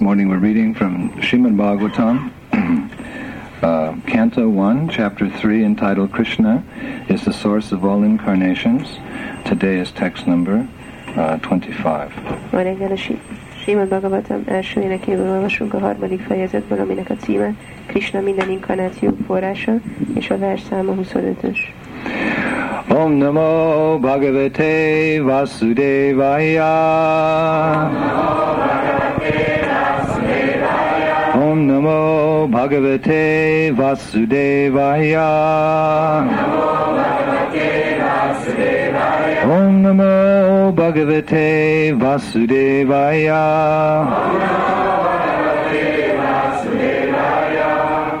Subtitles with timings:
[0.00, 2.30] morning we're reading from Srimad Bhagavatam,
[3.62, 6.62] uh, Canto 1, Chapter 3, entitled Krishna
[7.08, 9.00] is the source of all incarnations.
[9.44, 10.68] Today is text number
[11.16, 12.12] uh, 25.
[12.52, 12.92] Ma reggel
[13.66, 17.54] a Bhagavatam első énekéből olvasunk a harmadik fejezetből, aminek a címe
[17.86, 19.74] Krishna minden inkarnáció forrása,
[20.14, 21.58] és a vers száma 25-ös.
[22.88, 26.64] Om Namo Bhagavate Vasudevaya.
[27.84, 29.07] Om Namo Bhagavate
[31.88, 35.28] Om Namo Bhagavate Vasudevaya.
[39.44, 43.44] Om Namo Bhagavate Vasudevaya.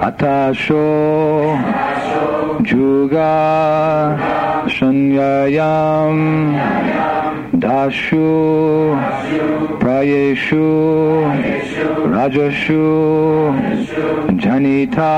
[0.00, 0.88] Atasho
[2.64, 3.34] Juga
[4.68, 6.18] Shanyayam
[7.60, 8.96] Dashu,
[9.80, 10.70] Prayeshu,
[12.14, 12.86] Rajashu,
[14.38, 15.12] Janita,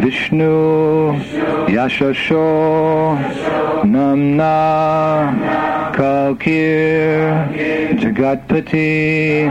[0.00, 1.14] Vishnu,
[1.68, 2.48] Yashasho,
[3.84, 4.56] Namna,
[5.94, 7.20] Kalkir,
[8.00, 9.48] Jagatpati,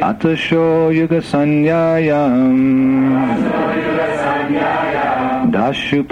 [0.00, 2.58] Atasho Yuga Sanyayam.
[5.52, 6.02] Dashu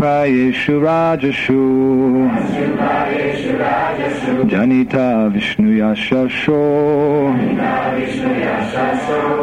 [0.83, 1.57] Rajashu.
[4.51, 6.53] Janita Vishnu Yashasho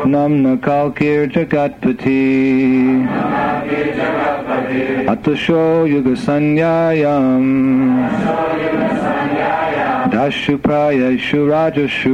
[0.05, 3.07] Namna Kalkir Jagatpati.
[5.07, 7.75] Atasho Yuga Sanyayam.
[11.47, 12.07] Rajashu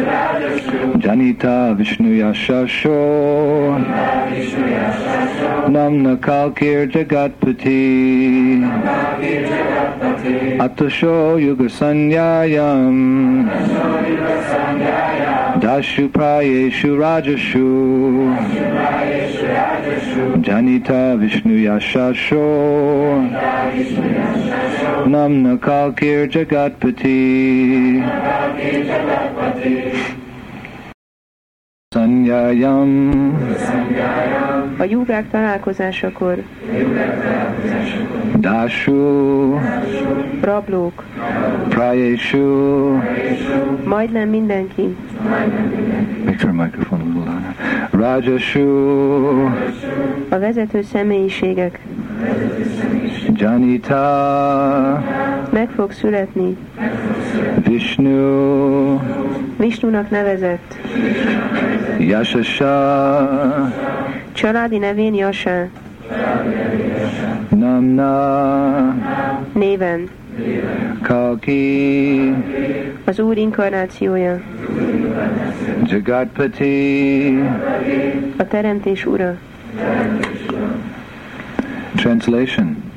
[0.00, 3.00] Janita Vishnu Yashasho
[5.68, 8.60] Namna Kalkir Jagatpati
[10.58, 13.48] Atasho Yuga Sanyayam.
[15.60, 17.68] Dashu Prayeshu Rajashu.
[20.42, 22.46] Janita Vishnu Yashasho
[25.06, 27.10] Namna Kalkir Jagatpati
[31.94, 33.10] Sanyayam.
[34.78, 36.42] A júgák találkozásakor
[38.38, 39.58] Dashu.
[40.40, 41.04] Rablók.
[41.68, 42.98] Prayeshu.
[43.84, 44.96] Majdnem mindenki.
[46.24, 47.54] Make sure microphone a little louder.
[47.90, 49.44] Rajashu.
[50.28, 51.80] A vezető személyiségek
[53.40, 55.02] Janita.
[55.50, 56.56] Meg fog születni.
[57.64, 59.00] Vishnu.
[59.56, 60.76] Vishnunak nevezett.
[61.98, 62.68] Yashasha.
[64.32, 65.66] Családi nevén Yasha.
[67.48, 68.94] Namna.
[69.52, 70.08] Néven.
[71.02, 72.34] Kalki
[73.04, 74.40] az Úr inkarnációja,
[75.84, 77.38] Jagatpati
[78.36, 79.36] a teremtés ura.
[81.96, 82.89] Translation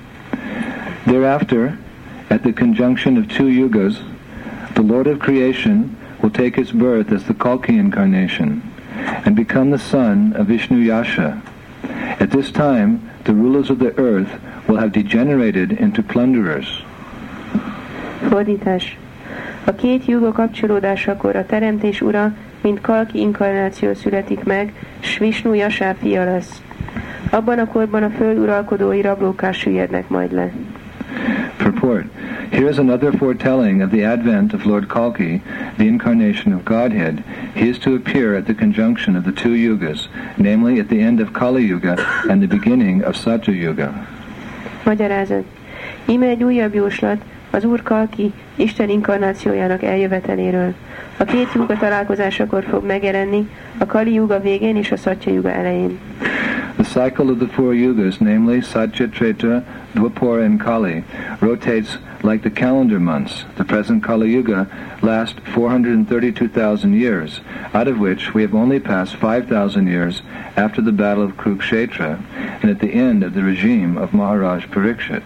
[1.06, 1.78] Thereafter,
[2.30, 4.02] at the conjunction of two yugas,
[4.76, 8.62] the Lord of creation will take his birth as the Kalki incarnation
[9.26, 11.42] and become the son of Vishnu Yasha.
[12.20, 16.84] At this time, the rulers of the earth will have degenerated into plunderers.
[18.30, 18.98] Fordítás.
[19.66, 25.94] A két juga kapcsolódásakor a teremtés ura, mint Kalki inkarnáció születik meg, s Vishnu Jasá
[25.94, 26.62] fia lesz.
[27.30, 30.52] Abban a korban a föld uralkodói rablóká süllyednek majd le.
[31.64, 32.06] Purport.
[32.52, 35.42] Here is another foretelling of the advent of Lord Kalki,
[35.78, 37.24] the incarnation of Godhead.
[37.56, 40.08] He is to appear at the conjunction of the two yugas,
[40.38, 41.96] namely at the end of Kali Yuga
[42.30, 44.08] and the beginning of Satya Yuga.
[44.86, 45.44] Magyarázat.
[46.06, 47.22] Íme egy újabb jóslat
[47.52, 50.74] az Úr Kalki Isten inkarnációjának eljöveteléről.
[51.18, 56.00] A két juga találkozásakor fog megjelenni, a Kali Yuga végén és a Satya Yuga elején.
[56.76, 61.04] The cycle of the four yugas, namely Satya, Treta, Dwapar, and Kali,
[61.40, 63.46] rotates like the calendar months.
[63.58, 64.68] The present Kali Yuga
[65.02, 67.42] lasts 432,000 years,
[67.74, 70.22] out of which we have only passed 5,000 years
[70.56, 72.20] after the battle of Kurukshetra
[72.62, 75.24] and at the end of the regime of Maharaj Parikshit.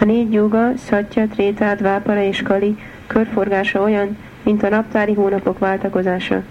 [0.00, 2.76] A négy juga, Satya, Tréta, Dvápara és Kali
[3.06, 6.42] körforgása olyan, mint a naptári hónapok váltakozása.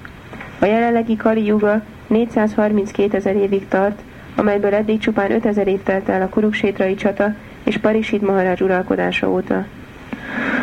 [0.59, 3.99] A jelenlegi Kali Yuga 432 ezer évig tart,
[4.35, 9.65] amelyből eddig csupán 5000 év telt el a Kuruksétrai csata és Parisit Maharaj uralkodása óta.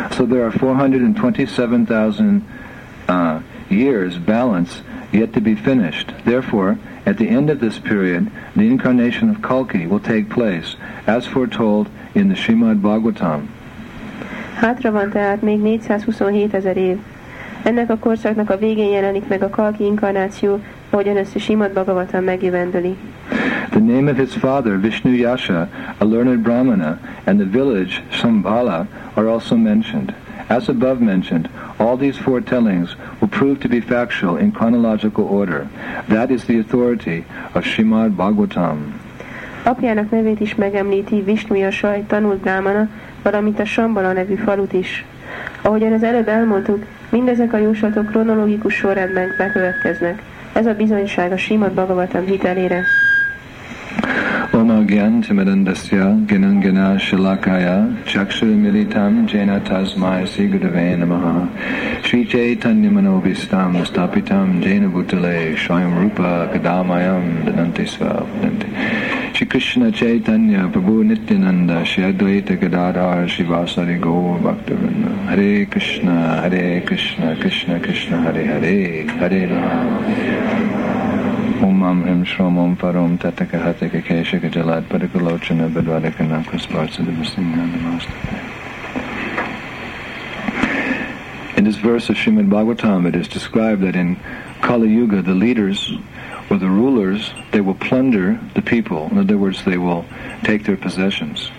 [0.09, 2.41] So there are 427,000
[3.07, 6.13] uh, years balance yet to be finished.
[6.23, 10.75] Therefore, at the end of this period, the incarnation of Kalki will take place,
[11.05, 13.49] as foretold in the Srimad Bhagavatam.
[14.55, 16.97] Hátra van tehát még 427 ezer év.
[17.63, 20.59] Ennek a korszaknak a végén jelenik meg a Kalki inkarnáció,
[20.91, 20.99] The
[23.79, 25.69] name of his father, Vishnu Yasha,
[26.01, 30.13] a learned Brahmana, and the village, Sambhala, are also mentioned.
[30.49, 31.49] As above mentioned,
[31.79, 35.69] all these foretellings will prove to be factual in chronological order.
[36.09, 37.23] That is the authority
[37.53, 38.99] of Srimad Bhagavatam.
[39.63, 42.89] Apjának nevét is megemlíti Vishnu Yasha, egy tanult brámana,
[43.23, 45.05] valamint a Sambala nevű falut is.
[45.61, 50.21] Ahogyan az előbb elmondtuk, mindezek a jóslatok kronológikus sorrendben bekövetkeznek.
[50.53, 52.83] Ez a bizonyság a Simad Bhagavatam hitelére.
[54.57, 55.97] ओमज्ञानतिमदन्तस्य
[56.29, 57.67] गिनङ्गिनाशलाकाय
[58.11, 61.25] चक्षुर्मिलितं जेन तस्मै श्रीगुरवे नमः
[62.07, 66.19] श्रीचैतन्यमनोभिस्तां स्थापितं जेन भूतले स्वयं रूप
[66.53, 68.69] कदामयं ददन्ति स्वदन्ति
[69.37, 78.23] श्रीकृष्णचैतन्य प्रभु नित्यानन्द श्री अद्वैत गदाधार श्रीवासरि गो भक्तवृन्द हरे कृष्ण हरे Krishna Krishna Krishna
[78.27, 78.77] Hare Hare
[79.21, 80.80] Hare Ram
[81.61, 83.59] Hare Krishna Krishna Krishna Hare Hare Hare Rama Om Am Him Shrom Om Parom Tataka
[83.61, 87.01] Hataka Keshaka Jalad Padakalochana Badwadaka Nakas Parsa
[91.57, 94.17] In this verse of Srimad Bhagavatam, it is described that in
[94.61, 95.91] Kali Yuga, the leaders
[96.49, 99.09] or the rulers, they will plunder the people.
[99.11, 100.05] In other words, they will
[100.43, 101.51] take their possessions.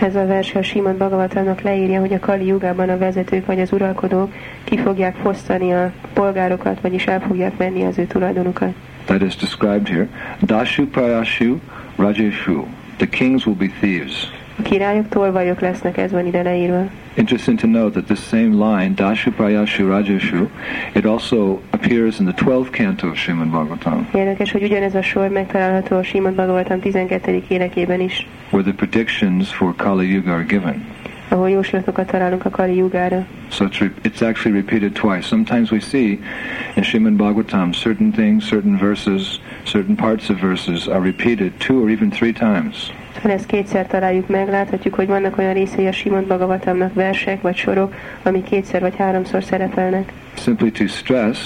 [0.00, 3.72] Ez a vers a Simon Bhagavatamnak leírja, hogy a Kali Jugában a vezetők vagy az
[3.72, 4.32] uralkodók
[4.64, 8.74] ki fogják fosztani a polgárokat, vagyis el fogják menni az ő tulajdonukat.
[9.06, 10.08] That is described here.
[10.40, 11.60] Dashu Prayashu
[11.96, 12.66] Rajeshu.
[12.98, 14.30] The kings will be thieves.
[14.58, 16.90] A királyok tolvajok lesznek, ez van ide leírva.
[17.16, 20.48] Interesting to note that this same line, Dashu Prayashu Rajeshu,
[20.94, 25.28] it also appears in the 12th canto of Srimad Bhagavatam, Érdekes, hogy ugyanez a sor
[25.28, 27.42] megtalálható a Srimad Bhagavatam 12.
[27.48, 30.84] énekében is, where the predictions for Kali Yuga are given.
[31.28, 33.26] Ahol jóslatokat találunk a Kali Jugára.
[33.50, 35.26] So it's, re- it's actually repeated twice.
[35.26, 36.18] Sometimes we see
[36.74, 41.90] in Srimad Bhagavatam certain things, certain verses, certain parts of verses are repeated two or
[41.90, 42.92] even three times.
[43.22, 47.56] Ha ezt kétszer találjuk meg, láthatjuk, hogy vannak olyan részei a Srimad Bhagavatamnak versek vagy
[47.56, 50.12] sorok, amik kétszer vagy háromszor szerepelnek.
[50.36, 51.38] simply to stress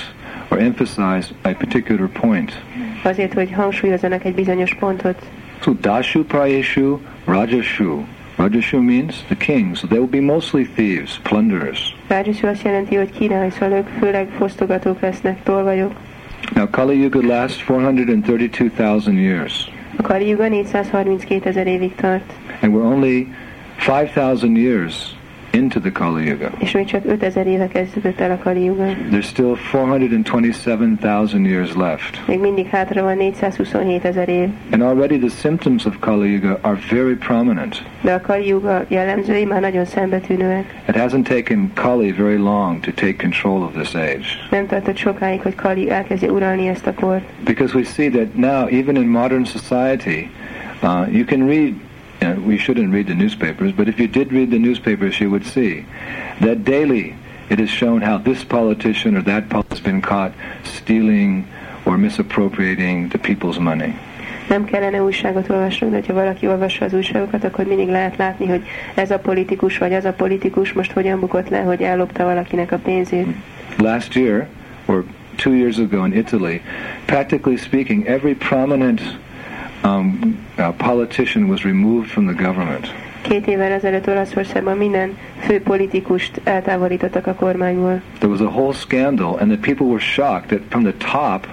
[0.49, 2.63] or emphasize a particular point.
[3.03, 5.23] Azért, hogy hangsúlyozzanak egy bizonyos pontot.
[5.61, 8.03] So Dashu Prayeshu Rajashu.
[8.38, 9.82] Rajashu means the kings.
[9.82, 11.96] They will be mostly thieves, plunderers.
[12.08, 15.93] Rajashu azt jelenti, hogy király, szóval ők főleg fosztogatók lesznek, tolvajok.
[16.55, 22.87] Now Kali Yuga lasts 432,000 years, A Kali Yuga 432 ezer évig tart, and we're
[22.87, 23.26] only
[23.79, 25.18] 5,000 years
[25.53, 26.50] into the Kali Yuga.
[26.59, 28.85] és még csak 5000 éve kezdődött el a Kali Yuga.
[29.11, 32.27] There's still 427,000 years left.
[32.27, 36.79] Még mindig hátra van 427 ezer év, And already the symptoms of Kali Yuga are
[36.91, 37.83] very prominent.
[38.00, 40.75] de a Kali Yuga jellemzői már nagyon szembetűnőek.
[40.89, 44.27] It hasn't taken Kali very long to take control of this age.
[44.51, 47.23] Nem tartott sokáig, hogy Kali elkezdje uralni ezt a kort.
[47.44, 50.31] Because we see that now, even in modern society,
[50.83, 51.73] uh, you can read,
[52.20, 55.31] you know, we shouldn't read the newspapers, but if you did read the newspapers, you
[55.31, 55.85] would see
[56.41, 57.15] that daily
[57.49, 60.32] it is shown how this politician or that politician has been caught
[60.65, 61.47] stealing
[61.87, 63.94] or misappropriating the people's money.
[64.49, 68.62] Nem kellene újságot olvasnunk, de valaki olvassa az újságokat, akkor mindig lehet látni, hogy
[68.94, 72.79] ez a politikus vagy az a politikus most hogyan bukott le, hogy ellopta valakinek a
[72.79, 73.26] pénzét.
[73.76, 74.47] Last year,
[74.87, 75.05] or
[75.37, 76.60] two years ago in Italy,
[77.05, 79.01] practically speaking, every prominent
[79.85, 82.94] um, uh, politician was removed from the government.
[83.23, 88.03] Két évvel ezelőtt Olaszországban minden fő politikust eltávolítottak a kormányból.
[88.19, 91.47] There was a whole scandal, and the people were shocked that from the top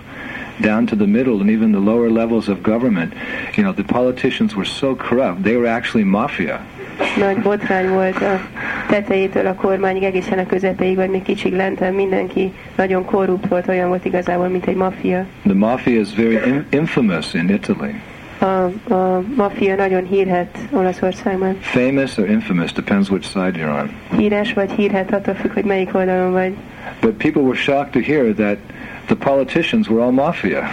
[0.60, 3.14] down to the middle and even the lower levels of government,
[3.56, 6.60] you know, the politicians were so corrupt, they were actually mafia.
[7.18, 8.40] Nagy botrány volt a
[8.90, 13.88] tetejétől a kormányig, egészen a közepéig, vagy még kicsig lenten mindenki nagyon korrupt volt, olyan
[13.88, 15.26] volt igazából, mint egy maffia.
[15.44, 16.38] The mafia is very
[16.70, 17.94] infamous in Italy.
[18.46, 21.58] A, a maffia nagyon hírhet Olaszországban.
[21.60, 24.18] Famous or infamous, depends which side you're on.
[24.18, 26.54] Híres vagy hírhet, attól függ, hogy melyik oldalon vagy.
[27.02, 28.58] But people were shocked to hear that
[29.06, 30.64] the politicians were all mafia.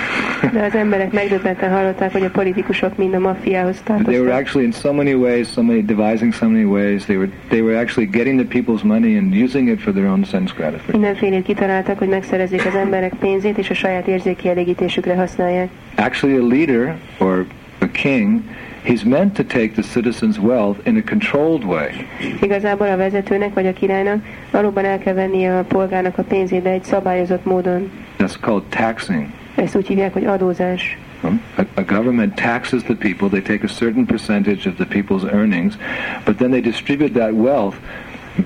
[0.53, 4.39] De az emberek megdöbbenten hallották, hogy a politikusok mind a maffiához they were tartoztak.
[4.39, 7.05] actually in so many ways, so many devising so many ways.
[7.05, 10.25] They were they were actually getting the people's money and using it for their own
[10.25, 11.01] sense gratification.
[11.01, 15.69] Mindenfélét kitaláltak, hogy megszerezzék az emberek pénzét, és a saját érzékielégítésükre használják.
[15.97, 17.47] Actually, a leader or
[17.93, 18.43] king,
[18.85, 22.07] he's meant to take the citizens' wealth in a controlled way.
[22.41, 26.71] Igazából a vezetőnek vagy a királynak valóban el kell vennie a polgárnak a pénzét, de
[26.71, 27.91] egy szabályozott módon.
[28.19, 29.27] That's called taxing.
[29.55, 30.99] Ezt úgy hívják, hogy adózás.
[31.25, 33.29] Um, A, a government taxes the people.
[33.29, 35.77] They take a certain percentage of the people's earnings,
[36.25, 37.77] but then they distribute that wealth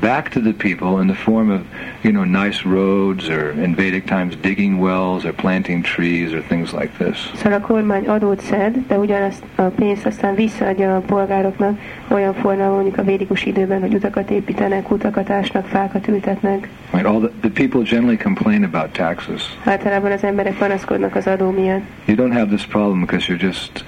[0.00, 1.60] back to the people in the form of,
[2.02, 6.72] you know, nice roads or in Vedic times digging wells or planting trees or things
[6.72, 7.30] like this.
[7.34, 11.78] Szóval a kormány adót szed, de ugyanazt a pénzt aztán visszaadja a polgároknak
[12.08, 16.68] olyan formában mondjuk a védikus időben, hogy utakat építenek, utakat ásnak, fákat ültetnek.
[16.90, 17.06] Right?
[17.06, 19.42] All the, the people generally complain about taxes.
[19.64, 21.82] Általában az emberek panaszkodnak az adó miatt.
[22.04, 23.84] You don't have this problem because you're just,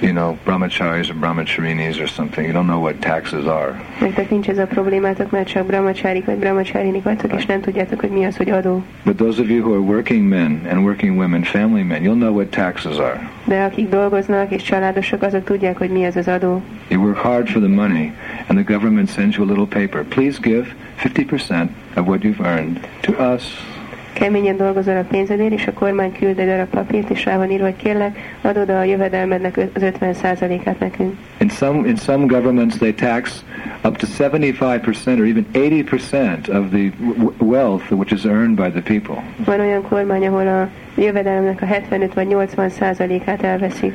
[0.00, 2.44] you know, brahmacharis or brahmacharinis or something.
[2.44, 3.80] You don't know what taxes are.
[4.00, 8.10] Nektek nincs ez a problémátok, mert csak brahmacsárik vagy brahmacsarinik vagytok, és nem tudjátok, hogy
[8.10, 8.84] mi az, hogy adó.
[9.04, 12.34] But those of you who are working men and working women, family men, you'll know
[12.34, 13.30] what taxes are.
[13.44, 16.62] De akik dolgoznak és családosok, azok tudják, hogy mi az az adó.
[16.88, 18.12] You work hard for the money,
[18.46, 20.04] and the government sends you a little paper.
[20.04, 20.66] Please give
[21.02, 23.74] 50% of what you've earned to us.
[24.18, 27.64] Keményen dolgozol a pénzedért, és a kormány küld egy darab papírt, és rá van írva,
[27.64, 31.14] hogy kérlek, adod a jövedelmednek az 50%-át nekünk.
[31.38, 33.44] In some in some governments, they tax
[33.84, 36.92] up to 75% or even 80% of the
[37.38, 39.22] wealth which is earned by the people.
[39.36, 40.68] Van olyan kormány, ahol a
[41.00, 43.94] jövedelemnek a 75 vagy 80 százalékát elveszik.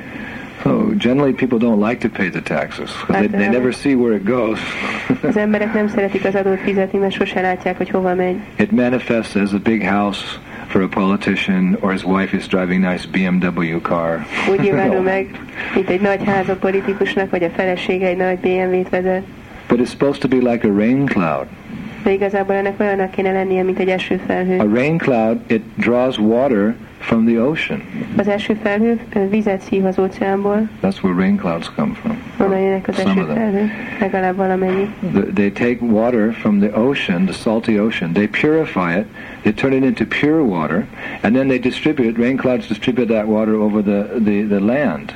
[0.64, 4.16] So generally, people don't like to pay the taxes 'cause they, they never see where
[4.16, 4.60] it goes.
[5.24, 8.36] Az emberek nem szeretik az adót fizetni, mert sose látják, hogy hova megy.
[8.60, 10.22] it manifests as a big house
[10.68, 14.26] for a politician, or his wife is driving nice BMW car.
[14.52, 15.28] Úgy nyilvánul meg,
[15.76, 19.24] mint egy nagy ház a politikusnak, vagy a felesége egy nagy BMW-t vezet.
[19.68, 21.46] But it's supposed to be like a rain cloud.
[22.04, 24.58] De igazából ennek olyannak kéne lennie, mint egy esőfelhő.
[24.58, 27.82] A rain cloud it draws water from the ocean.
[28.18, 32.18] Az esőfelhő ö, vizet szív az óceánból, That's where rain clouds come from.
[32.48, 33.72] onnan jönnek az of them.
[34.00, 34.90] legalább valamennyi.
[35.14, 38.12] The- They take water from the ocean, the salty ocean.
[38.12, 39.06] They purify it.
[39.42, 40.86] They turn it into pure water,
[41.22, 42.22] and then they distribute.
[42.22, 45.14] Rain clouds distribute that water over the, the, the land.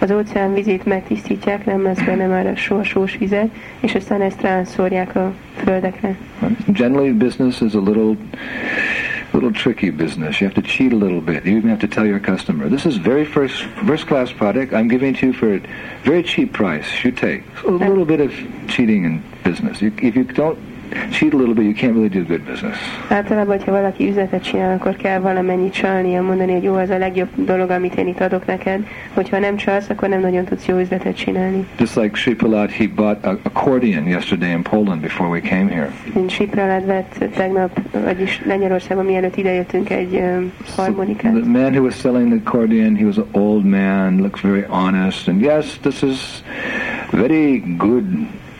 [0.00, 3.48] Az óceán vizét megtisztítják, nem lesz benne már a só, sós vizet,
[3.80, 6.14] és aztán ezt rászórják a földekre.
[6.66, 8.14] Generally, business is a little,
[9.32, 10.40] little tricky business.
[10.40, 11.44] You have to cheat a little bit.
[11.44, 14.72] You even have to tell your customer, "This is very first, first class product.
[14.72, 15.60] I'm giving it to you for a
[16.02, 17.04] very cheap price.
[17.04, 18.32] You take." So a little bit of
[18.68, 19.82] cheating in business.
[19.82, 20.58] You, if you don't
[21.10, 22.76] cheat a little bit, you can't really do good business.
[23.08, 27.28] Általában, hogyha valaki üzletet csinál, akkor kell valamennyit csalnia, mondani, hogy jó, az a legjobb
[27.34, 28.86] dolog, amit én itt adok neked.
[29.12, 31.66] Hogyha nem csalsz, akkor nem nagyon tudsz jó üzletet csinálni.
[31.78, 35.90] Just like Sri Prahlad, he bought an accordion yesterday in Poland before we came here.
[36.16, 41.32] Én Sipralát vett tegnap, vagyis Lengyelországban, mielőtt idejöttünk egy um, harmonikát.
[41.32, 45.28] The man who was selling the accordion, he was an old man, looks very honest,
[45.28, 46.42] and yes, this is
[47.10, 48.04] very good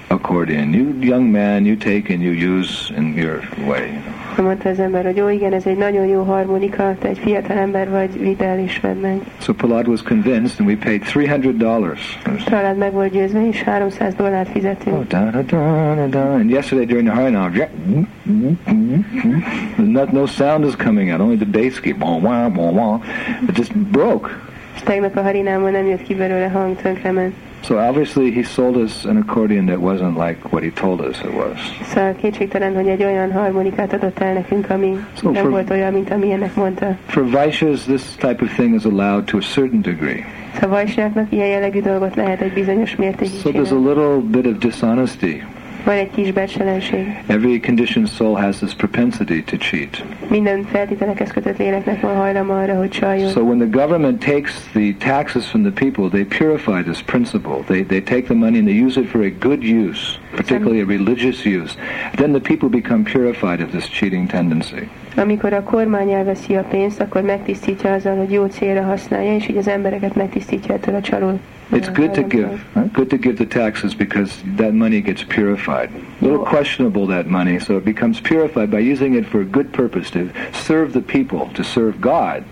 [0.08, 0.72] accordion.
[0.72, 4.02] You young man, you take and you use in your way.
[4.42, 7.90] Mondta az ember, hogy jó, igen, ez egy nagyon jó harmonika, te egy fiatal ember
[7.90, 9.20] vagy, vidd el és vedd meg.
[9.40, 12.18] So Prahlad was convinced, and we paid three hundred dollars.
[12.44, 14.48] Prahlad meg volt győzve, és 300 dollárt
[14.84, 16.32] Oh, da da da da da.
[16.32, 21.20] And yesterday during the Harinam, yeah, mm, mm, mm, not, no sound is coming out,
[21.20, 23.00] only the bass keep wah wah wah wah.
[23.48, 24.30] It just broke.
[24.74, 27.34] És tegnap a harinámon nem jött ki belőle hang, tönkrement.
[27.68, 31.34] So obviously he sold us an accordion that wasn't like what he told us it
[31.34, 31.58] was.
[31.82, 35.92] Szóval kétségtelen, hogy egy olyan harmonikát adott el nekünk, ami Szóval nem for- volt olyan,
[35.92, 36.96] mint amilyennek mondta.
[37.06, 40.25] For Vaishyas, this type of thing is allowed to a certain degree.
[40.60, 40.84] Szóval
[41.28, 45.42] ilyen jellegű dolgot lehet egy bizonyos mértékig So there's a little bit of dishonesty.
[45.88, 47.23] Van egy kis becselenség.
[47.26, 50.04] Every conditioned soul has this propensity to cheat.
[50.30, 53.30] Minden feltételekhez kötött léleknek van hajlama arra, hogy csaljon.
[53.30, 57.62] So when the government takes the taxes from the people, they purify this principle.
[57.66, 60.87] They, they take the money and they use it for a good use, particularly a
[60.87, 61.75] religious use.
[62.14, 64.88] Then the people become purified of this cheating tendency.
[65.16, 69.57] Amikor a kormány elveszi a pénzt, akkor megtisztítja azzal, hogy jó célra használja, és így
[69.57, 71.38] az embereket megtisztítja ettől a csaló.
[71.70, 75.90] It's good to give, good to give the taxes because that money gets purified.
[76.20, 79.70] A little questionable that money, so it becomes purified by using it for a good
[79.72, 82.42] purpose to serve the people, to serve God.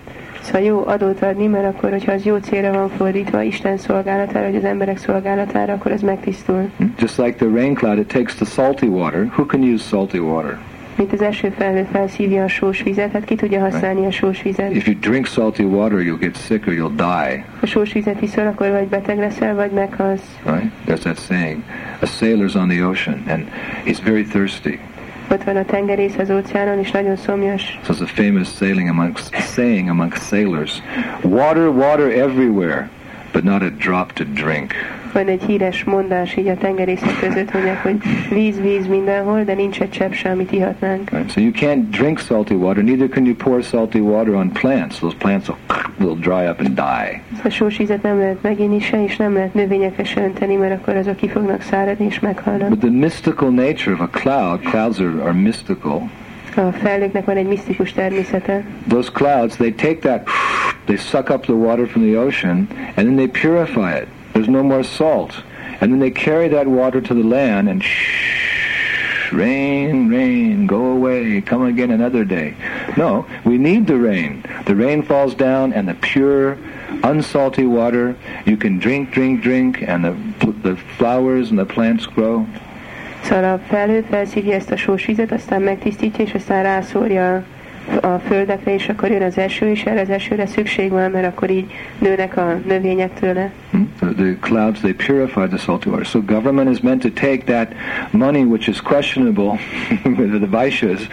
[0.42, 4.56] Szóval jó adót adni, mert akkor, hogyha az jó célra van fordítva, Isten szolgálatára, vagy
[4.56, 6.70] az emberek szolgálatára, akkor ez megtisztul.
[6.76, 6.94] Hmm?
[6.98, 9.24] Just like the rain cloud, it takes the salty water.
[9.36, 10.58] Who can use salty water?
[10.96, 14.74] Mint az eső felhő felszívja a sós vizet, hát ki tudja használni a sós vizet.
[14.74, 17.44] If you drink salty water, you'll get sick or you'll die.
[17.60, 20.36] Ha sós vizet iszol, akkor vagy beteg leszel, vagy meghalsz.
[20.44, 20.70] Right?
[20.86, 21.62] There's that saying.
[22.00, 23.48] A sailor's on the ocean and
[23.84, 24.78] he's very thirsty.
[25.30, 27.78] Ott van a tengerész az óceánon, és nagyon szomjas.
[27.84, 30.82] So it's a famous sailing amongst, saying amongst sailors.
[31.22, 32.88] Water, water everywhere,
[33.32, 34.74] but not a drop to drink.
[35.16, 37.96] Van egy híres mondás így a tengerészek között, mondják, hogy
[38.30, 41.10] víz, víz mindenhol, de nincs egy csepp se, amit ihatnánk.
[41.10, 41.30] Right?
[41.30, 44.98] So you can't drink salty water, neither can you pour salty water on plants.
[44.98, 45.58] Those plants will
[46.06, 47.22] will dry up and die.
[47.44, 50.96] A sós vizet nem lehet meginni se, és nem lehet növényekre se önteni, mert akkor
[50.96, 52.68] azok ki fognak száradni és meghalnak.
[52.68, 56.10] But the mystical nature of a cloud, clouds are, are mystical.
[56.56, 58.62] A felhőknek van egy misztikus természete.
[58.88, 60.28] Those clouds, they take that,
[60.86, 64.15] they suck up the water from the ocean, and then they purify it.
[64.36, 65.32] There's no more salt.
[65.80, 71.40] And then they carry that water to the land and shh, rain, rain, go away,
[71.40, 72.54] come again another day.
[72.98, 74.44] No, we need the rain.
[74.66, 76.58] The rain falls down and the pure,
[77.02, 78.14] unsalty water,
[78.44, 80.14] you can drink, drink, drink, and the,
[80.62, 82.46] the flowers and the plants grow.
[83.22, 87.44] Szóval a felhő felszívja ezt a sós vizet, aztán megtisztítja, és aztán rászórja
[88.02, 88.20] a
[88.64, 92.36] és akkor jön az eső, és erre az esőre szükség van, mert akkor így nőnek
[92.36, 93.50] a növények tőle.
[93.70, 93.92] Hmm?
[93.98, 96.06] The, clouds, they purify the salty water.
[96.06, 97.72] So government is meant to take that
[98.10, 99.58] money which is questionable,
[100.40, 101.08] the vaishyas,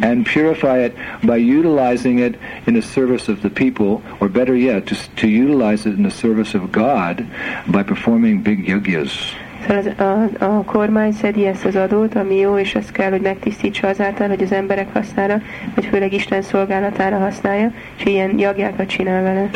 [0.00, 4.86] and purify it by utilizing it in the service of the people, or better yet,
[4.86, 7.26] to, to utilize it in the service of God
[7.66, 9.34] by performing big yajnas.
[9.68, 13.88] Az, a, a kormány szedi ezt az adót, ami jó, és azt kell, hogy megtisztítsa
[13.88, 15.40] azáltal, hogy az emberek használja,
[15.74, 19.50] vagy főleg Isten szolgálatára használja, és ilyen jagjákat csinál vele.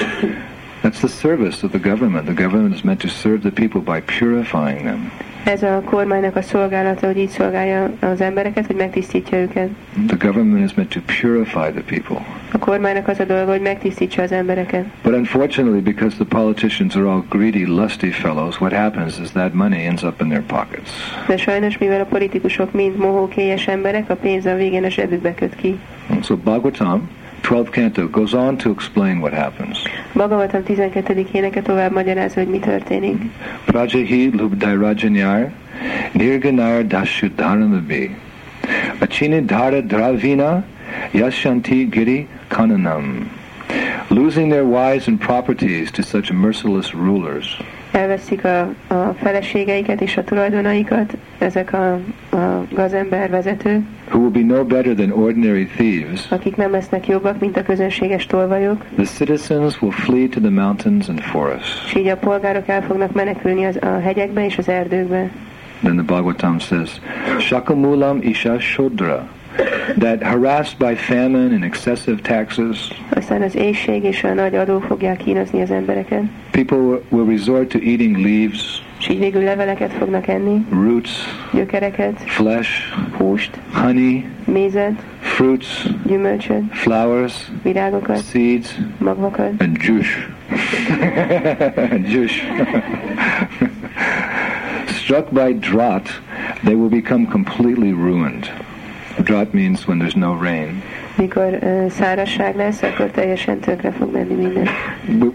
[0.82, 2.24] That's the service of the government.
[2.24, 5.10] The government is meant to serve the people by purifying them.
[5.48, 9.68] Ez a kormánynak a szolgálata, hogy így szolgálja az embereket, hogy megtisztítja őket.
[10.06, 12.26] The government is meant to purify the people.
[12.52, 14.84] A kormánynak az a dolga, hogy megtisztítsa az embereket.
[15.02, 19.86] But unfortunately, because the politicians are all greedy, lusty fellows, what happens is that money
[19.86, 20.90] ends up in their pockets.
[21.26, 25.56] De sajnos, mivel a politikusok mind mohókélyes emberek, a pénz a végén a zsebükbe köt
[25.56, 25.78] ki.
[26.10, 27.08] And so Bhagavatam,
[27.42, 29.82] 12th canto, goes on to explain what happens.
[30.12, 31.26] Bhagavatam 12.
[31.32, 33.22] éneke tovább magyarázza, hogy mi történik.
[33.64, 35.52] Prajahi lubdairajanyar,
[36.12, 38.16] nirganar dashuddharamabi,
[38.98, 40.64] achini dhara dravina,
[41.10, 43.30] yashanti giri kananam.
[44.08, 47.58] Losing their wives and properties to such merciless rulers.
[47.90, 51.92] Elveszik a, a feleségeiket és a tulajdonaikat, ezek a,
[52.36, 57.40] a gazember vezető, who will be no better than ordinary thieves, akik nem lesznek jobbak,
[57.40, 61.84] mint a közönséges tolvajok, the citizens will flee to the mountains and forests.
[61.86, 65.30] és így a polgárok el fognak menekülni az, a hegyekbe és az erdőkbe.
[65.82, 67.00] Then the Bhagavatam says,
[67.38, 69.28] Shakamulam Isha Shodra,
[69.98, 75.16] that harassed by famine and excessive taxes, Aztán az éjség és a nagy adó fogják
[75.16, 80.66] kínozni az embereket, people will resort to eating leaves, és így végül leveleket fognak enni,
[80.70, 81.10] roots,
[81.52, 82.70] gyökereket, flesh,
[83.16, 90.28] húst, honey, mézet, fruits, gyümölcsöt, flowers, virágokat, seeds, magvakat, and juice.
[92.12, 92.34] juice.
[94.86, 96.20] Struck by drought,
[96.64, 98.50] they will become completely ruined.
[99.22, 100.82] Drought means when there's no rain.
[101.16, 104.68] Mikor uh, szárazság lesz, akkor teljesen tönkre fog menni minden.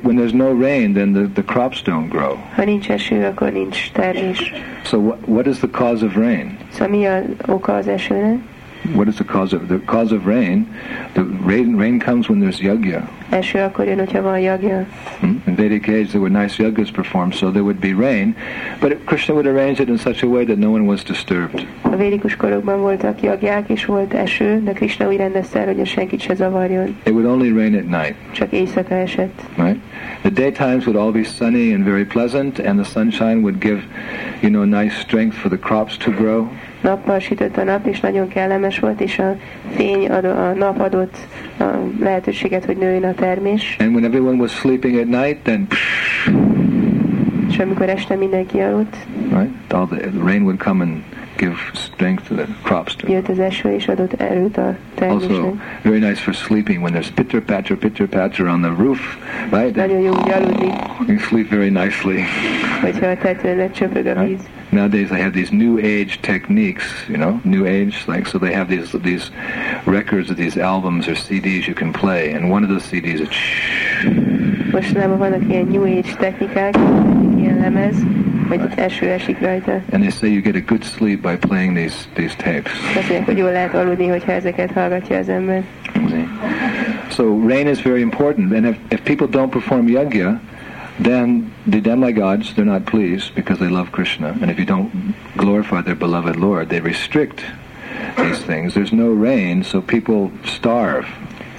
[0.02, 2.38] When there's no rain, then the, the crops don't grow.
[2.56, 4.54] Ha nincs eső, akkor nincs termés.
[4.84, 6.58] So what, what is the cause of rain?
[6.72, 8.38] Szóval mi az oka az esőnek?
[8.92, 10.68] What is the cause of the cause of rain?
[11.14, 13.10] The rain rain comes when there's yajna.
[13.34, 14.86] Eső akkor jön, hogyha van jagja.
[15.20, 15.42] Hmm?
[15.48, 18.36] In Vedic age, there were nice yagas performed, so there would be rain,
[18.80, 21.66] but Krishna would arrange it in such a way that no one was disturbed.
[21.82, 25.86] A védikus korokban voltak jagják és volt eső, de Krishna úgy rendezte el, hogy a
[25.86, 26.88] senkit se zavarjon.
[27.06, 29.42] It would only rain at night, Csak éjszaka esett.
[29.58, 29.78] right?
[30.22, 33.82] The daytimes would all be sunny and very pleasant, and the sunshine would give,
[34.42, 36.48] you know, nice strength for the crops to grow.
[36.84, 39.36] Nappal sütött a nap, és nagyon kellemes volt, és a
[39.76, 41.18] fény, adó, a nap adott
[41.60, 41.64] a
[42.00, 43.76] lehetőséget, hogy nőjön a termés.
[43.80, 45.68] And when everyone was sleeping at night, then,
[47.50, 48.98] És amikor este mindenki aludt,
[49.32, 51.04] right, all the, the rain would come and
[51.38, 53.40] give strength to the crops to jött az
[53.88, 58.62] adott erőt a Also, very nice for sleeping when there's pitter patter, pitter patter on
[58.62, 59.18] the roof,
[59.52, 59.76] right?
[59.76, 62.24] Nagyon jó úgy aludni, oh, You sleep very nicely.
[62.82, 64.40] hogyha a tetőnek csöpög a víz.
[64.70, 68.76] Nowadays, they have these new age techniques, you know, new age, like so they have
[68.76, 69.32] these these
[69.86, 73.30] records of these albums or CDs you can play, and one of those CDs is
[74.72, 76.74] Mostanában vannak ilyen New Age technikák,
[77.38, 77.96] ilyen lemez,
[78.76, 79.72] eső esik rajta.
[79.72, 82.72] and they say you get a good sleep by playing these these tapes.
[82.96, 85.64] Mondják, hogy jól lehet aludni, hogyha ezeket hallgatja az ember.
[87.10, 90.42] So rain is very important, and if, if people don't perform yajna,
[91.00, 94.92] then the demigods they're not pleased because they love Krishna, and if you don't
[95.36, 97.44] glorify their beloved Lord, they restrict
[98.18, 98.74] these things.
[98.74, 101.06] There's no rain, so people starve.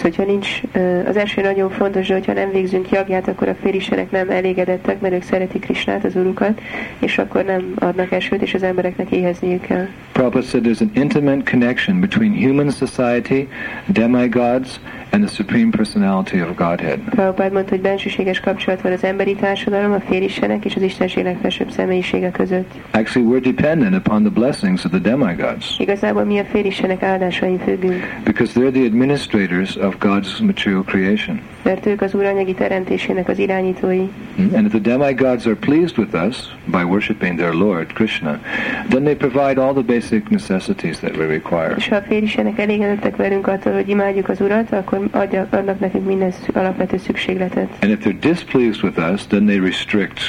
[0.04, 0.60] Hogyha nincs,
[1.06, 5.14] az első nagyon fontos, de hogyha nem végzünk jagját, akkor a félistenek nem elégedettek, mert
[5.14, 6.60] ők szeretik Krisnát, az urukat,
[6.98, 9.86] és akkor nem adnak esőt, és az embereknek éhezniük kell.
[10.12, 13.48] Prabhupada said there's an intimate connection between human society,
[13.86, 14.80] demigods,
[15.14, 16.98] and the Supreme Personality of Godhead.
[16.98, 21.70] Prabhupád mondta, hogy bensőséges kapcsolat van az emberi társadalom, a félistenek és az Istenség legfelsőbb
[21.70, 22.70] személyisége között.
[22.90, 28.20] Actually, we're dependent upon the blessings of the demigods Igazából mi a félistenek áldásain függünk,
[28.24, 31.40] because they're the administrators of God's material creation.
[31.62, 34.08] mert ők az Úr anyagi teremtésének az irányítói.
[34.54, 38.38] And if the demigods are pleased with us by worshiping their Lord, Krishna,
[38.88, 41.74] then they provide all the basic necessities that we require.
[41.76, 46.06] És ha a félistenek elégedettek velünk attól, hogy imádjuk az Urat, akkor adja, adnak nekünk
[46.06, 47.68] minden alapvető szükségletet.
[47.80, 50.20] And if they're displeased with us, then they restrict.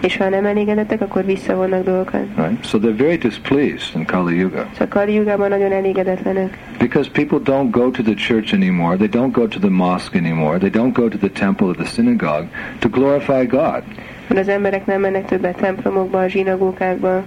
[0.00, 2.26] És ha nem elégedettek, akkor visszavonnak dolgokat.
[2.36, 2.66] Right?
[2.66, 7.70] So they're very displeased in Kali Yuga Szóval Kali Jugában nagyon elégedetlenek, because people don't
[7.70, 8.96] go to the church anymore.
[8.96, 10.58] They don't go to the mosque anymore.
[10.58, 12.46] They don't go to the temple or the synagogue
[12.78, 13.82] to glorify God.
[14.26, 17.24] mert az emberek nem mennek többet templomokba, a zsinagógákba,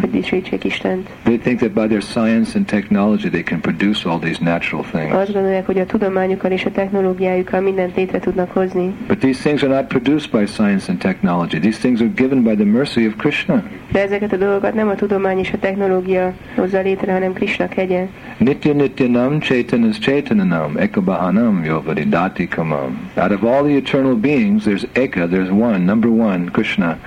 [0.00, 1.08] hogy dicsőítsék Istent.
[1.22, 5.12] They think that by their science and technology they can produce all these natural things.
[5.12, 8.94] Azt gondolják, hogy a tudományukkal és a technológiájukkal mindent létre tudnak hozni.
[9.06, 11.58] But these things are not produced by science and technology.
[11.58, 13.62] These things are given by the mercy of Krishna.
[13.92, 18.08] De ezeket a dolgokat nem a tudomány és a technológia hozza létre, hanem Krishna kegye.
[18.36, 22.98] Nitya nityanam chaitanas chaitananam ekabahanam yovadi dati kamam.
[23.16, 26.98] Out of all the eternal beings, there's Eka, there's one, number one, Krishna.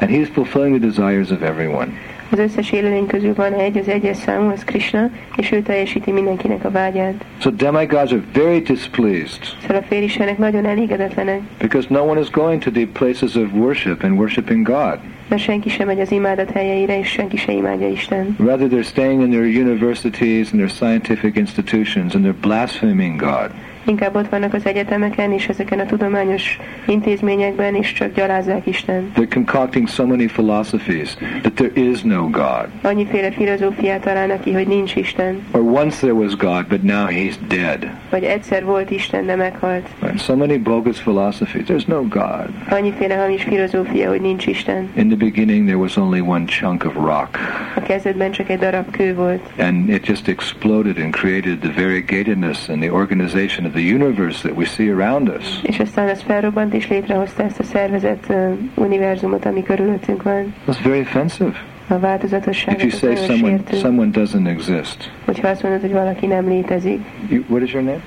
[0.00, 0.86] And he's fulfilling the
[1.16, 1.88] desires of everyone.
[2.30, 6.64] Az összes élőlény közül van egy, az egyes számú, az Krishna, és ő teljesíti mindenkinek
[6.64, 7.24] a vágyát.
[7.38, 12.62] So demigods are very displeased Szóval a félistenek nagyon elégedetlenek, because no one is going
[12.62, 14.98] to the places of worship and worshiping God.
[15.28, 18.36] mert senki sem megy az imádat helyeire, és senki sem imádja Isten.
[18.38, 23.50] Rather, they're staying in their universities and their scientific institutions and they're blaspheming God.
[23.86, 29.12] Inkább ott vannak az egyetemeken és ezeken a tudományos intézményekben, és csak gyalázzák Isten.
[29.16, 32.66] They're concocting so many philosophies that there is no God.
[32.82, 37.34] Annyiféle filozófiát találnak ki, hogy nincs Isten, Or once there was God, but now he's
[37.48, 37.90] dead.
[38.10, 39.88] vagy egyszer volt Isten, de meghalt.
[40.00, 40.18] Right?
[40.20, 41.64] So many bogus philosophies.
[41.66, 42.48] There's no God.
[42.70, 44.88] Annyiféle hamis filozófia, hogy nincs Isten.
[44.94, 47.38] In the beginning, there was only one chunk of rock,
[47.76, 52.68] A kezdetben csak egy darab kő volt, and it just exploded and created the variegatedness
[52.68, 55.60] and the organization of the universe that we see around us.
[55.62, 60.54] és aztán az felrobbant és létrehozta ezt a szervezett uh, univerzumot, ami körülöttünk van.
[60.66, 61.52] That's very offensive.
[61.88, 66.48] A változatosság If you say someone someone doesn't exist, Hogyha azt mondod, hogy valaki nem
[66.48, 67.00] létezik.
[67.28, 68.00] you, what is your name?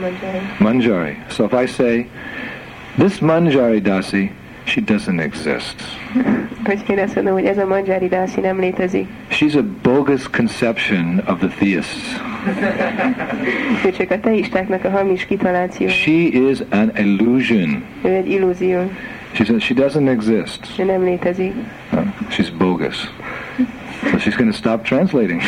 [0.00, 1.16] Mondja, Manjari.
[1.28, 2.06] So if I say,
[2.98, 4.30] this Manjari Dasi,
[4.64, 5.82] she doesn't exist.
[6.86, 9.06] hogy azt hogy ez a Manjari Dasi nem létezik.
[9.30, 12.20] She's a bogus conception of the theists.
[13.86, 15.88] Ő csak a teistáknak a hamis kitaláció.
[15.88, 17.84] She is an illusion.
[18.04, 18.90] Ő egy illúzió.
[19.32, 20.66] She says she doesn't exist.
[20.78, 21.52] Ő nem létezik.
[22.30, 23.10] She's bogus.
[24.10, 25.40] So she's going to stop translating.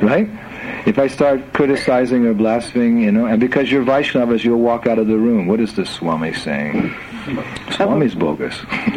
[0.00, 0.28] right?
[0.88, 4.98] If I start criticizing or blaspheming, you know, and because you're Vaishnavas, you'll walk out
[4.98, 5.46] of the room.
[5.46, 6.94] What is this Swami saying?
[7.76, 8.54] Swami's bogus.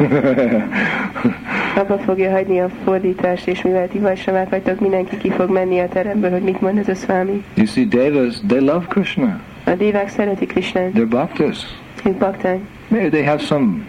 [1.76, 5.88] Abba fogja hagyni a fordítást, és mivel ti vajsavák vagytok, mindenki ki fog menni a
[5.88, 7.44] teremből, hogy mit mond ez a szvámi.
[7.54, 9.40] you see, Devas, they love Krishna.
[9.64, 11.66] A dévák szeretik Krisnát, They're bhaktas.
[12.04, 12.58] ők bakták.
[12.88, 13.84] Maybe they have some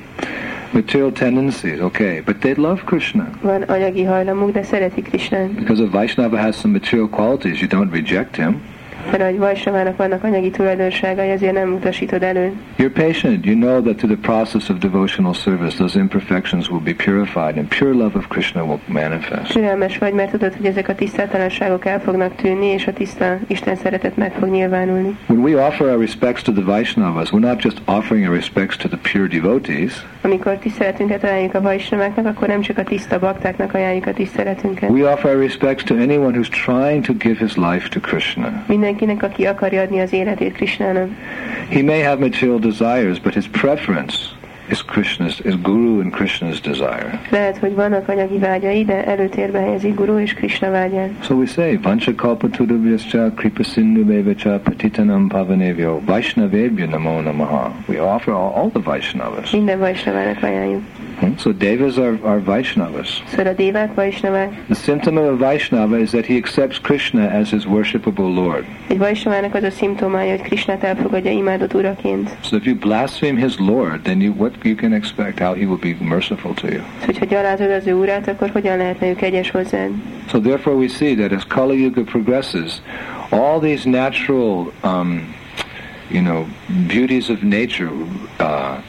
[0.74, 3.30] material tendencies, okay, but they love Krishna.
[3.42, 5.52] Van anyagi hajlamuk, de szeretik Krisnát.
[5.52, 8.62] Because a Vaishnava has some material qualities, you don't reject him.
[9.12, 12.54] Mert ahogy Vajsavának vannak anyagi tulajdonságai, ezért nem utasítod elő.
[12.78, 13.46] You're patient.
[13.46, 17.68] You know that through the process of devotional service, those imperfections will be purified and
[17.68, 19.52] pure love of Krishna will manifest.
[19.54, 23.76] Türelmes vagy, mert tudod, hogy ezek a tisztátalanságok el fognak tűnni, és a tiszta Isten
[23.76, 25.18] szeretet meg fog nyilvánulni.
[25.26, 28.88] When we offer our respects to the Vaishnavas, we're not just offering our respects to
[28.88, 30.06] the pure devotees.
[30.22, 34.90] Amikor tiszteletünket ajánljuk a vajsnaváknak, akkor nem csak a tiszta baktáknak ajánljuk a tiszteletünket.
[34.90, 38.64] We offer our respects to anyone who's trying to give his life to Krishna.
[38.94, 41.10] Mindenkinek, aki akarja adni az életét Krisnának.
[41.70, 44.16] He may have material desires, but his preference
[44.70, 47.22] is Krishna's, is Guru and Krishna's desire.
[47.30, 51.10] Lehet, hogy vannak anyagi vágyai, de előtérbe helyezi Guru és Krishna vágyát.
[51.24, 57.74] So we say, Vancha kalpatudabhyascha kripa sindhubevacha patitanam pavanevyo Vaishnavebhya namo namaha.
[57.86, 59.52] We offer all, all the Vaishnavas.
[59.52, 60.82] Minden vajsnavának ajánljuk.
[61.24, 61.38] Hmm?
[61.38, 63.22] So devas are, are Vaishnavas.
[63.36, 64.66] So a dévák, vajsnavák.
[64.66, 68.66] The symptom of a Vaishnava is that he accepts Krishna as his worshipable Lord.
[68.88, 72.36] Egy vajsnavának az a szimptomája, hogy Krishnát elfogadja imádott uraként.
[72.42, 75.80] So if you blaspheme his Lord, then you what you can expect how he will
[75.82, 76.82] be merciful to you.
[76.82, 79.90] Szóval, hogyha gyalázod az ő urát, akkor hogyan lehetne ő kegyes hozzád?
[80.30, 82.82] So therefore we see that as Kali Yuga progresses,
[83.30, 85.36] all these natural, um,
[86.14, 86.46] you know,
[86.88, 87.92] beauties of nature,
[88.40, 88.82] uh,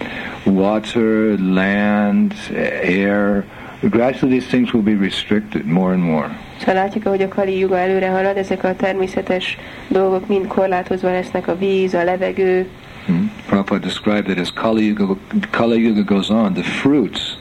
[0.44, 2.34] water, land,
[2.82, 3.44] air,
[3.90, 6.30] gradually these things will be restricted more and more.
[6.58, 9.56] Szóval látjuk, ahogy a Kali Yuga előre halad, ezek a természetes
[9.88, 12.66] dolgok mind korlátozva lesznek, a víz, a levegő.
[13.06, 13.30] Hmm?
[13.46, 15.16] Prabhupada described it as Kali Yuga,
[15.50, 17.36] Kali Yuga goes on, the fruits,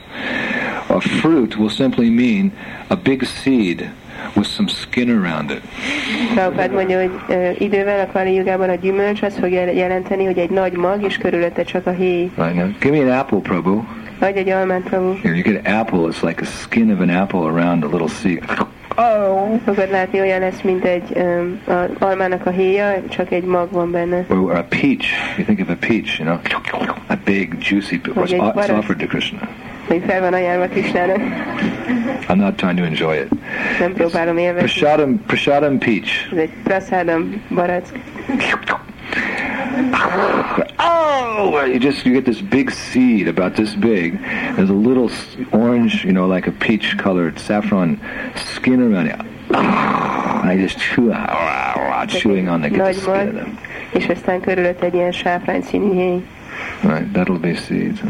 [0.86, 2.52] a fruit will simply mean
[2.88, 3.90] a big seed
[4.36, 5.60] with some skin around it.
[6.34, 10.50] Prabhupád mondja, hogy ö, idővel a Kali Yugában a gyümölcs azt fogja jelenteni, hogy egy
[10.50, 12.30] nagy mag, és körülötte csak a héj.
[12.36, 13.82] Right now, give me an apple, Prabhu.
[14.18, 15.12] Vagy egy almát, Prabhu.
[15.22, 15.98] Here, you get an apple.
[15.98, 18.42] It's like a skin of an apple around a little seed.
[19.64, 23.90] Fogod látni, olyan lesz, mint egy um, a almának a héja, csak egy mag van
[23.90, 24.24] benne.
[24.28, 25.06] Or, or a peach.
[25.36, 26.38] You think of a peach, you know,
[27.06, 28.00] a big, juicy.
[28.16, 29.48] Okay, it's offered to Krishna.
[29.86, 31.18] Hogy fel van ajánlva Krisnának.
[32.28, 33.28] I'm not trying to enjoy it.
[33.80, 34.80] Nem próbálom élvezni.
[34.80, 36.32] Prasadam, prasadam peach.
[36.32, 37.86] Ez egy praszádam barack.
[40.78, 41.66] Oh!
[41.66, 44.18] You just you get this big seed about this big.
[44.56, 45.10] There's a little
[45.50, 48.00] orange, you know, like a peach-colored saffron
[48.34, 49.20] skin around it.
[49.50, 51.12] And I just chew,
[52.06, 53.58] chewing on the, get the skin of them.
[53.92, 56.22] és aztán körülött egy ilyen sáfrány színű.
[56.82, 58.00] Right, that'll be seeds.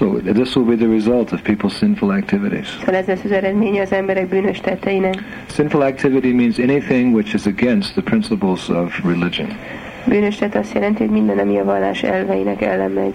[0.00, 2.66] So this will be the result of people's sinful activities.
[2.78, 5.14] Szóval ez lesz az eredménye az emberek bűnös tetteinek.
[5.50, 9.48] Sinful activity means anything which is against the principles of religion.
[10.04, 13.14] Bűnös tett azt jelenti, hogy minden, ami a vallás elveinek ellen megy.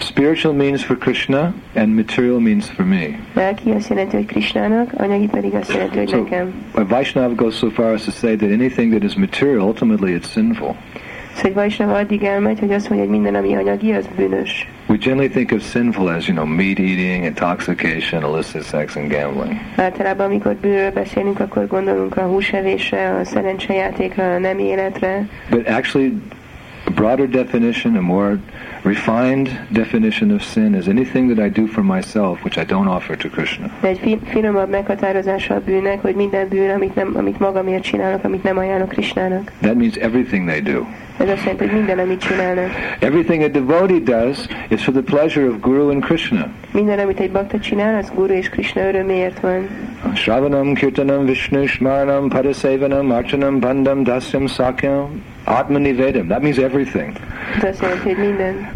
[0.00, 3.06] Spiritual means for Krishna, and material means for me.
[3.34, 6.52] Lelki azt jelenti, hogy Krisnának, anyagi pedig azt jelenti, hogy So, nekem.
[6.74, 10.30] a Vaishnava goes so far as to say that anything that is material, ultimately it's
[10.32, 10.76] sinful.
[11.38, 14.68] Szóval Vaisnava addig elmegy, hogy azt mondja, hogy minden, ami anyagi, az bűnös.
[14.86, 19.60] We generally think of sinful as, you know, meat eating, intoxication, illicit sex, and gambling.
[19.76, 25.28] Általában, amikor bűnről beszélünk, akkor gondolunk a húsevésre, a szerencsejátékra, a nem életre.
[25.50, 26.12] But actually,
[26.88, 28.40] a broader definition, a more
[28.82, 33.16] refined definition of sin is anything that I do for myself which I don't offer
[33.16, 33.70] to Krishna.
[33.80, 38.42] De egy finomabb meghatározása a bűnnek, hogy minden bűn, amit, nem, amit magamért csinálok, amit
[38.42, 39.52] nem ajánlok Krisnának.
[39.60, 40.86] That means everything they do.
[41.18, 42.70] Ez azt jelenti, hogy minden, amit csinálnak.
[42.98, 46.46] Everything a devotee does is for the pleasure of Guru and Krishna.
[46.70, 49.68] Minden, amit egy bakta csinál, az Guru és Krishna öröméért van.
[50.14, 56.28] Shravanam, Kirtanam, Vishnu, Smaranam, Padasevanam, Archanam, Bandam, Dasyam, Sakyam, Atmanivedam.
[56.28, 57.16] That means everything.
[57.62, 58.72] Jelenti, hogy minden.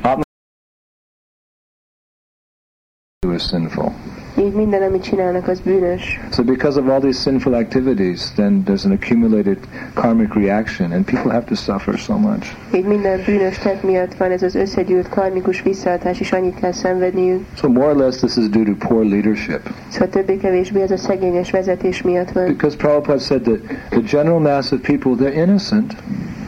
[3.35, 3.93] is sinful.
[4.39, 6.21] Így minden, amit csinálnak, az bűnös.
[6.33, 9.59] So because of all these sinful activities, then there's an accumulated
[9.95, 12.57] karmic reaction, and people have to suffer so much.
[12.75, 17.45] Így minden bűnös tett miatt van ez az összegyűlt karmikus visszahatás, és annyit kell szenvedniük.
[17.55, 19.61] So more or less this is due to poor leadership.
[19.89, 22.47] Szóval többé-kevésbé ez a szegényes vezetés miatt van.
[22.47, 25.95] Because Prabhupada said that the general mass of people, they're innocent.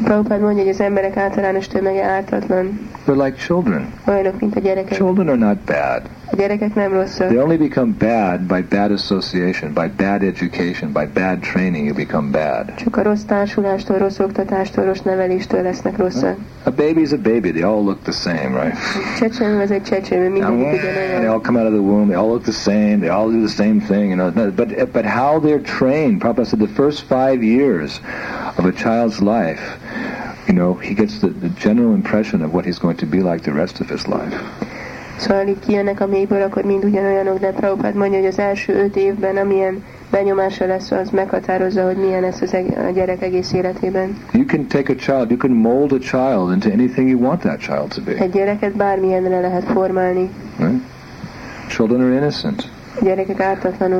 [0.02, 2.90] Prabhupád mondja, hogy az emberek általános tömege ártatlan.
[3.04, 3.92] They're like children.
[4.06, 4.96] Olyanok, mint a gyerekek.
[4.96, 6.02] Children are not bad.
[6.34, 11.38] A gyerekek nem They only become bad by bad association, by bad education, by bad
[11.38, 12.74] training, you become bad.
[12.74, 16.36] Csak a rossz társulástól, rossz oktatástól, rossz neveléstől lesznek rosszak.
[16.62, 17.50] A baby's a baby.
[17.50, 18.78] They all look the same, right?
[19.18, 22.06] Csecsemő az egy csecsemő, mindegyik eh, They all come out of the womb.
[22.06, 22.96] They all look the same.
[22.96, 24.50] They all do the same thing, you know.
[24.50, 26.20] But eh, but how they're trained?
[26.20, 28.00] Prabhupada said the first five years
[28.56, 29.78] of a child's life,
[30.46, 33.42] you know, he gets the, the general impression of what he's going to be like
[33.42, 34.34] the rest of his life.
[35.16, 39.36] Szóval kijönnek a mélyből, akkor mind ugyanolyanok, de Prabhupád mondja, hogy az első öt évben,
[39.36, 42.52] amilyen benyomása lesz, az meghatározza, hogy milyen lesz az
[42.88, 44.16] a gyerek egész életében.
[44.32, 47.60] You can take a child, you can mold a child into anything you want that
[47.60, 48.16] child to be.
[48.16, 50.30] Egy gyereket bármilyenre lehet formálni.
[50.58, 50.82] Right?
[51.68, 52.68] Children are innocent.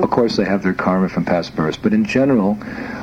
[0.00, 2.57] Of course, they have their karma from past births, but in general,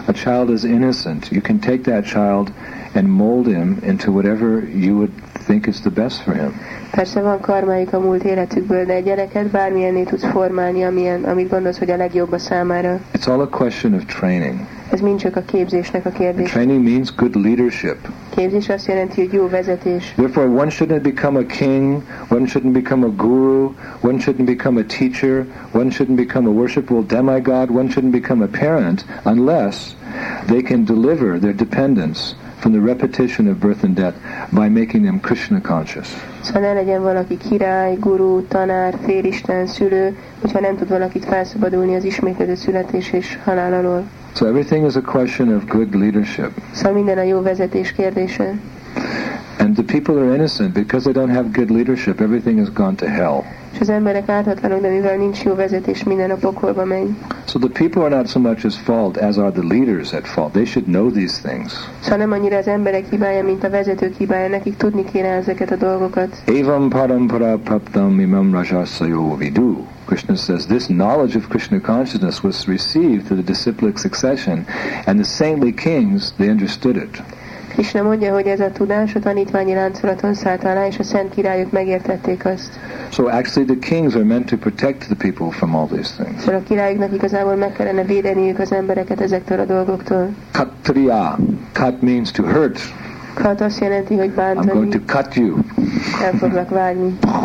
[0.07, 1.31] a child is innocent.
[1.31, 2.51] You can take that child
[2.93, 6.53] and mold him into whatever you would think is the best for him.
[6.91, 11.77] Persze van karmáik a múlt életükből, de egy gyereket bármilyenné tudsz formálni, amilyen, amit gondolsz,
[11.77, 12.99] hogy a legjobb a számára.
[13.13, 14.59] It's all a question of training.
[14.91, 16.51] Ez mind csak a képzésnek a kérdés.
[16.51, 17.97] training means good leadership.
[18.29, 20.13] Képzés azt jelenti, hogy jó vezetés.
[20.15, 24.83] Therefore, one shouldn't become a king, one shouldn't become a guru, one shouldn't become a
[24.83, 29.95] teacher, one shouldn't become a worshipful demigod, one shouldn't become a parent unless
[30.47, 34.15] they can deliver their dependents from the repetition of birth and death
[34.51, 36.07] by making them Krishna conscious.
[36.41, 42.03] Szóval ne legyen valaki király, gurú, tanár, félisten, szülő, hogyha nem tud valakit felszabadulni az
[42.03, 44.03] ismétlődő születés és halál alól.
[44.35, 46.51] So everything is a question of good leadership.
[46.71, 48.53] Szóval minden a jó vezetés kérdése.
[49.57, 52.19] And the people are innocent because they don't have good leadership.
[52.19, 53.43] Everything has gone to hell.
[53.73, 57.09] És az emberek ártatlanok, de mivel nincs jó vezetés, minden a pokolba megy.
[57.45, 60.51] So the people are not so much at fault as are the leaders at fault.
[60.51, 61.73] They should know these things.
[61.99, 65.75] Szóval nem annyira az emberek hibája, mint a vezetők hibája, nekik tudni kéne ezeket a
[65.75, 66.43] dolgokat.
[66.45, 69.85] Evam parampara paptam imam rajasayo vidu.
[70.05, 74.65] Krishna says this knowledge of Krishna consciousness was received through the disciplic succession,
[75.05, 77.21] and the saintly kings, they understood it.
[77.73, 81.71] Krishna mondja, hogy ez a tudás a tanítványi láncolaton szállt alá, és a szent királyok
[81.71, 82.79] megértették azt.
[83.09, 86.41] So actually the kings are meant to protect the people from all these things.
[86.41, 90.29] Szóval a királyoknak igazából meg kellene védeniük az embereket ezektől a dolgoktól.
[90.51, 91.37] Katriya.
[91.71, 92.79] Kat means to hurt.
[93.33, 95.57] Kat azt jelenti, hogy I'm going bántani, to cut you.
[96.23, 97.17] el foglak vágni.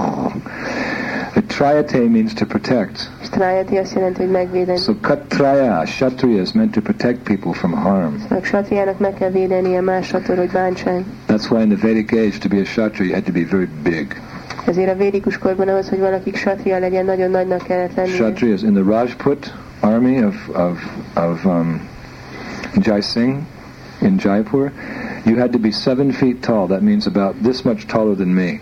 [1.57, 3.11] The Trayate means to protect.
[3.23, 4.79] És trájati azt jelenti, hogy megvédeni.
[4.79, 8.19] So Katraya, Kshatriya is meant to protect people from harm.
[8.21, 11.03] Szóval a satriának meg kell védenie másoktól, hogy bántsák.
[11.29, 13.69] That's why in the Vedic age to be a Kshatriya you had to be very
[13.83, 14.23] big.
[14.67, 16.33] Ezért a védikus korban ahhoz, hogy valaki
[16.65, 18.13] legyen, nagyon nagynak kellett lennie.
[18.13, 20.79] Kshatriyas in the Rajput army of, of,
[21.15, 21.81] of um,
[22.81, 23.39] Jai Singh
[24.01, 24.73] in Jaipur,
[25.25, 26.67] you had to be seven feet tall.
[26.67, 28.61] That means about this much taller than me.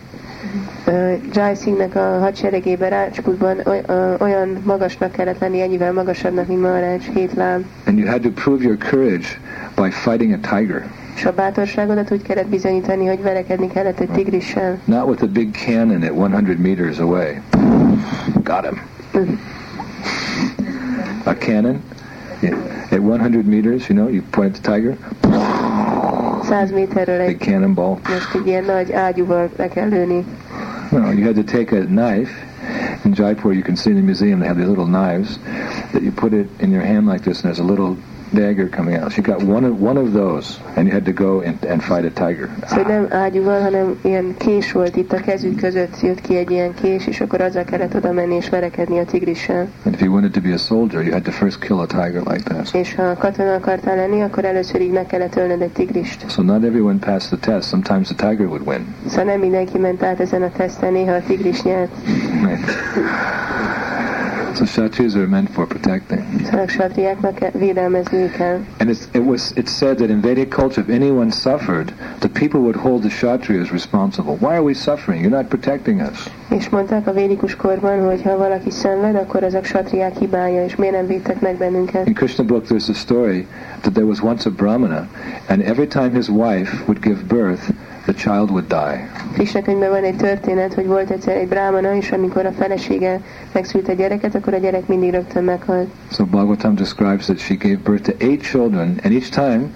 [0.86, 3.56] Ö, Jai Singhnek a hadseregében Rácsputban
[4.18, 7.64] olyan magasnak kellett lenni, ennyivel magasabbnak, mint Maharaj, hét láb.
[7.86, 9.26] And you had to prove your courage
[9.76, 10.84] by fighting a tiger,
[11.16, 14.78] És a bátorságodat úgy kellett bizonyítani, hogy verekedni kellett egy tigrissel.
[14.84, 17.40] not with a big cannon at 100 meters away.
[18.42, 18.80] Got him.
[21.24, 21.80] A cannon
[22.40, 22.56] yeah.
[22.90, 24.96] at 100 meters, you know, you point at the tiger,
[26.42, 27.98] 100 méterről egy, cannonball.
[28.08, 30.24] most egy ilyen nagy ágyúval le kell lőni.
[30.94, 32.30] You had to take a knife.
[33.04, 35.38] In Jaipur, you can see in the museum they have these little knives
[35.92, 37.98] that you put it in your hand like this, and there's a little
[38.34, 39.16] dagger coming out.
[39.16, 42.04] You got one of one of those, and you had to go and, and fight
[42.04, 42.48] a tiger.
[42.66, 46.74] Szóval nem ágyúval, hanem ilyen kés volt itt a kezük között, jött ki egy ilyen
[46.74, 49.68] kés, és akkor azzal kellett oda menni és verekedni a tigrissel.
[49.84, 52.22] And if you wanted to be a soldier, you had to first kill a tiger
[52.26, 52.74] like that.
[52.74, 56.30] És ha katona akartál lenni, akkor először így meg kellett ölnöd egy tigrist.
[56.30, 57.68] So not everyone passed the test.
[57.68, 58.86] Sometimes the tiger would win.
[59.06, 61.90] Szóval nem mindenki ment át ezen a teszten, néha a tigris nyert.
[64.54, 66.22] so Kshatriyas are meant for protecting.
[66.44, 68.60] Szóval a satriáknak ke- védelmezni kell.
[68.78, 72.60] And it's, it was it's said that in Vedic culture, if anyone suffered, the people
[72.60, 74.36] would hold the Kshatriyas responsible.
[74.40, 75.22] Why are we suffering?
[75.24, 76.30] You're not protecting us.
[76.48, 80.94] És mondták a védikus korban, hogy ha valaki szenved, akkor ezek satriák hibája, és miért
[80.94, 82.06] nem védtek meg bennünket.
[82.06, 83.46] In Krishna book, there's a story
[83.80, 85.08] that there was once a brahmana,
[85.48, 87.70] and every time his wife would give birth,
[88.04, 89.08] the child would die.
[89.32, 93.20] Krishna könyvben van egy történet, hogy volt egyszer egy brámana, és amikor a felesége
[93.52, 95.88] megszült egy gyereket, akkor a gyerek mindig rögtön meghalt.
[96.10, 99.70] So Bhagavatam describes that she gave birth to eight children, and each time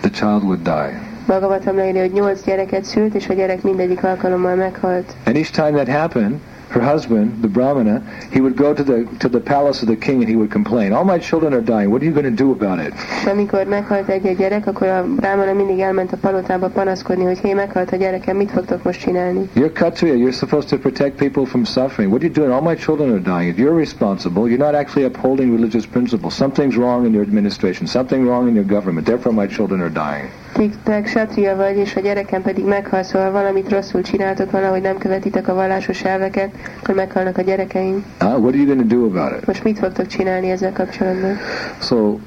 [0.00, 1.00] the child would die.
[1.26, 5.14] Bhagavatam leírja, hogy nyolc gyereket szült, és a gyerek mindegyik alkalommal meghalt.
[5.26, 6.38] And each time that happened,
[6.74, 10.18] her husband, the brahmana, he would go to the to the palace of the king
[10.22, 11.88] and he would complain, "All my children are dying.
[11.90, 12.92] What are you going to do about it?"
[13.32, 17.92] Amikor meghalt egy-egy gyerek, akkor a brámana mindig elment a palotába panaszkodni, hogy hé, meghalt
[17.92, 19.48] a gyerekem, mit fogtok most csinálni?
[19.54, 20.14] You're Kshatriya.
[20.14, 22.10] You're supposed to protect people from suffering.
[22.10, 22.50] What are you doing?
[22.50, 23.48] All my children are dying.
[23.48, 26.34] If you're responsible, you're not actually upholding religious principles.
[26.34, 27.86] Something's wrong in your administration.
[27.86, 29.06] Something wrong in your government.
[29.06, 30.28] Therefore, my children are dying.
[30.54, 34.98] Ti te satria vagy, és a gyerekem pedig meghal, szóval valamit rosszul csináltok, valahogy nem
[34.98, 38.04] követitek a vallásos elveket, akkor meghalnak a gyerekeim.
[38.20, 39.46] Uh, what are you going to do about it?
[39.46, 41.36] Most mit fogtok csinálni ezzel kapcsolatban?
[41.80, 42.18] So,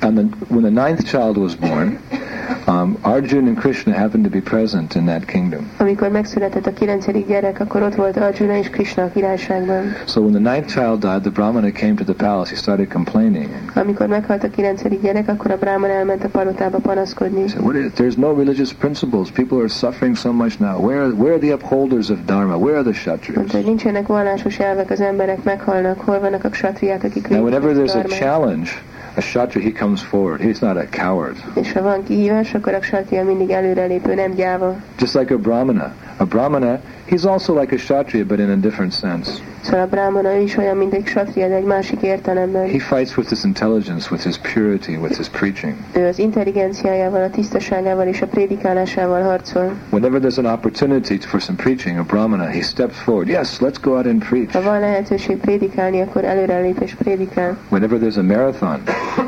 [0.00, 1.98] and the, when the ninth child was born,
[2.66, 5.70] um, Arjun and Krishna happened to be present in that kingdom.
[5.78, 9.82] Amikor megszületett a kilencedik gyerek, akkor ott volt Arjuna és Krishna a királyságban.
[10.06, 12.50] So when the ninth child died, the Brahmana came to the palace.
[12.50, 13.48] He started complaining.
[13.74, 17.40] Amikor meghalt a kilencedik gyerek, akkor a bráman elment a palotába panaszkodni.
[17.40, 19.30] He said, what is, there's no religious principles.
[19.30, 20.80] People are suffering so much now.
[20.86, 22.56] Where, are- where are the upholders of Dharma?
[22.56, 23.36] Where are the Kshatriyas?
[23.36, 27.74] Mondta, hogy nincsenek vallásos elvek, az emberek meghalnak, hol vannak a satriák, akik Now, whenever
[27.74, 28.70] there's a challenge,
[29.16, 30.40] a Kshatriya, he comes forward.
[30.40, 31.36] He's not a coward.
[31.54, 34.76] És ha van kihívás, akkor a satria mindig előrelépő, nem gyáva.
[34.98, 35.94] Just like a Brahmana.
[36.16, 39.30] A Brahmana, he's also like a Kshatriya, but in a different sense.
[39.62, 42.68] Szóval a brámana ő is olyan, mint egy satria, de egy másik értelemben.
[42.68, 45.74] He fights with his intelligence, with his purity, with his preaching.
[45.92, 49.72] Ő az intelligenciájával, a tisztaságával és a prédikálásával harcol.
[49.90, 53.28] Whenever there's an opportunity for some preaching, a Brahmana, he steps forward.
[53.28, 54.52] Yes, let's go out and preach.
[54.52, 57.56] Ha van lehetőség prédikálni, akkor előrelép és prédikál.
[57.68, 58.82] Whenever there's a marathon,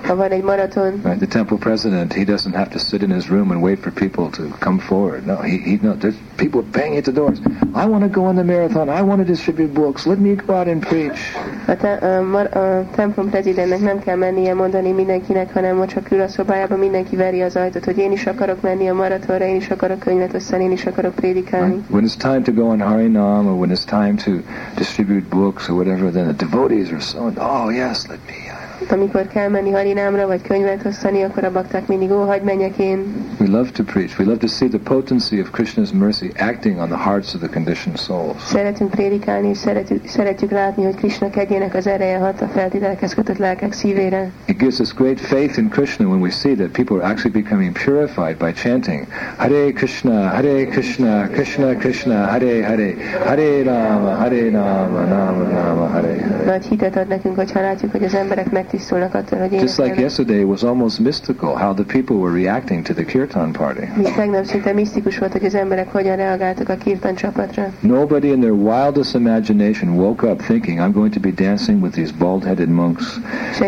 [0.07, 3.29] Ha van egy maraton, right, the temple president, he doesn't have to sit in his
[3.29, 5.27] room and wait for people to come forward.
[5.27, 7.39] No, he, he no, there's people banging at the doors.
[7.75, 8.89] I want to go on the marathon.
[8.89, 10.07] I want to distribute books.
[10.07, 11.19] Let me go out and preach.
[11.67, 16.11] A, te, a, mar- a templom prezidentnek nem kell mennie mondani mindenkinek, hanem most csak
[16.11, 19.57] ül a szobájában, mindenki veri az ajtót, hogy én is akarok menni a maratonra, én
[19.57, 21.73] is akarok könyvet én is akarok prédikálni.
[21.73, 21.91] Right?
[21.91, 24.31] When it's time to go on Harinam or when it's time to
[24.77, 28.68] distribute books or whatever, then the devotees are so, oh yes, let me.
[28.91, 33.27] Amikor kell menni harinámra, vagy könyvet osztani, akkor a bakták mindig, ó, hagyd menjek én.
[33.41, 34.19] We love to preach.
[34.19, 37.49] We love to see the potency of Krishna's mercy acting on the hearts of the
[37.49, 38.43] conditioned souls.
[38.43, 43.39] Szeretünk prédikálni, és szeretjük, szeretjük látni, hogy Krishna kegyének az ereje hat a feltételekhez kötött
[43.39, 44.31] lelkek szívére.
[44.45, 47.73] It gives us great faith in Krishna when we see that people are actually becoming
[47.73, 49.07] purified by chanting
[49.37, 52.95] Hare Krishna, Hare Krishna, Krishna Krishna, Hare Hare,
[53.27, 56.45] Hare Rama, Hare Rama, Rama Rama, Hare Hare.
[56.45, 60.63] Nagy hitet ad nekünk, hogyha látjuk, hogy az emberek hogy Just like yesterday, it was
[60.63, 63.89] almost mystical how the people were reacting to the kirtan party.
[63.97, 67.73] Míg tegnap szinte misztikus volt, hogy az emberek hogyan reagáltak a kirtan csapatra.
[67.81, 72.13] Nobody in their wildest imagination woke up thinking, I'm going to be dancing with these
[72.19, 73.21] bald-headed monks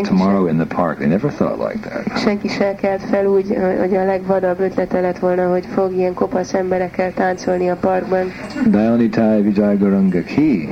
[0.03, 0.97] tomorrow in the park.
[0.97, 2.19] They never thought like that.
[2.19, 6.55] Senki se kelt fel úgy, hogy a legvadabb ötlete lett volna, hogy fog ilyen kopasz
[6.55, 8.33] emberekkel táncolni a parkban.
[8.67, 10.69] Dayanitai Vijay Gauranga Ki.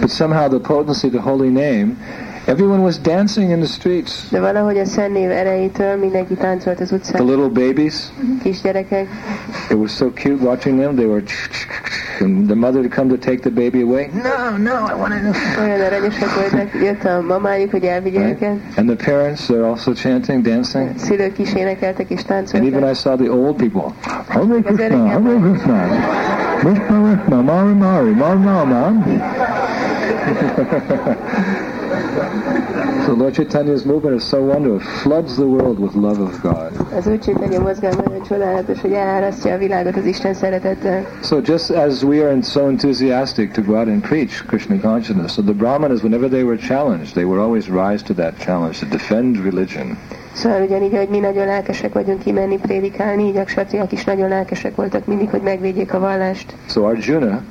[0.00, 1.96] But somehow the potency of the holy name,
[2.46, 4.28] everyone was dancing in the streets.
[4.30, 7.26] De valahogy a szennév erejétől mindenki táncolt az utcán.
[7.26, 9.08] The little babies, mhm, Kisgyerekek,
[9.70, 10.94] it was so cute watching them.
[10.94, 11.22] They were,
[12.20, 14.10] and the mother would come to take the baby away.
[14.14, 15.60] No, no, I want to.
[15.62, 18.42] olyan aranyosak voltak, jött a mamájuk, hogy elvigye Right?
[18.42, 18.56] őket.
[18.76, 20.90] And the parents they're also chanting, dancing.
[20.96, 22.88] Szülők is énekeltek és And even.
[22.90, 23.92] I saw the old people.
[24.28, 25.86] Hare Krishna, Hare Krishna.
[26.58, 29.04] Krishna Krishna, Mari Mari, Mari Mama.
[33.04, 34.76] So Lord Chaitanya's movement is so wonderful.
[34.76, 36.70] It floods the world with love of God.
[36.96, 41.06] Az úgy Chaitanya mozgalma nagyon csodálatos, hogy elárasztja a világot az Isten szeretettel.
[41.22, 45.42] So just as we are so enthusiastic to go out and preach Krishna consciousness, so
[45.42, 49.36] the Brahmanas, whenever they were challenged, they would always rise to that challenge to defend
[49.44, 49.98] religion.
[50.32, 54.74] Szóval ugyanígy, hogy mi nagyon lelkesek vagyunk kimenni prédikálni, így a ksatriák is nagyon lelkesek
[54.74, 56.54] voltak mindig, hogy megvédjék a vallást.
[56.68, 57.42] So Arjuna,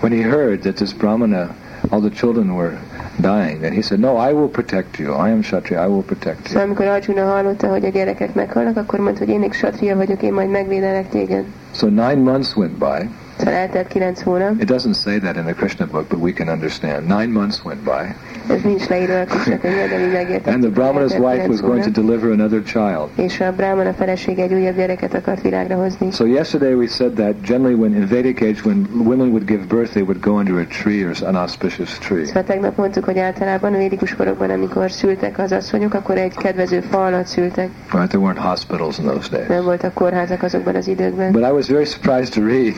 [0.00, 1.48] when he heard that this Brahmana,
[1.88, 2.78] all the children were
[3.20, 5.12] dying, then he said, no, I will protect you.
[5.26, 6.66] I am Kshatriya, I will protect Szóval you.
[6.66, 10.32] amikor Arjuna hallotta, hogy a gyerekek meghalnak, akkor mondta, hogy én egy ksatria vagyok, én
[10.32, 11.44] majd megvédelek téged.
[11.74, 13.08] So nine months went by.
[13.38, 16.48] Szóval eltelt kilenc hónap, It doesn't say that in the Krishna book, but we can
[16.48, 17.06] understand.
[17.06, 18.14] Nine months went by.
[18.50, 20.52] Ez nincs leírva a Krishna könyvben, de mi megértettük.
[20.52, 23.08] And the Brahmana's wife was going to deliver another child.
[23.14, 26.10] És a Brahmana felesége egy újabb gyereket akart világra hozni.
[26.10, 29.90] So yesterday we said that generally when in Vedic age, when women would give birth,
[29.90, 32.24] they would go under a tree or an auspicious tree.
[32.24, 37.04] Szóval tegnap mondtuk, hogy általában védikus korokban, amikor szültek az asszonyok, akkor egy kedvező fa
[37.04, 37.68] alatt szültek.
[37.92, 38.08] Right?
[38.08, 39.46] There weren't hospitals in those days.
[39.46, 41.32] Nem voltak kórházak azokban az időkben.
[41.32, 42.74] But I was very surprised to read in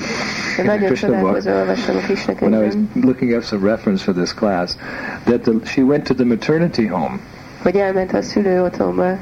[0.55, 4.03] the nagyon Krishna book csodálkozó olvastam a Krishna when I was looking up some reference
[4.03, 4.77] for this class,
[5.25, 7.21] that the, she went to the maternity home.
[7.63, 8.65] hogy elment a szülő hmm?
[8.67, 9.19] otthonba.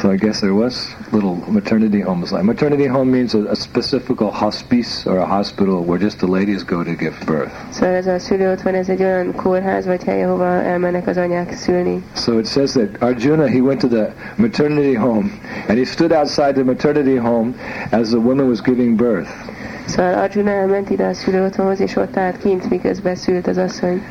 [0.00, 2.30] So I guess there was little maternity homes.
[2.30, 6.62] Like maternity home means a, a specific hospice or a hospital where just the ladies
[6.62, 7.52] go to give birth.
[7.70, 12.02] Szóval ez a szülő ez egy olyan kórház vagy hely, ahova elmennek az anyák szülni.
[12.14, 15.30] So it says that Arjuna he went to the maternity home
[15.68, 17.54] and he stood outside the maternity home
[17.90, 19.28] as the woman was giving birth.
[19.88, 24.02] Szóval Arjuna elment ide a szülő otthonhoz, és ott állt kint, miközben szült az asszony.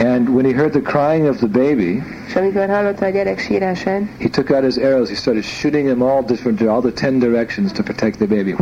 [0.00, 4.00] And when he heard the crying of the baby, És amikor hallotta a gyerek sírását,
[4.20, 5.08] he took out his arrows.
[5.08, 8.54] He started shooting them all different, all the ten directions to protect the baby.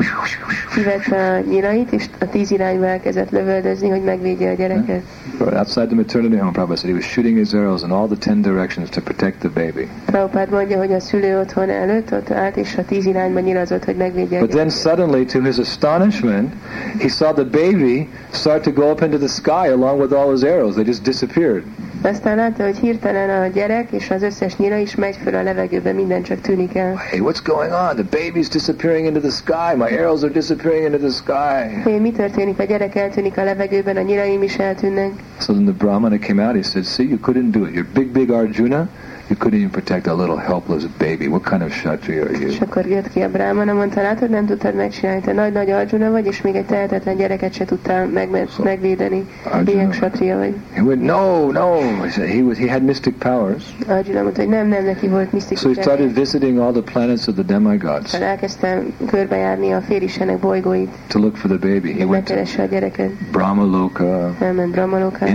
[0.74, 5.02] kivette a nyirait, és a tíz irányba elkezdett lövöldözni, hogy megvédje a gyereket.
[5.38, 8.16] Right outside the maternity home, Prabhupada said he was shooting his arrows in all the
[8.16, 9.88] ten directions to protect the baby.
[10.06, 13.96] Prabhupád mondja, hogy a szülő otthon előtt ott állt, és a tíz irányba nyilazott, hogy
[13.96, 14.80] megvédje a But then gyereket.
[14.80, 16.52] suddenly, to his astonishment,
[16.98, 20.42] he saw the baby start to go up into the sky along with all his
[20.42, 20.74] arrows.
[20.74, 21.64] They just disappeared.
[22.02, 25.92] Aztán látta, hogy hirtelen a gyerek és az összes nyira is megy föl a levegőbe,
[25.92, 26.94] minden csak tűnik el.
[26.94, 28.06] Hey, what's going on?
[28.06, 29.76] The baby's disappearing into the sky.
[29.76, 31.90] My arrows are disappearing into the sky.
[31.90, 32.58] Hé, mi történik?
[32.58, 35.10] A gyerek eltűnik a levegőben, a nyiraim is eltűnnek.
[35.40, 36.54] So then the Brahmana came out.
[36.54, 37.74] He said, See, you couldn't do it.
[37.74, 38.88] You're big, big Arjuna.
[39.32, 41.26] You couldn't even protect a little helpless baby.
[41.26, 42.54] What kind of Kshatriya are És you?
[42.60, 46.42] akkor jött ki a brámana, mondta, látod, nem tudtad megcsinálni, te nagy-nagy Arjuna vagy, és
[46.42, 49.26] még egy tehetetlen gyereket se tudtál meg, megvédeni.
[49.64, 50.54] Milyen ksatria vagy.
[50.72, 51.80] He went, No, no.
[52.02, 52.58] He said he was.
[52.58, 53.76] He had mystic powers.
[53.86, 57.34] Arjuna mondta, hogy nem, nem, neki volt So he started visiting all the planets of
[57.34, 61.92] the demigods Aztán elkezdtem körbejárni a félistenek bolygóit, to look for the baby.
[61.92, 63.10] He went to a gyereket.
[63.30, 65.30] Brahma Loka, Elment Brahmalokára,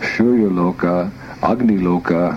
[0.00, 1.10] Indra Loka, Chandra Surya Loka,
[1.42, 2.36] Agni Loka.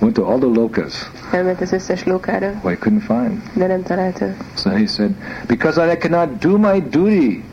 [0.00, 1.08] Went to all the lokas.
[1.32, 3.42] Elment az összes lókára, Well, he couldn't find.
[3.54, 4.34] de nem találta.
[4.54, 5.14] So he said,
[5.46, 7.44] Because I cannot do my duty.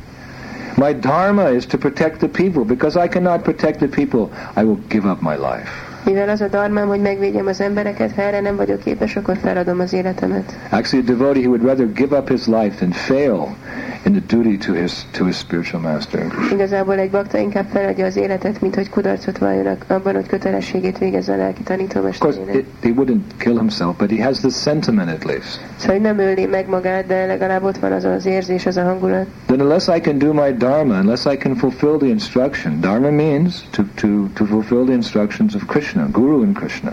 [0.75, 2.63] My dharma is to protect the people.
[2.63, 5.82] Because I cannot protect the people, I will give up my life.
[6.05, 9.79] Mivel az a darmám, hogy megvédjem az embereket, ha erre nem vagyok képes, akkor feladom
[9.79, 10.57] az életemet.
[10.69, 13.55] Actually, a devotee, he would rather give up his life than fail
[14.05, 16.25] in the duty to his to his spiritual master.
[16.51, 21.33] Igazából egy bakta inkább feladja az életet, mint hogy kudarcot valljanak abban, hogy kötelességét végezze
[21.33, 22.65] a lelki Of course, tanítómesterének.
[22.81, 25.59] he wouldn't kill himself, but he has the sentiment at least.
[25.75, 29.25] Szóval nem öli meg magát, de legalább ott van az az érzés, az a hangulat.
[29.45, 33.63] Then unless I can do my dharma, unless I can fulfill the instruction, dharma means
[33.69, 36.91] to, to, to fulfill the instructions of Krishna, Guru and Krishna.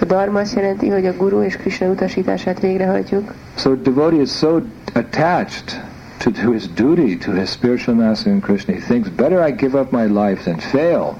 [0.00, 3.32] A dharma azt jelenti, hogy a guru és Krishna utasítását végrehajtjuk.
[3.56, 4.60] So a devotee is so
[4.94, 5.80] attached
[6.18, 9.78] to, to his duty, to his spiritual master in Krishna, he thinks, better I give
[9.78, 11.18] up my life than fail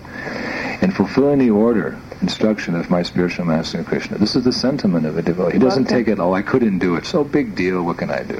[0.80, 4.18] in fulfilling the order, instruction of my spiritual master in Krishna.
[4.18, 5.58] This is the sentiment of a devotee.
[5.58, 7.04] He doesn't take it, oh, I couldn't do it.
[7.04, 8.38] So big deal, what can I do?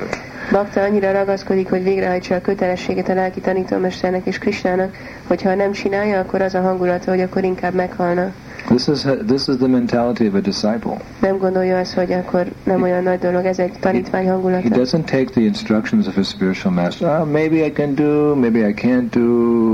[0.51, 6.19] Bakta annyira ragaszkodik, hogy végrehajtsa a kötelességet a lelki tanítómesternek és Krishnának, hogyha nem csinálja,
[6.19, 8.33] akkor az a hangulata, hogy akkor inkább meghalna.
[8.67, 10.97] This is, this is the mentality of a disciple.
[11.21, 14.69] Nem gondolja azt, hogy akkor nem olyan nagy dolog, ez egy tanítvány He hangulata.
[14.69, 17.21] doesn't take the instructions of his spiritual master.
[17.21, 19.21] Oh, maybe I can do, maybe I can't do,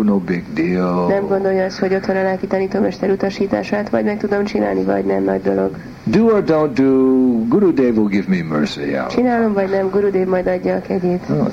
[0.02, 1.06] no big deal.
[1.08, 5.04] Nem gondolja azt, hogy ott van a lelki tanítómester utasítását, vagy meg tudom csinálni, vagy
[5.04, 5.70] nem nagy dolog.
[6.04, 6.90] Do or don't do,
[7.48, 8.96] Guru Dev will give me mercy.
[9.10, 11.28] Csinálom, vagy nem, Gurudev majd adja a kegyét.
[11.28, 11.44] No.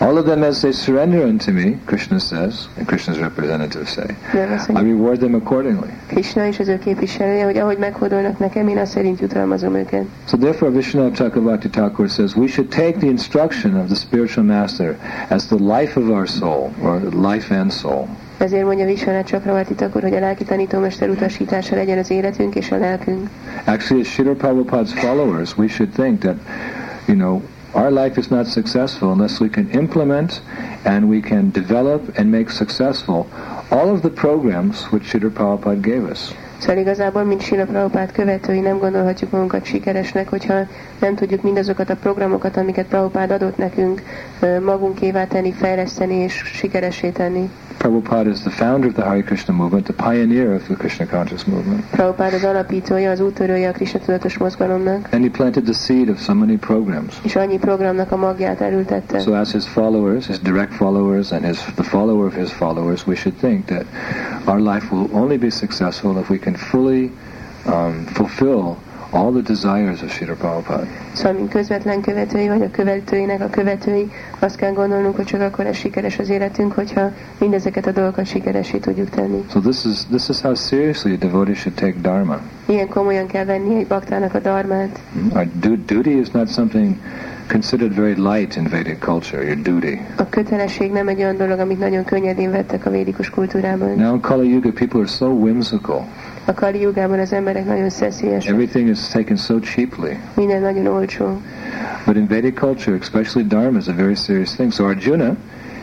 [0.00, 4.16] All of them, as they surrender unto me, Krishna says, and Krishna's representatives say,
[4.68, 5.88] I reward them accordingly.
[6.06, 10.04] Krishna és az ő képviselője, hogy ahogy meghódolnak nekem, én azt szerint jutalmazom őket.
[10.28, 14.96] So therefore, Vishwanath Chakravarti Thakur says we should take the instruction of the spiritual master
[15.28, 17.00] as the life of our soul, or
[17.30, 18.08] life and soul.
[18.38, 22.76] Ezért mondja Visvanát Chakravarti Thakur, hogy a lelki tanítómester utasítása legyen az életünk és a
[22.76, 23.28] lelkünk.
[23.64, 26.36] Actually, as Srila Prabhupada's followers, we should think that,
[27.06, 27.42] you know,
[27.78, 30.40] our life is not successful unless we can implement
[30.84, 33.26] and we can develop and make successful
[33.70, 36.34] all of the programs which Srila Prabhupada gave us.
[36.58, 40.66] Szóval igazából, mint Sila Prabhupád követői nem gondolhatjuk magunkat sikeresnek, hogyha
[41.00, 44.02] nem tudjuk mindazokat a programokat, amiket Prabhupád adott nekünk
[44.64, 47.50] magunkévá tenni, fejleszteni és sikeressé tenni.
[47.78, 51.46] Prabhupada is the founder of the Hare Krishna movement, the pioneer of the Krishna conscious
[51.46, 51.84] movement.
[51.90, 56.20] Prabhupád az alapítója, az úttörője a Krishna tudatos mozgalomnak, And he planted the seed of
[56.20, 57.14] so many programs.
[57.22, 59.18] és annyi programnak a magját elültette.
[59.18, 63.14] So as his followers, his direct followers, and his the follower of his followers, we
[63.14, 63.84] should think that
[64.44, 67.10] our life will only be successful if we can fully
[67.66, 68.76] um, fulfill
[69.10, 70.86] all the desires of Srila Prabhupada.
[71.12, 75.64] Szóval, mint közvetlen követői, vagy a követőinek a követői, azt kell gondolnunk, hogy csak akkor
[75.64, 79.44] lesz sikeres az életünk, hogyha mindezeket a dolgokat sikeressé tudjuk tenni.
[79.50, 82.40] So this is this is how seriously a devotee should take dharma.
[82.66, 84.98] Ilyen komolyan kell venni egy baktának a darmát.
[85.34, 86.96] Our du- duty is not something
[87.48, 89.42] considered very light in Vedic culture.
[89.44, 90.00] Your duty.
[90.16, 93.88] A kötelesség nem egy olyan dolog, amit nagyon könnyedén vettek a védikus kultúrában.
[93.96, 96.06] Now in Kali Yuga, people are so whimsical.
[96.44, 100.10] A Kali jugában az emberek nagyon szeszélyesek, Everything is taken so cheaply.
[100.34, 101.40] minden nagyon olcsó.
[102.06, 104.72] But in Vedic culture, especially dharma, is a very serious thing.
[104.72, 105.36] So Arjuna,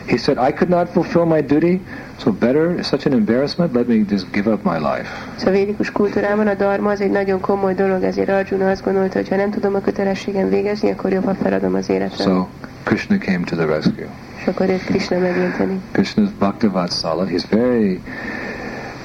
[0.08, 1.80] he said, I could not fulfill my duty,
[2.18, 5.08] so better, such an embarrassment, let me just give up my life.
[5.36, 9.18] Szóval a védikus kultúrában a darma az egy nagyon komoly dolog, ezért Arjuna azt gondolta,
[9.18, 12.26] hogy ha nem tudom a kötelességem végezni, akkor jobb, ha feladom az életem.
[12.26, 12.46] So
[12.82, 14.08] Krishna came to the rescue.
[14.40, 15.80] És akkor Krishna megérteni.
[15.92, 18.00] Krishna's Bhaktavatsalya, he's very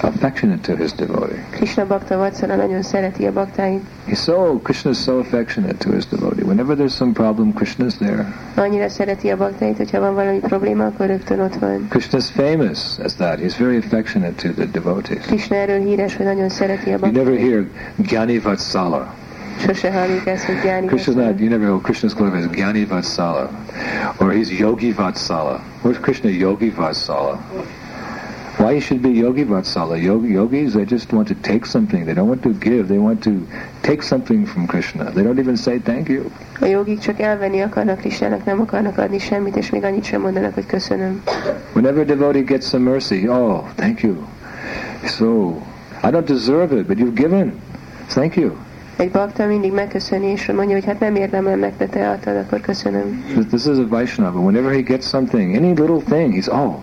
[0.03, 1.39] affectionate to his devotee.
[1.51, 3.81] Krishna Bhakta Vatsala nagyon szereti a baktáit.
[4.07, 6.43] He's so, Krishna is so affectionate to his devotee.
[6.43, 8.33] Whenever there's some problem, Krishna is there.
[8.55, 11.87] Annyira szereti a baktáit, hogyha van valami probléma, akkor rögtön ott van.
[11.89, 13.39] Krishna's famous as that.
[13.39, 15.25] He's very affectionate to the devotees.
[15.25, 19.13] Krishna erről híres, hogy nagyon szereti a You never hear Gyani Vatsala.
[19.59, 23.49] Sose hallik ezt, hogy Gyáni Krishna's not, you never know Krishna's glory is Gyani Vatsala.
[24.17, 25.59] Or he's Yogi Vatsala.
[25.83, 27.39] Where's Krishna Yogi Vatsala?
[28.61, 29.99] Why he should be Yogi Vatsala?
[29.99, 32.05] Yogi, yogis, they just want to take something.
[32.05, 32.87] They don't want to give.
[32.89, 33.47] They want to
[33.81, 35.09] take something from Krishna.
[35.09, 36.31] They don't even say thank you.
[36.59, 40.53] A jogik csak elvenni akarnak Krishnának, nem akarnak adni semmit, és még annyit sem mondanak,
[40.53, 41.21] hogy köszönöm.
[41.73, 44.15] Whenever a devotee gets some mercy, oh, thank you.
[45.03, 45.49] So,
[46.03, 47.53] I don't deserve it, but you've given.
[48.07, 48.51] Thank you.
[48.97, 52.61] Egy bakta mindig megköszöni, és mondja, hogy hát nem érdemlem meg, de te adtad, akkor
[52.61, 53.23] köszönöm.
[53.47, 54.39] This is a Vaishnava.
[54.39, 56.75] Whenever he gets something, any little thing, he's, oh,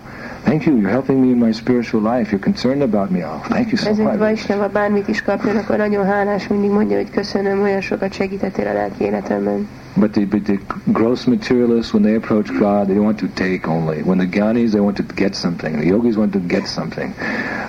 [0.49, 0.77] thank you.
[0.77, 2.31] You're helping me in my spiritual life.
[2.31, 3.23] You're concerned about me.
[3.23, 4.71] Oh, thank you so Ez egy much.
[4.71, 9.03] Bármit is kapjon, akkor nagyon hálás, mindig mondja, hogy köszönöm, olyan sokat segítettél a lelki
[9.03, 9.67] életemben.
[9.95, 14.01] But the, but the gross materialists, when they approach God, they want to take only.
[14.01, 15.77] When the Gyanis, they want to get something.
[15.77, 17.13] The yogis want to get something.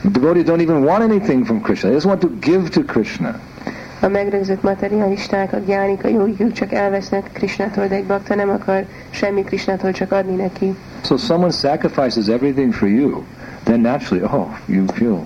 [0.02, 1.90] The devotees don't even want anything from Krishna.
[1.90, 3.40] They just want to give to Krishna.
[4.00, 5.72] A megrögzött materialisták, a
[6.02, 10.74] a jogik, csak elvesznek Krisnától, de egy bakta nem akar semmi Krisnától, csak adni neki.
[11.04, 13.22] So someone sacrifices everything for you,
[13.62, 15.24] then naturally, oh, you feel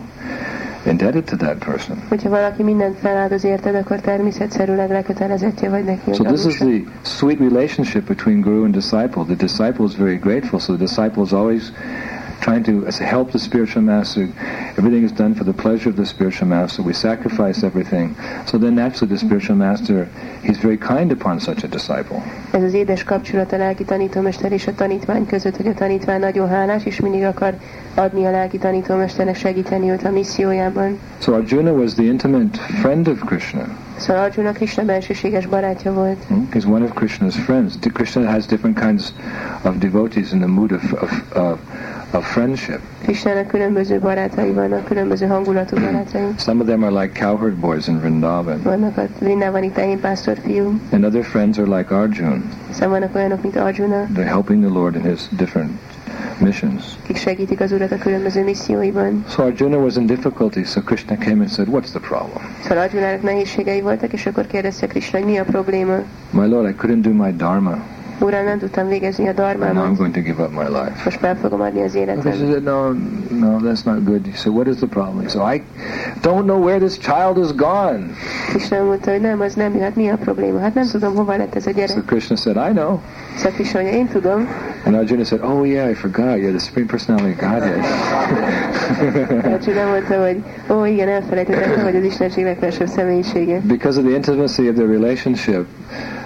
[0.87, 2.03] indebted to that person.
[2.09, 6.13] Hogyha valaki mindent feláldoz érted, akkor természetszerűleg lekötelezettje vagy neki.
[6.13, 9.25] So this is the sweet relationship between guru and disciple.
[9.25, 11.73] The disciple is very grateful, so the disciple is always
[12.41, 14.29] trying to help the spiritual master.
[14.77, 16.83] Everything is done for the pleasure of the spiritual master.
[16.83, 18.17] We sacrifice everything.
[18.47, 20.09] So then naturally the spiritual master,
[20.43, 22.23] he's very kind upon such a disciple.
[22.51, 26.49] Ez az édes kapcsolat a lelki tanítómester és a tanítvány között, hogy a tanítvány nagyon
[26.49, 27.55] hálás, és mindig akar
[27.95, 30.99] adni a lelki tanítómesternek segíteni őt a missziójában.
[31.19, 33.63] So Arjuna was the intimate friend of Krishna.
[33.97, 36.25] Szóval Arjuna Krishna belsőséges barátja volt.
[36.29, 36.49] Hmm?
[36.53, 37.75] He's one of Krishna's friends.
[37.93, 39.13] Krishna has different kinds
[39.63, 41.59] of devotees in the mood of, of, of
[42.15, 42.81] of friendship.
[43.03, 46.23] Krishnának különböző barátai vannak, különböző hangulatú barátai.
[46.39, 48.63] Some of them are like cowherd boys in Vrindavan.
[48.63, 50.81] Vannak a Vrindavani pásztor fiú.
[50.91, 52.45] And other friends are like Arjun.
[52.71, 54.07] Szóval vannak olyanok, mint Arjuna.
[54.15, 55.71] They're helping the Lord in his different
[56.39, 56.85] missions.
[57.03, 59.25] Kik segítik az Urat a különböző misszióiban.
[59.29, 62.43] So Arjuna was in difficulty, so Krishna came and said, what's the problem?
[62.63, 65.97] Szóval Arjunának nehézségei voltak, és akkor kérdezte Krishna, hogy mi a probléma.
[66.31, 67.79] My Lord, I couldn't do my dharma.
[68.21, 69.87] Uram, nem tudtam végezni a darmámat.
[69.87, 71.05] I'm going to give up my life.
[71.05, 72.93] Most fel fogom adni az said, no,
[73.31, 74.27] no, that's not good.
[74.27, 75.29] He said, what is the problem?
[75.29, 75.63] Said, I
[76.21, 78.15] don't know where this child has gone.
[78.49, 80.61] Krishna mondta, hogy nem, az nem, hát mi a probléma?
[80.61, 81.97] Hát nem tudom, hova lett ez a gyerek.
[81.97, 82.99] So Krishna said, I know.
[83.37, 84.49] Szóval Krishna mondja, én tudom.
[84.85, 87.85] And Arjuna said, oh yeah, I forgot, you're the Supreme Personality of Godhead.
[89.55, 93.61] Arjuna mondta, hogy ó, igen, elfelejtettem, hogy az legfelsőbb személyisége.
[93.61, 95.67] Because of the intimacy of the relationship,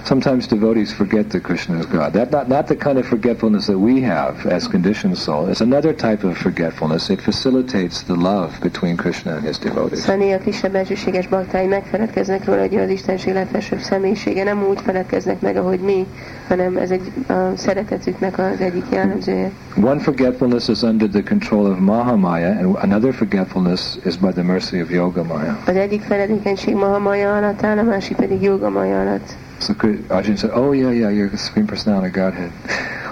[0.03, 2.13] sometimes devotees forget that Krishna is God.
[2.13, 5.49] That not, not the kind of forgetfulness that we have as conditioned soul.
[5.49, 7.09] It's another type of forgetfulness.
[7.09, 9.99] It facilitates the love between Krishna and his devotees.
[9.99, 14.43] Szóval néha Krishna belsőséges baktái megfeledkeznek róla, hogy az Istenség legfelsőbb személyisége.
[14.43, 16.05] Nem úgy feledkeznek meg, ahogy mi,
[16.47, 19.51] hanem ez egy a szeretetüknek az egyik jellemzője.
[19.81, 24.81] One forgetfulness is under the control of Mahamaya, and another forgetfulness is by the mercy
[24.81, 25.57] of Yogamaya.
[25.65, 29.35] Az egyik feledékenység Mahamaya alatt áll, a másik pedig Yogamaya alatt.
[29.59, 29.73] So
[30.09, 32.51] Arjun said, oh yeah, yeah, you're the Supreme Personality of Godhead.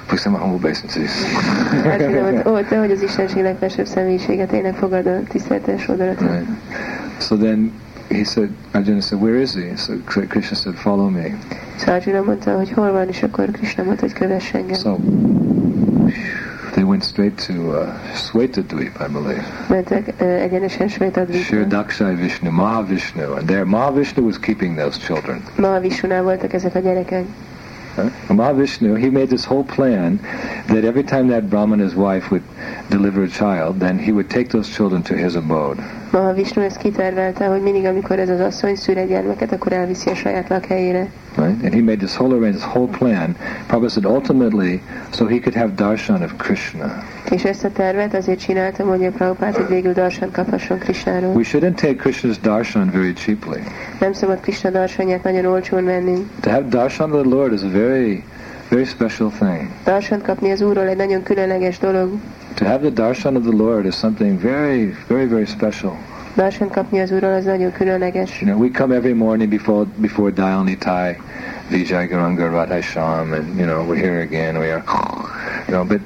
[0.08, 1.12] Please come humble obeisances.
[2.46, 6.22] ó, te, hogy az Istenség legfelsőbb személyisége, tényleg fogad a tiszteletes odalat.
[6.22, 6.46] Right.
[7.20, 7.72] So then
[8.10, 9.76] he said, Arjuna said, where is he?
[9.76, 11.38] So Krishna said, follow me.
[11.78, 14.76] So Arjuna mondta, hogy hol van, és akkor Krishna mondta, hogy kövess engem.
[14.76, 14.98] So
[16.78, 17.98] they went straight to uh,
[18.72, 19.44] Dweep, I believe.
[19.68, 21.42] Mentek uh, egyenesen Shvetadvipra.
[21.42, 25.42] Kshirodakashayi Vishnu, Mahavishnu, and there Mahavishnu was keeping those children.
[25.58, 27.26] Mahavishnunál voltak ezek a gyerekek.
[28.28, 30.20] Mahavishnu, he made this whole plan
[30.68, 32.44] that every time that Brahmana's wife would
[32.90, 35.82] deliver a child, then he would take those children to his abode.
[36.12, 40.16] Mahavishnu ezt kitervelte, hogy mindig, amikor ez az asszony szűr egy gyermeket, akkor elviszi a
[40.16, 41.08] saját lakhelyére.
[41.38, 41.64] Right?
[41.64, 43.36] And he made this whole arrangement, this whole plan.
[43.68, 44.82] Prabhupada said ultimately,
[45.12, 47.04] so he could have darshan of Krishna.
[47.30, 51.34] És ezt a tervet azért csináltam, mondja Prabhupada, hogy végül darshan kaphasson Krishnáról.
[51.34, 53.60] We shouldn't take Krishna's darshan very cheaply.
[54.00, 56.28] Nem szabad Krishna darsanját nagyon olcsón venni.
[56.40, 58.24] To have darshan of the Lord is a very
[58.70, 59.70] very special thing.
[59.84, 62.10] Darshan kapni az Úrról egy nagyon különleges dolog.
[62.54, 65.98] To have the darshan of the Lord is something very, very, very special.
[66.38, 68.42] Darshan kapni az Úrról az nagyon különleges.
[68.42, 71.18] You know, we come every morning before before Dayalnitai,
[71.70, 74.58] Vijay Gauranga Radha Shyam, and you know we're here again.
[74.58, 74.84] We are,
[75.68, 76.00] you know, but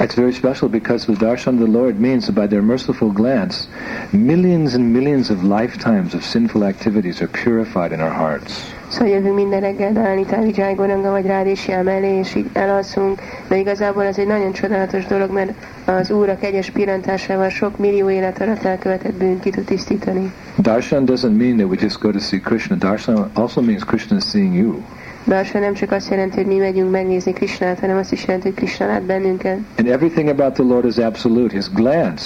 [0.00, 3.68] it's very special because the darshan of the Lord means that by their merciful glance,
[4.12, 8.74] millions and millions of lifetimes of sinful activities are purified in our hearts.
[8.90, 14.04] Szóval jövünk minden reggel Dálni Távi Goranga vagy Rádésiá mellé, és így elalszunk, de igazából
[14.04, 15.52] ez egy nagyon csodálatos dolog, mert
[15.84, 20.32] az Úr a kegyes pillantásával sok millió élet alatt elkövetett bűn ki tud tisztítani.
[20.58, 22.76] Darshan doesn't mean that we just go to see Krishna.
[22.76, 24.82] Darshan also means Krishna is seeing you.
[25.30, 28.56] Darshan nem csak azt jelenti, hogy mi megyünk megnézni Krishnát, hanem azt is jelenti, hogy
[28.56, 29.58] Krishna lát bennünket.
[29.78, 31.54] And everything about the Lord is absolute.
[31.54, 32.24] His glance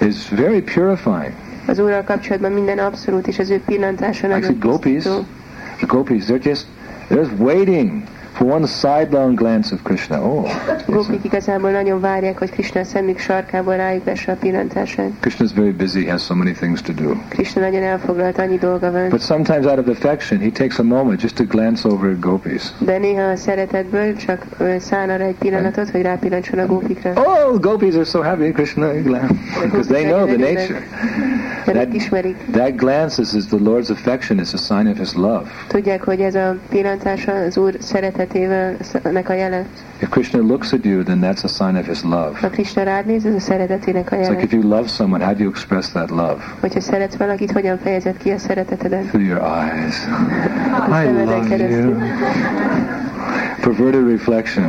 [0.00, 1.32] is very purifying.
[1.66, 5.24] Az Úrral kapcsolatban minden abszolút, és az ő pillantása nagyon tisztító.
[5.76, 6.66] the gopis, they're just,
[7.08, 8.02] they're just waiting
[8.32, 10.20] for one sidelong glance of Krishna.
[10.20, 10.48] Oh.
[10.86, 15.10] Gopik igazából nagyon várják, hogy Krishna szemük sarkából rájuk a pillantását.
[15.20, 17.14] Krishna is very busy, has so many things to do.
[17.28, 19.08] Krishna nagyon elfoglalt, annyi dolga van.
[19.08, 22.62] But sometimes out of affection, he takes a moment just to glance over at gopis.
[22.78, 24.46] De néha a szeretetből csak
[24.78, 27.12] szán arra egy pillanatot, hogy rápillantson a gopikra.
[27.14, 28.92] Oh, gopis are so happy, Krishna,
[29.62, 30.82] because they know the nature.
[31.64, 31.88] That,
[32.52, 34.38] that glance is, is the Lord's affection.
[34.38, 35.50] It's a sign of His love.
[35.68, 38.21] tudják, hogy ez a pillantása az Úr szeretetével
[39.12, 39.66] nek a jele.
[40.00, 42.38] If Krishna looks at you, then that's a sign of His love.
[42.40, 45.34] Ha Krishna rád néz, ez a szeretetének a It's like if you love someone, how
[45.34, 46.36] do you express that love?
[46.60, 49.06] Hogyha szeretsz valakit, hogyan fejezed ki a szeretetedet?
[49.06, 49.96] Through your eyes.
[51.02, 51.96] I love you.
[53.60, 54.64] Perverted reflection.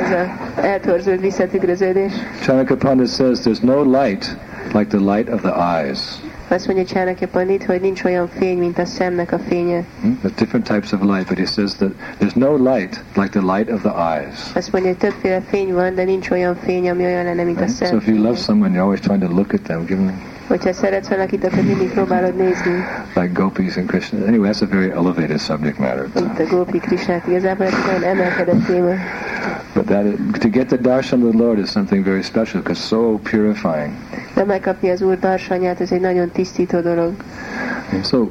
[0.00, 2.12] Ez a eltorzult visszatükröződés.
[2.42, 4.36] Chanakya Pandit says there's no light
[4.72, 6.20] like the light of the eyes.
[6.50, 9.84] Azt mondja Csának Pandit, hogy nincs olyan fény, mint a szemnek a fénye.
[10.00, 10.20] Hmm?
[10.22, 13.70] There's different types of light, but he says that there's no light like the light
[13.70, 14.50] of the eyes.
[14.54, 17.60] Azt mondja, hogy többféle fény van, de nincs olyan fény, ami olyan lenne, mint a
[17.60, 17.76] Right?
[17.76, 17.96] So szem.
[17.98, 20.20] if you love someone, you're always trying to look at them, give them
[20.50, 22.84] Hogyha szeretsz valakit, akkor mindig próbálod nézni.
[23.14, 24.26] like gopis and Krishna.
[24.26, 26.06] Anyway, that's a very elevated subject matter.
[26.14, 28.92] Mint a Gópi Krisnát, igazából ez egy emelkedett téma.
[29.74, 30.04] But that
[30.40, 33.92] to get the darshan of the Lord is something very special because so purifying.
[34.34, 37.12] De megkapni az Úr darsanyát, ez egy nagyon tisztító dolog.
[37.92, 38.28] And so,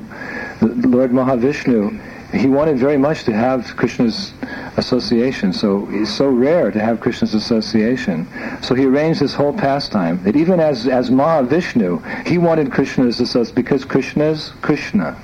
[0.57, 1.89] the Lord Mahavishnu,
[2.33, 4.33] he wanted very much to have Krishna's
[4.77, 5.51] association.
[5.53, 8.27] So it's so rare to have Krishna's association.
[8.61, 13.55] So he arranged this whole pastime that even as as Mahavishnu, he wanted Krishna's association
[13.55, 15.17] because Krishna's Krishna.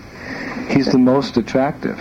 [0.68, 1.99] He's the most attractive.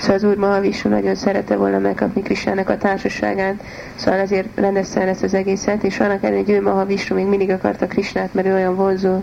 [0.00, 3.62] Szóval az Úr Mahavishnu nagyon szerette volna megkapni Krisnának a társaságát,
[3.94, 7.50] szóval ezért rendezte el ezt az egészet, és annak ellenére, hogy ő Mahavishnu még mindig
[7.50, 9.22] akarta Krisnát, mert ő olyan vonzó.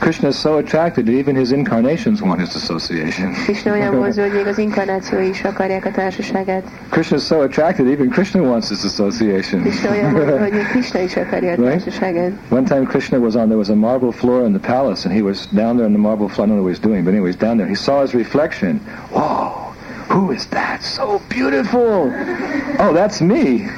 [0.00, 3.34] Krishna is so attracted that even his incarnations want his association.
[3.44, 6.62] Krishna olyan vonzó, hogy még az inkarnációi is akarják a társaságát.
[6.88, 9.60] Krishna is so attracted even Krishna wants his association.
[9.60, 11.70] Krishna olyan vonzó, hogy még Krishna is akarja a Right?
[11.70, 12.32] társaságát.
[12.48, 15.22] One time Krishna was on, there was a marble floor in the palace, and he
[15.22, 16.46] was down there on the marble floor.
[16.46, 17.68] I don't know what he was doing, but anyway, he was down there.
[17.68, 18.78] He saw his reflection.
[19.12, 19.69] Whoa,
[20.10, 20.82] who is that?
[20.82, 22.12] So beautiful.
[22.78, 23.68] Oh, that's me.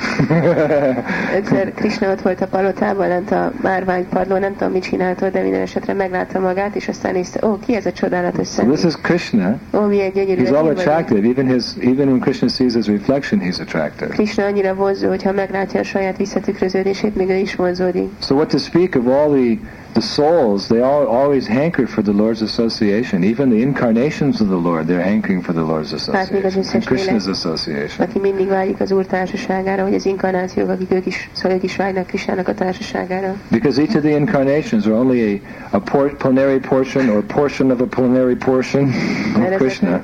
[1.38, 5.60] Egyszer Krishna ott volt a palotában, lent a márványpadlón, nem tudom, mit csináltott, de minden
[5.60, 8.74] esetre meglátta magát, és aztán nézte, ó, ki ez a csodálatos so személy?
[8.74, 9.58] this is Krishna.
[9.72, 10.44] Ó, milyen gyönyörű.
[10.44, 11.28] He's all attractive.
[11.28, 14.10] Even his, even when Krishna sees his reflection, he's attractive.
[14.10, 18.10] Krishna annyira vonzó, hogyha meglátja a saját visszatükröződését, még ő is vonzódik.
[18.20, 19.58] So what to speak of all the
[19.94, 20.68] the souls?
[20.68, 23.24] They all always hanker for the Lord's association.
[23.24, 28.06] Even the incarnations of the Lord, they're hankering for the Lord's association and Krishna's association.
[28.06, 31.76] Aki mindig vágyik az Úr társaságára, hogy az inkarnációk, akik ők is, szóval ők is
[31.76, 33.36] vágynak Krishnának a társaságára.
[33.50, 37.80] Because each of the incarnations are only a, a por- plenary portion or portion of
[37.80, 38.92] a plenary portion
[39.36, 40.02] of Krishna.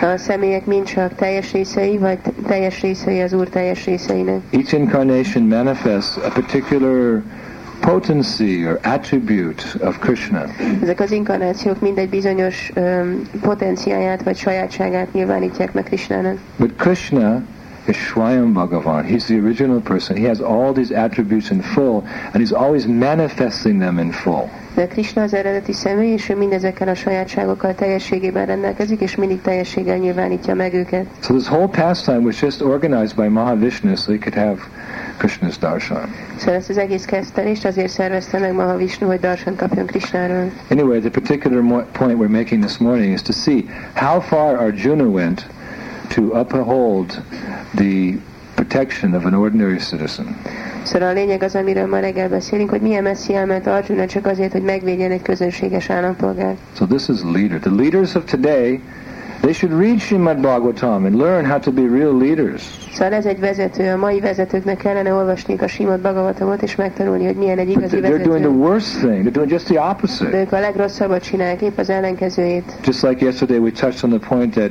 [0.00, 4.40] A személyek mind csak teljes részei, vagy teljes részei az Úr teljes részeinek.
[4.50, 7.22] Each incarnation manifests a particular
[7.90, 10.44] potency or attribute of Krishna.
[10.82, 16.38] Ezek az inkarnációk mind egy bizonyos öm, potenciáját vagy sajátságát nyilvánítják meg Krishnának.
[16.56, 17.42] But Krishna
[17.88, 19.04] is Swayam Bhagavan.
[19.04, 20.16] He's the original person.
[20.16, 24.48] He has all these attributes in full, and he's always manifesting them in full.
[24.74, 29.96] De Krishna az eredeti személy, és ő mindezekkel a sajátságokkal teljességében rendelkezik, és mindig teljességgel
[29.96, 31.06] nyilvánítja meg őket.
[31.20, 34.58] So this whole pastime was just organized by Mahavishnu so he could have
[35.18, 36.14] Krishna's darshan.
[36.36, 40.50] Szóval ezt az egész kezdtelést azért szervezte meg Mahavishnu, hogy darsant kapjon Krishnáról.
[40.70, 43.64] Anyway, the particular point we're making this morning is to see
[43.94, 45.46] how far Arjuna went
[46.14, 47.22] to uphold
[47.74, 48.18] the
[48.54, 50.36] protection of an ordinary citizen.
[50.82, 54.52] Szóval a lényeg az, amiről ma reggel beszélünk, hogy milyen messzi elment Arjuna csak azért,
[54.52, 56.56] hogy megvédjen egy közönséges állampolgárt.
[56.76, 57.58] So this is leader.
[57.58, 58.80] The leaders of today,
[59.40, 62.62] they should read Srimad Bhagavatam and learn how to be real leaders.
[62.92, 67.36] Szóval ez egy vezető, a mai vezetőknek kellene olvasniuk a Srimad Bhagavatamot, és megtanulni, hogy
[67.36, 69.26] milyen egy igazi they're doing the worst thing.
[69.26, 70.30] They're doing just the opposite.
[70.30, 72.72] De ők a legrosszabbat csinálják, épp az ellenkezőjét.
[72.84, 74.70] Just like yesterday, we touched on the point that,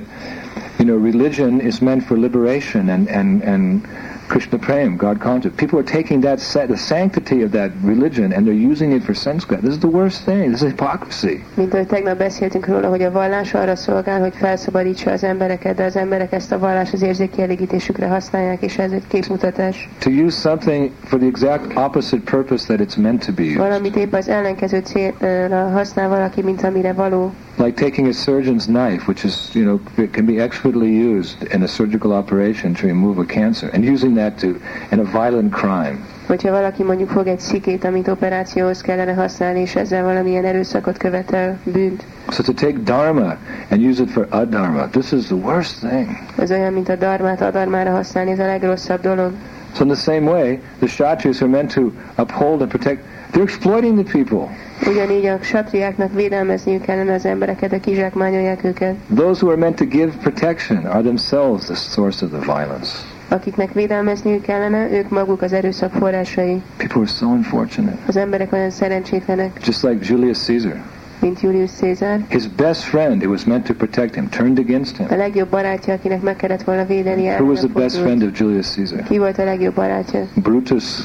[0.78, 3.88] you know, religion is meant for liberation and, and, and
[4.28, 5.52] Krishna Prem, God conscious.
[5.56, 9.14] People are taking that, sa- the sanctity of that religion and they're using it for
[9.16, 9.62] sense grab.
[9.62, 10.48] This is the worst thing.
[10.48, 11.44] This is hypocrisy.
[11.54, 15.84] Mint ahogy tegnap beszéltünk róla, hogy a vallás arra szolgál, hogy felszabadítsa az embereket, de
[15.84, 19.90] az emberek ezt a vallás az érzékielégítésükre használják, és ez egy képmutatás.
[20.00, 23.58] To use something for the exact opposite purpose that it's meant to be used.
[23.58, 27.34] Valamit épp az ellenkező célra használ valaki, mint amire való.
[27.60, 31.64] Like taking a surgeon's knife, which is, you know, it can be expertly used in
[31.64, 34.48] a surgical operation to remove a cancer, and using that to,
[34.92, 35.98] in a violent crime.
[36.28, 41.60] Hogyha valaki mondjuk fog egy szikét, amit operációhoz kellene használni, és ezzel valamilyen erőszakot követel,
[41.64, 43.38] bűnt, So to take dharma
[43.70, 46.08] and use it for adharma, this is the worst thing.
[46.38, 49.32] az olyan, mint a darmát adarmára használni, ez a legrosszabb dolog.
[49.76, 53.04] So in the same way, the Kshatriyas are meant to uphold and protect.
[53.32, 54.58] They're exploiting the people.
[54.88, 58.96] Ugyanígy a satriáknak védelmezniük kellene az embereket, de kizsákmányolják őket.
[59.16, 62.92] Those who are meant to give protection are themselves the source of the violence.
[63.30, 66.62] Akiknek védelmezniük kellene, ők maguk az erőszak forrásai.
[66.78, 67.98] People are so unfortunate.
[68.08, 70.82] Az emberek olyan szerencsétlenek, Just like Julius Caesar.
[71.22, 72.26] Mint Julius Cézár.
[72.30, 75.18] His best friend, who was meant to protect him, turned against A him.
[75.18, 79.04] legjobb barátja, akinek meg kellett volna védeni Who was the best friend of Julius Caesar?
[79.04, 80.28] Ki volt a legjobb barátja?
[80.42, 81.02] Brutus,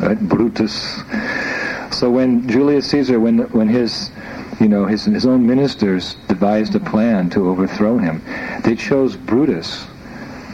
[0.00, 0.18] right?
[0.22, 1.04] Brutus.
[1.90, 4.10] So when Julius Caesar, when when his,
[4.58, 8.20] you know, his his own ministers devised a plan to overthrow him,
[8.62, 9.86] they chose Brutus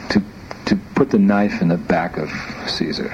[0.09, 0.21] to
[0.65, 2.29] to put the knife in the back of
[2.67, 3.11] Caesar.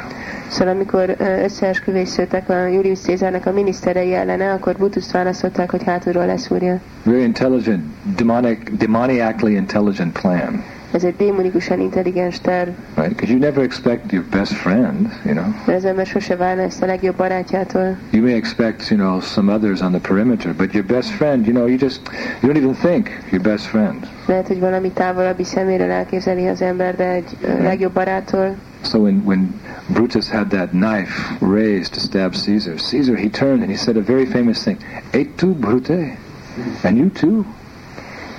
[0.49, 6.27] Szóval amikor összeesküvés szőtek a Julius Cézárnak a miniszterei ellene, akkor Brutuszt választották, hogy hátulról
[6.27, 6.81] leszúrja.
[7.03, 7.85] Very intelligent,
[8.17, 13.09] demonic, demoniacally intelligent plan, Ez egy démonikusan intelligens terv, right?
[13.09, 15.45] Because you never expect your best friend, you know.
[15.67, 17.97] mert az ember sose várna ezt a legjobb barátjától.
[18.11, 21.55] You may expect, you know, some others on the perimeter, but your best friend, you
[21.55, 22.01] know, you just
[22.41, 24.07] you don't even think your best friend.
[24.27, 28.55] Lehet, hogy valami távolabbi szeméről elképzeli az ember, de egy ö, legjobb baráttól.
[28.87, 29.53] So when, when
[29.89, 34.01] Brutus had that knife raised to stab Caesar, Caesar, he turned and he said a
[34.01, 34.79] very famous thing,
[35.13, 36.17] Et tu, Brute?
[36.85, 37.45] And you too?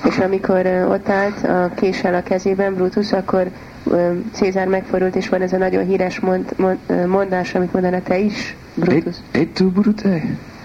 [0.03, 3.51] És amikor ö, ott állt a késsel a kezében Brutus, akkor
[3.83, 6.77] ö, Cézár megfordult, és van ez a nagyon híres mond, mond,
[7.07, 10.21] mondás, amit mondaná, te is, Et, Brutus, et tu, Brute?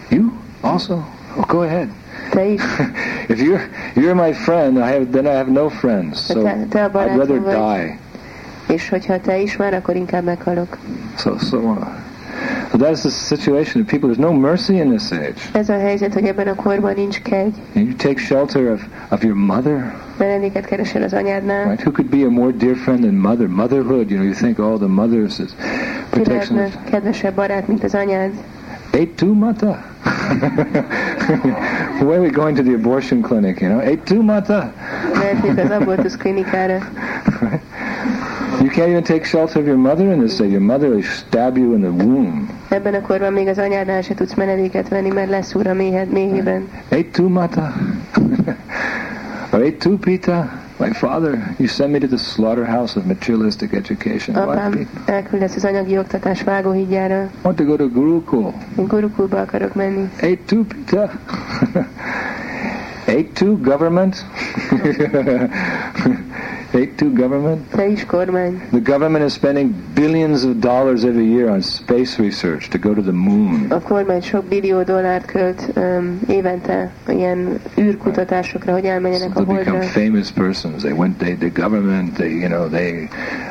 [0.09, 1.05] You also?
[1.37, 1.89] Oh, go ahead.
[3.29, 6.27] if you're you're my friend, I have then I have no friends.
[6.27, 7.99] So Te- te a I'd rather die.
[8.67, 10.79] És hogyha te is már, akkor inkább meghalok.
[11.17, 11.57] So so.
[11.59, 11.77] Uh,
[12.71, 14.09] so that's the situation of people.
[14.09, 15.41] There's no mercy in this age.
[15.53, 17.55] Ez a helyzet, hogy ebben a korban nincs kegy.
[17.75, 21.65] And you take shelter of, of your mother, Menedéket keresel az anyádnál.
[21.65, 21.81] right?
[21.81, 23.47] Who could be a more dear friend than mother?
[23.47, 25.51] Motherhood, you know, you think, oh, the mothers is
[26.11, 26.57] protection.
[26.57, 28.31] lehetne kedvesebb barát, mint az anyád?
[29.15, 29.79] Two mata.
[32.01, 33.97] Why are we going to the abortion clinic, you know?
[34.05, 34.73] Two mata.
[35.15, 36.79] Mehetnék az abortusz klinikára.
[38.63, 40.47] You can't even take shelter of your mother in this day.
[40.47, 42.49] Your mother will stab you in the womb.
[42.69, 46.69] Ebben a korban még az anyádnál se tudsz menedéket venni, mert leszúr a méhed méhében.
[46.89, 47.73] Eight two mata.
[49.53, 50.61] or eight pita.
[50.79, 54.37] My father, you send me to the slaughterhouse of materialistic education.
[54.37, 57.23] Apám elküldesz az anyagi oktatás vágóhídjára.
[57.23, 58.53] I want to go to Gurukul.
[58.79, 60.11] Én gurukulba akarok menni.
[60.21, 61.11] Eight two pita.
[63.07, 64.25] Eight two government.
[66.75, 67.75] Eight two government.
[67.75, 68.69] Is kormány.
[68.71, 73.03] The government is spending billions of dollars every year on space research to go to
[73.03, 73.67] the moon.
[73.71, 79.71] A kormány sok billió dollárt költ um, évente ilyen űrkutatásokra, hogy elmenjenek to a become
[79.71, 79.89] holdra.
[79.89, 80.83] famous persons.
[80.83, 81.19] They went.
[81.19, 82.13] They the government.
[82.15, 83.09] They you know they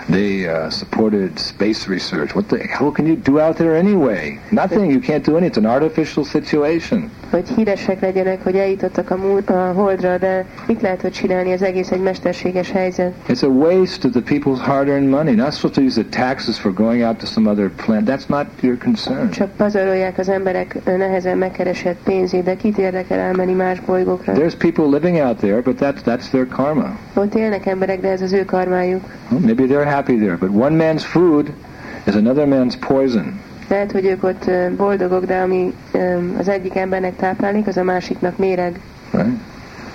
[0.09, 2.33] they uh, supported space research.
[2.33, 4.39] What the hell can you do out there anyway?
[4.49, 4.91] Nothing.
[4.91, 5.49] You can't do anything.
[5.51, 7.09] It's an artificial situation.
[7.29, 11.51] Hogy híresek legyenek, hogy eljutottak a, a holdra, de mit lehet ott csinálni?
[11.53, 13.10] Az egész egy mesterséges helyzet.
[13.27, 15.35] It's a waste of the people's hard-earned money.
[15.35, 18.05] Not supposed to use the taxes for going out to some other planet.
[18.05, 19.29] That's not your concern.
[19.29, 24.33] Csak pazarolják az emberek nehezen megkeresett pénzét, de kit érdekel elmenni más bolygókra?
[24.33, 26.97] There's people living out there, but that's that's their karma.
[27.13, 29.03] Ott élnek emberek, de ez az ő karmájuk.
[29.29, 31.51] Maybe they're happy there, but one man's food
[32.07, 33.39] is another man's poison.
[33.67, 35.73] Lehet, hogy ők ott boldogok, de ami
[36.37, 38.79] az egyik embernek táplálék, az a másiknak méreg.
[39.11, 39.29] Right?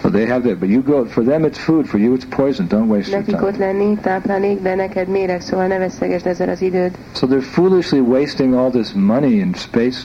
[0.07, 2.69] So they have that, but you go for them it's food, for you it's poison.
[2.69, 3.43] Don't waste your time.
[3.43, 6.91] ott lenni táplálék, de neked méreg, szóval ne vesztegesd ezzel az időd.
[7.15, 9.99] So they're foolishly wasting all this money in space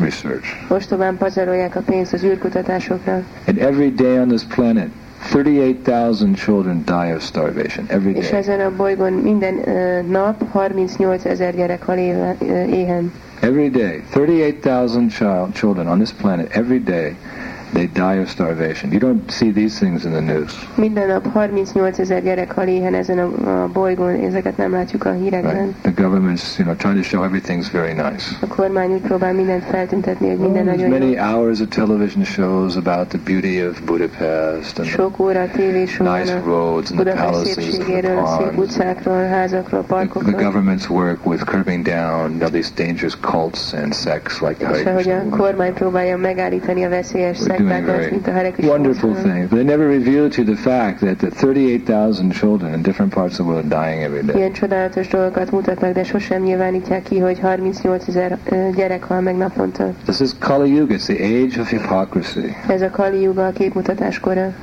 [0.00, 0.46] research.
[0.68, 3.22] Ostobán pazarolják a pénzt az űrkutatásokra.
[3.46, 4.88] And every day on this planet,
[5.30, 7.86] 38,000 children die of starvation.
[7.88, 8.38] Every És day.
[8.38, 12.36] ezen a bolygón minden ö, nap 38 ezer gyerek hal éve,
[12.70, 13.12] éhen.
[13.40, 16.56] Every day, 38,000 child children on this planet.
[16.56, 17.16] Every day,
[17.76, 18.90] they die of starvation.
[18.92, 22.94] You don't see these things in the news, Minden nap 38 ezer gyerek hal éhen
[22.94, 25.54] ezen a, a bolygón, ezeket nem látjuk a hírekben.
[25.54, 25.74] right?
[25.82, 28.24] The government's, you know, trying to show everything's very nice.
[28.40, 31.22] A kormány úgy próbál mindent feltüntetni, hogy minden There's nagyon many jó.
[31.22, 36.18] hours of television shows about the beauty of Budapest and the Sok óra tévésó van
[36.20, 38.56] nice roads and the palaces and the ponds.
[38.56, 40.40] utcákról, házakról, The, the parkokról.
[40.42, 45.10] government's work with curbing down all these dangerous cults and sects like the És ahogy
[45.10, 49.50] a kormány próbálja megállítani a veszélyes We're doing very mint Hare Krishna wonderful things.
[49.50, 53.46] They never reveal to you the fact that the 38,000 children in different parts of
[53.46, 54.36] the world are dying every day.
[54.36, 58.38] Ilyen csodálatos dolgokat mutatnak, de sosem nyilvánítják ki, hogy 38 ezer
[58.74, 59.92] gyerek hal meg naponta.
[60.04, 60.94] This is Kali Yuga.
[60.94, 62.54] It's the age of hypocrisy.
[62.68, 64.54] Ez a Kali Yuga, a képmutatás kora.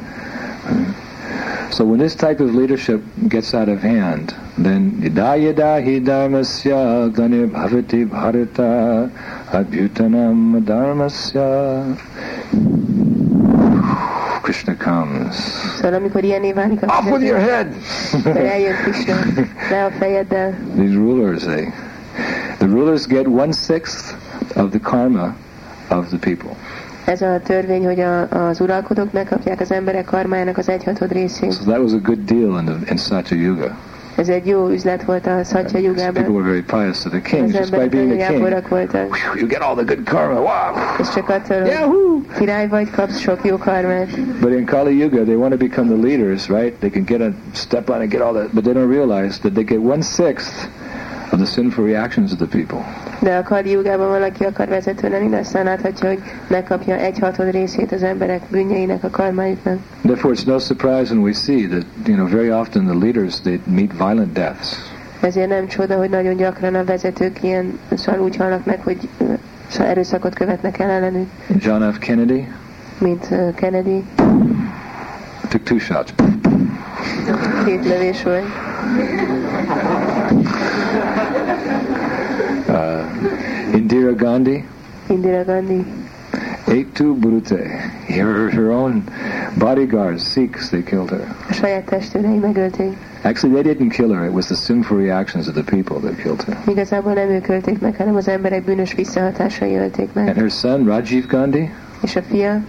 [1.70, 7.12] So when this type of leadership gets out of hand, then yada yada hi dharmasya
[7.12, 9.10] glanir bhavati bharata
[9.54, 11.84] abhyutthanam dharmasya
[14.44, 15.36] Krishna comes.
[15.76, 17.68] Szóval amikor ilyené válik a Off with your head!
[18.14, 18.34] akkor
[18.84, 19.16] Krishna,
[19.70, 20.54] le a fejeddel.
[20.76, 21.74] These rulers, they,
[22.58, 24.16] the rulers get one sixth
[24.56, 25.36] of the karma
[25.90, 26.56] of the people.
[27.06, 31.54] Ez a törvény, hogy a, az uralkodók megkapják az emberek karmájának az egyhatod részét.
[31.54, 33.78] So that was a good deal in, the, in Satya Yuga.
[34.16, 37.72] Ez egy jó üzlet volt a Szatya People were very pious to the king just
[37.72, 38.70] by being a king.
[38.70, 39.18] voltak.
[39.36, 40.40] You get all the good karma.
[40.40, 40.76] Wow.
[41.00, 42.22] És csak attól, Yahoo!
[42.38, 44.40] király vagy, kapsz sok jó karmát.
[44.40, 46.74] But in Kali Yuga, they want to become the leaders, right?
[46.80, 49.54] They can get a step on and get all that, but they don't realize that
[49.54, 50.68] they get one sixth
[51.34, 52.80] of the sinful reactions of the people.
[53.20, 57.52] De a Kali jugában valaki akar vezető lenni, de aztán láthatja, hogy megkapja egy hatod
[57.52, 59.78] részét az emberek bűnjeinek, a karmájuknak.
[60.02, 63.60] Therefore, it's no surprise when we see that you know very often the leaders they
[63.66, 64.76] meet violent deaths.
[65.22, 68.98] Ezért nem csoda, hogy nagyon gyakran a vezetők ilyen, szóval úgy halnak meg, hogy
[69.68, 71.30] szóval erőszakot követnek el ellenük,
[71.60, 71.98] John F.
[71.98, 72.48] Kennedy
[73.04, 74.04] mint Kennedy.
[75.50, 76.14] took two shots.
[77.66, 78.44] Két lövés volt.
[82.68, 84.64] Uh, Indira Gandhi
[85.10, 85.86] Indira Gandhi.
[86.94, 87.68] two burute.
[88.08, 89.04] Her, her own
[89.58, 91.36] bodyguards, Sikhs, they killed her.
[91.50, 92.96] A saját testőrei megölték.
[93.24, 94.26] Actually, they didn't kill her.
[94.26, 96.58] It was the sinful reactions of the people that killed her.
[96.68, 101.28] Igazából nem ők ölték meg, hanem az emberek bűnös visszahatásai ölték And her son, Rajiv
[101.28, 101.70] Gandhi,
[102.02, 102.62] És a fia,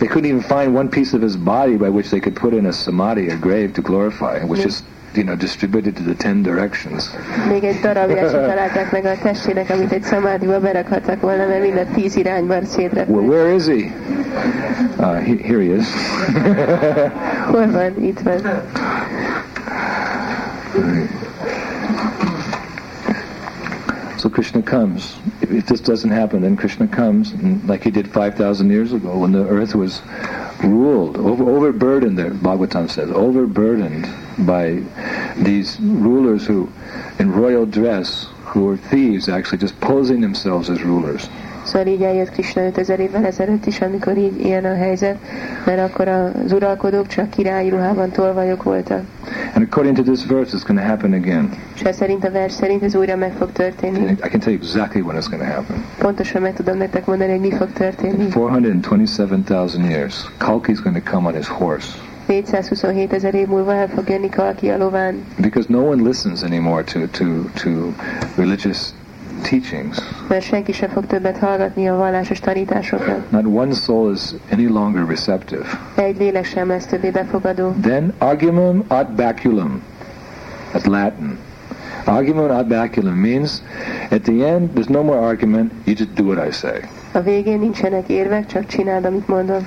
[0.00, 2.66] They couldn't even find one piece of his body by which they could put in
[2.66, 4.42] a samadhi, a grave, to glorify.
[4.44, 4.82] which is
[5.14, 7.10] you know, distributed to the ten directions.
[7.48, 11.76] még egy darabját sem találták meg a testének, amit egy szamádiba berakhattak volna, mert mind
[11.76, 13.26] a tíz irányban Well, szétrepült.
[13.28, 13.92] where is he?
[14.96, 15.34] Uh, he?
[15.42, 15.86] Here he is.
[17.50, 18.02] Hol van?
[18.04, 18.40] Itt van.
[24.20, 25.16] So Krishna comes.
[25.40, 27.32] If, if this doesn't happen, then Krishna comes,
[27.64, 30.02] like he did 5,000 years ago when the earth was
[30.62, 34.06] ruled, over, overburdened, there, Bhagavatam says, overburdened
[34.46, 34.82] by
[35.42, 36.70] these rulers who,
[37.18, 41.26] in royal dress, who were thieves actually, just posing themselves as rulers.
[41.70, 45.18] Szóval így eljött Krishna 5000 évvel ezelőtt is, amikor így ilyen a helyzet,
[45.64, 49.02] mert akkor az uralkodók csak királyi ruhában tolvajok voltak.
[49.54, 51.48] And according to this verse, it's going to happen again.
[51.74, 54.10] És ez szerint a vers szerint ez újra meg fog történni.
[54.10, 55.84] I can tell you exactly when it's going to happen.
[55.98, 58.28] Pontosan meg tudom nektek mondani, hogy mi fog történni.
[58.28, 61.88] 427,000 years, Kalki's going to come on his horse.
[62.26, 66.82] 427 ezer év múlva el fog jönni Kalki a lován, Because no one listens anymore
[66.82, 67.70] to, to, to
[68.36, 68.92] religious
[69.40, 69.98] teachings.
[70.28, 73.24] mert senki sem fog többet hallgatni a vallásos tanításokra.
[73.28, 74.22] Not one soul is
[74.52, 75.64] any longer receptive.
[75.94, 77.74] Egy lélek sem lesz többé befogadó.
[77.82, 79.82] Then argumum ad baculum.
[80.72, 81.38] That's Latin.
[82.04, 83.62] Argumum ad baculum means
[84.10, 86.80] at the end there's no more argument, you just do what I say.
[87.12, 89.66] A végén nincsenek érvek, csak csináld, amit mondom.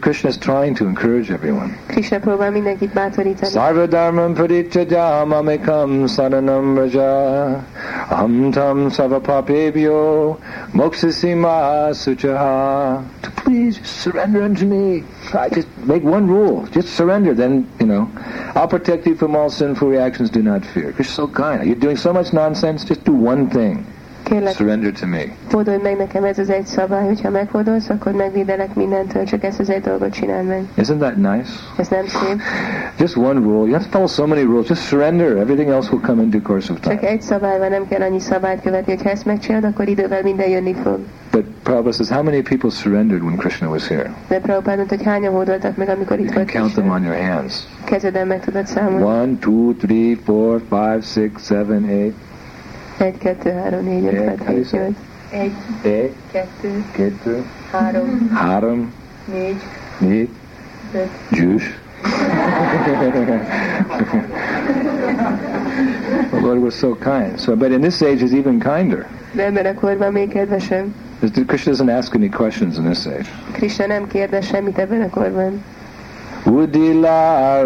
[0.00, 1.76] Krishna is trying to encourage everyone.
[1.88, 3.52] Krishna próbál mindenkit bátorítani.
[3.52, 7.64] Sarva dharmam parityajam amekam saranam raja.
[8.10, 10.38] Aham tam sava papebhyo
[10.72, 13.02] moksasima suchaha.
[13.20, 15.04] To please just surrender unto me.
[15.34, 16.66] I just make one rule.
[16.72, 17.34] Just surrender.
[17.34, 18.08] Then you know
[18.54, 20.30] I'll protect you from all sinful reactions.
[20.30, 20.94] Do not fear.
[20.98, 21.66] You're so kind.
[21.66, 22.84] You're doing so much nonsense.
[22.84, 23.84] Just do one thing
[24.24, 25.22] Kérlek, surrender to me
[25.52, 29.70] hódolj meg nekem ez az egy szabály, hogyha meghódolsz, akkor megvédelek mindentől, csak ezt az
[29.70, 30.62] egy dolgot csináld meg.
[30.76, 32.40] isn't that nice Ez nem szép.
[32.98, 36.00] just one rule you have to follow so many rules just surrender everything else will
[36.06, 38.96] come in due course of time Csak egy szabály van, nem kell annyi szabályt követni,
[39.02, 40.98] ha ezt megcsinálod, akkor idővel minden jönni fog.
[41.30, 44.14] But Prabhupada says, how many people surrendered when Krishna was here?
[44.28, 47.54] De Prabhupád mondta, hogy hányan hódoltak meg, amikor itt volt count them on your hands.
[47.84, 49.04] Kezeden meg tudod számolni.
[49.04, 52.14] One, two, three, four, five, six, seven, eight,
[52.96, 54.96] Egy, kettő, három, négy, öt, Yeah, hat, how do you hét, say nyolc.
[55.30, 58.92] Egy, eight, kettő, kettő, három, három,
[59.24, 59.62] négy,
[59.98, 60.28] négy,
[60.92, 61.10] öt.
[61.30, 61.66] juice.
[66.30, 67.40] the Lord was so kind.
[67.40, 69.06] So, but in this age, He's even kinder.
[69.32, 70.86] De ebben a korban még kedvesebb.
[71.46, 73.28] Krishna doesn't ask any questions in this age.
[73.52, 75.62] Krishna nem kérdez semmit ebben a korban.
[76.44, 77.64] Udila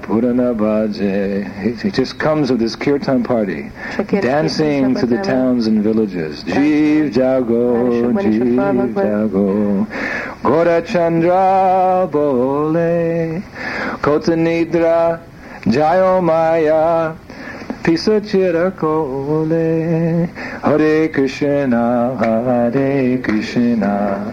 [0.00, 1.44] Purana Bhaje.
[1.60, 3.70] He he just comes with his kirtan party.
[4.08, 6.42] Dancing to the towns and villages.
[6.44, 9.86] Jeev Jago, Jeev Jago.
[10.42, 13.42] Gora Chandra Bole.
[14.00, 15.20] Kotanidra
[15.64, 17.14] Jayo Maya.
[17.82, 19.60] Pisa Chirakole.
[20.62, 24.32] Hare Krishna, Hare Krishna.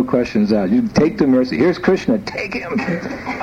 [0.15, 0.69] questions out.
[0.69, 1.55] You take the mercy.
[1.57, 2.17] Here's Krishna.
[2.17, 2.71] Take him.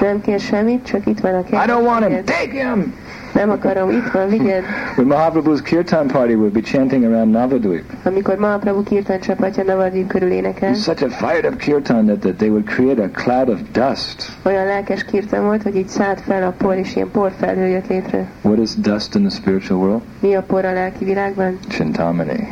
[0.00, 2.24] Nem kér semmit, csak itt van a I don't want him.
[2.24, 2.94] Take him.
[3.34, 4.64] Nem akarom, itt van, vigyed.
[4.96, 10.30] When Mahaprabhu's kirtan party would be chanting around Navadvip, Amikor Mahaprabhu kirtan csapatja Navadvip körül
[10.30, 13.58] énekel, it's such a fired up kirtan that, that they would create a cloud of
[13.72, 14.32] dust.
[14.42, 18.26] olyan lelkes kirtan volt, hogy így szállt fel a por, és ilyen porfelhő jött létre.
[18.42, 20.02] What is dust in the spiritual world?
[20.20, 21.58] Mi a por a lelki világban?
[21.68, 22.48] Chintamani.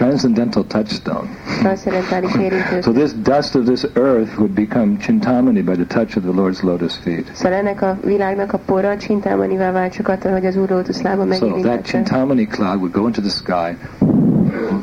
[0.00, 1.28] Transcendental touchstone.
[2.82, 6.62] So this dust of this earth would become Chintamani by the touch of the Lord's
[6.62, 7.30] lotus feet.
[7.32, 11.60] Szóval ennek a világnak a porra csintámanivá vált csak attól, hogy az Úr lótuszlába So
[11.60, 11.82] that.
[11.82, 13.76] Chintamani cloud would go into the sky.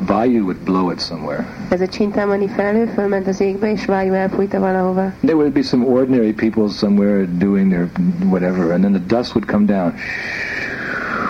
[0.06, 1.46] Vayu would blow it somewhere.
[1.68, 5.12] Ez a csintámani felhő fölment az égbe, és vájú elfújta valahova.
[5.20, 7.88] There would be some ordinary people somewhere doing their
[8.28, 9.94] whatever, and then the dust would come down.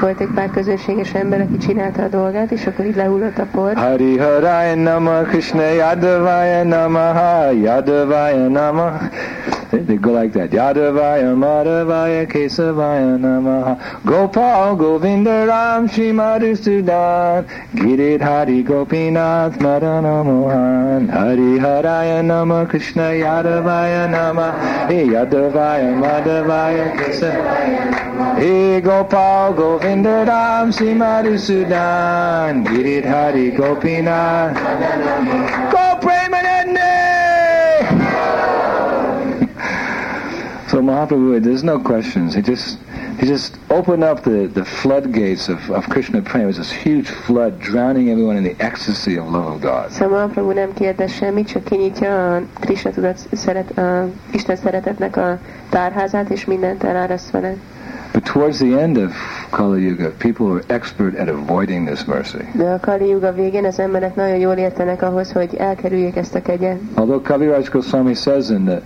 [0.01, 3.75] Volt egy pár közönséges ember, aki csinálta a dolgát, és akkor így lehullott a por.
[3.75, 8.99] Hari Haraya Nama Krishna Yadavaya Namaha Yadavaya Namaha.
[9.71, 10.51] They go like that.
[10.51, 14.03] Yadavaya Madhavaya Kesavaya Namaha.
[14.07, 17.45] Gopal Govinda Ram Shri Madhusudan.
[17.75, 21.09] Giridhari Gopinath Madana Mohan.
[21.09, 24.89] Hari Haraya Nama Krishna Yadavaya Nama.
[24.89, 32.65] Hey Yadavaya Madhavaya Kesavaya Hey Gopal Govinda Ram Shri Madhusudan.
[32.65, 34.57] Giridhari Gopinath.
[40.69, 42.35] So Mahaprabhu, there's no questions.
[42.35, 42.79] He just
[43.19, 46.45] he just opened up the, the floodgates of, of Krishna prema.
[46.45, 49.91] It was this huge flood drowning everyone in the ecstasy of love of God.
[49.91, 55.39] Szóval Mahaprabhu nem kérdez semmit, csak kinyitja a Krishna tudat szeret, a Isten szeretetnek a
[55.69, 57.55] tárházát, és mindent eláraszt vele.
[58.13, 59.13] But towards the end of
[59.51, 62.45] Kali Yuga, people were expert at avoiding this mercy.
[62.53, 66.43] De a Kali Yuga végén az emberek nagyon jól értenek ahhoz, hogy elkerüljék ezt a
[66.43, 66.79] kegyet.
[66.95, 68.81] Although Kaviraj Goswami says in the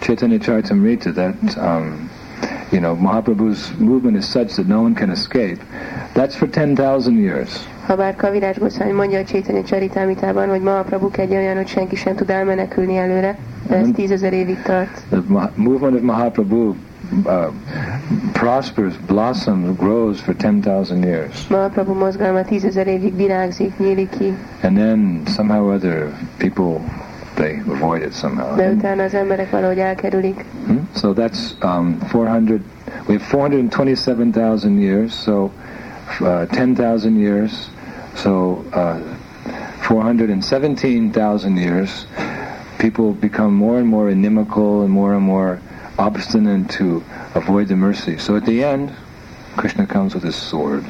[0.00, 2.10] Chaitanya Charitamrita that um,
[2.70, 5.58] you know Mahaprabhu's movement is such that no one can escape,
[6.14, 7.50] that's for 10,000 years.
[7.86, 12.30] Habár Kavirás Goszvány mondja a Csétanya Csaritámitában, hogy Mahaprabhu kegye olyan, hogy senki sem tud
[12.30, 13.36] elmenekülni előle,
[13.68, 15.02] de ez tízezer évig tart.
[15.08, 15.22] The
[15.54, 16.74] movement of Mahaprabhu
[17.26, 17.50] uh,
[18.32, 21.46] prospers, blossoms, grows for 10,000 years.
[21.48, 26.80] Mahaprabhu mozgalma tízezer évig virágzik, nyílik ki, And then somehow or other, people,
[27.34, 28.56] they avoid it somehow.
[28.56, 30.44] de utána az emberek valahogy elkerülik.
[30.66, 30.88] Hmm?
[30.94, 32.60] So that's um, 400,
[33.06, 35.50] we have 427,000 years, so
[36.20, 37.70] uh, 10,000 years,
[38.14, 38.96] so uh,
[39.80, 42.06] 417,000 years,
[42.78, 45.58] people become more and more inimical and more and more
[45.96, 47.02] obstinate to
[47.34, 48.18] avoid the mercy.
[48.18, 48.90] So at the end,
[49.56, 50.84] Krishna comes with his sword.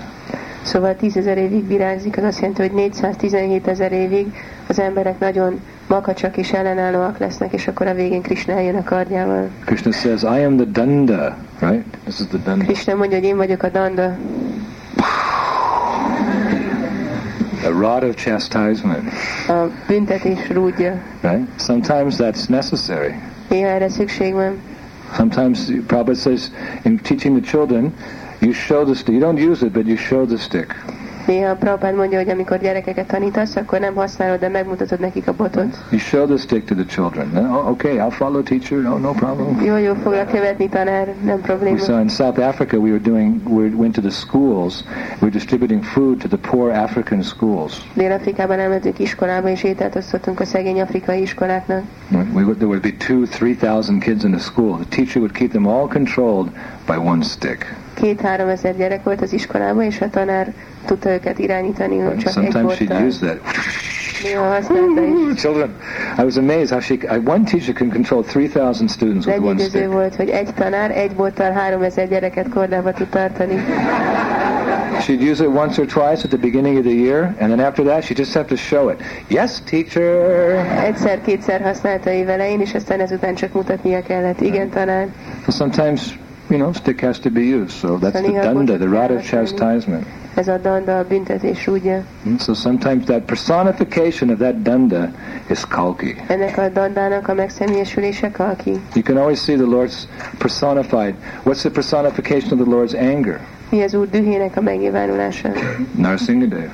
[0.63, 4.27] Szóval tízezer évig virágzik, az azt jelenti, hogy 417 ezer évig
[4.69, 9.49] az emberek nagyon makacsak és ellenállóak lesznek, és akkor a végén Krishna eljön a kardjával.
[9.65, 11.99] Krishna says, I am the danda, right?
[12.05, 12.65] This is the danda.
[12.65, 14.17] Krishna mondja, hogy én vagyok a danda,
[17.67, 19.13] A rod of chastisement,
[19.49, 21.03] a büntetés rúdja.
[21.23, 21.61] right?
[21.61, 23.15] Sometimes that's necessary.
[23.49, 24.59] Néha erre szükség van.
[25.17, 26.51] Sometimes Prabhupada says
[26.85, 27.93] in teaching the children,
[28.41, 29.15] you show the stick.
[29.15, 30.75] You don't use it, but you show the stick.
[31.27, 35.33] Néha a Prabhupád mondja, hogy amikor gyerekeket tanítasz, akkor nem használod, de megmutatod nekik a
[35.33, 35.77] botot.
[35.91, 37.51] You show the stick to the children.
[37.51, 38.79] Oh, okay, I'll follow teacher.
[38.79, 39.61] Oh, no problem.
[39.65, 41.79] Jó, jó, foglak követni tanár, nem probléma.
[41.79, 44.85] saw in South Africa, we were doing, we went to the schools.
[44.87, 47.73] We were distributing food to the poor African schools.
[47.95, 51.83] Dél-Afrikában elmentünk iskolába, és ételt osztottunk a szegény afrikai iskoláknak.
[52.11, 54.77] We would, there would be two, three thousand kids in the school.
[54.77, 56.51] The teacher would keep them all controlled
[56.87, 57.75] by one stick.
[58.01, 60.53] Két-három ezer gyerek volt az iskolában, és a tanár
[60.85, 63.07] tudta őket irányítani, hogy csak egy Sometimes she'd borttal.
[63.07, 63.41] use that.
[64.35, 65.01] Használta.
[65.43, 65.71] Children,
[66.19, 66.95] I was amazed how she.
[66.95, 69.87] I, one teacher can control three thousand students with one stick.
[69.93, 73.55] volt, hogy egy tanár egy bottal három ezer gyereket kordába tud tartani.
[75.01, 77.85] She'd use it once or twice at the beginning of the year, and then after
[77.85, 79.01] that, she'd just have to show it.
[79.29, 80.03] Yes, teacher.
[80.85, 84.41] Egyszer-kétszer használta év elején, és aztán ezután csak mutatnia kellett.
[84.41, 85.07] Igen, tanár.
[85.45, 86.19] So sometimes,
[86.51, 87.73] you know, stick has to be used.
[87.73, 90.07] So that's the danda, the rod of chastisement.
[90.37, 92.05] Ez a danda, a büntetés útja.
[92.23, 92.37] Hmm?
[92.37, 95.13] So sometimes that personification of that danda
[95.49, 96.15] is kalki.
[96.29, 98.71] Ennek a dandának a megszemélyesülése kalki.
[98.95, 100.07] You can always see the Lord's
[100.39, 101.15] personified.
[101.43, 103.41] What's the personification of the Lord's anger?
[103.71, 105.49] Mi az Úr dühének a megnyilvánulása?
[106.07, 106.71] Narsingadev.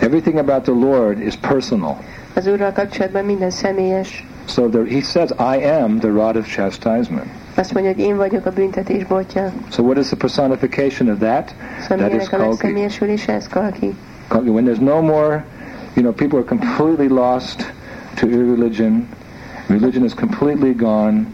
[0.00, 1.98] Everything about the Lord is personal.
[2.34, 4.26] Az Úrral kapcsolatban minden személyes.
[4.46, 7.41] So there, he says, I am the rod of chastisement.
[7.54, 9.52] Azt mondja, hogy én vagyok a büntetés botja.
[9.70, 11.54] So what is the personification of that?
[11.80, 12.72] Szóval That is kalki.
[14.28, 14.48] kalki.
[14.48, 15.44] When there's no more,
[15.94, 17.72] you know, people are completely lost
[18.14, 19.08] to irreligion.
[19.68, 21.26] religion is completely gone,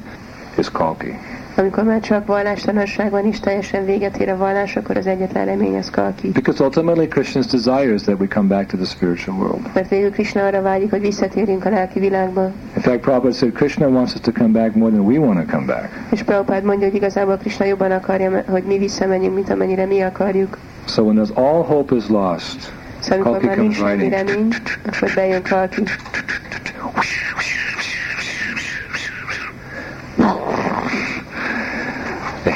[0.57, 1.19] is Kalki.
[1.59, 5.77] Amikor már csak vallástalanság van és teljesen véget ér a vallás, akkor az egyetlen remény
[5.77, 6.29] az Kalki.
[6.31, 9.61] Because ultimately Krishna's desire is that we come back to the spiritual world.
[9.75, 12.45] Mert végül Krishna arra vágyik, hogy visszatérjünk a lelki világba.
[12.75, 15.57] In fact, Prabhupada said Krishna wants us to come back more than we want to
[15.57, 15.89] come back.
[16.11, 20.59] És Prabhupád mondja, hogy igazából Krishna jobban akarja, hogy mi visszamenjünk, mint amennyire mi akarjuk.
[20.87, 24.13] So when there's all hope is lost, Szóval Kalki comes semmi riding.
[24.13, 24.49] remény,
[24.87, 25.83] akkor bejön Kalki.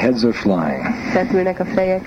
[0.03, 0.83] Heads are flying.
[1.13, 2.01] Repülnek a fejek.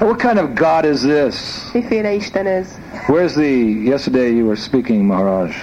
[0.00, 1.70] What kind of God is this?
[1.74, 2.66] Miféle Isten ez?
[3.06, 3.48] Where's the,
[3.92, 5.54] yesterday you were speaking, Maharaj,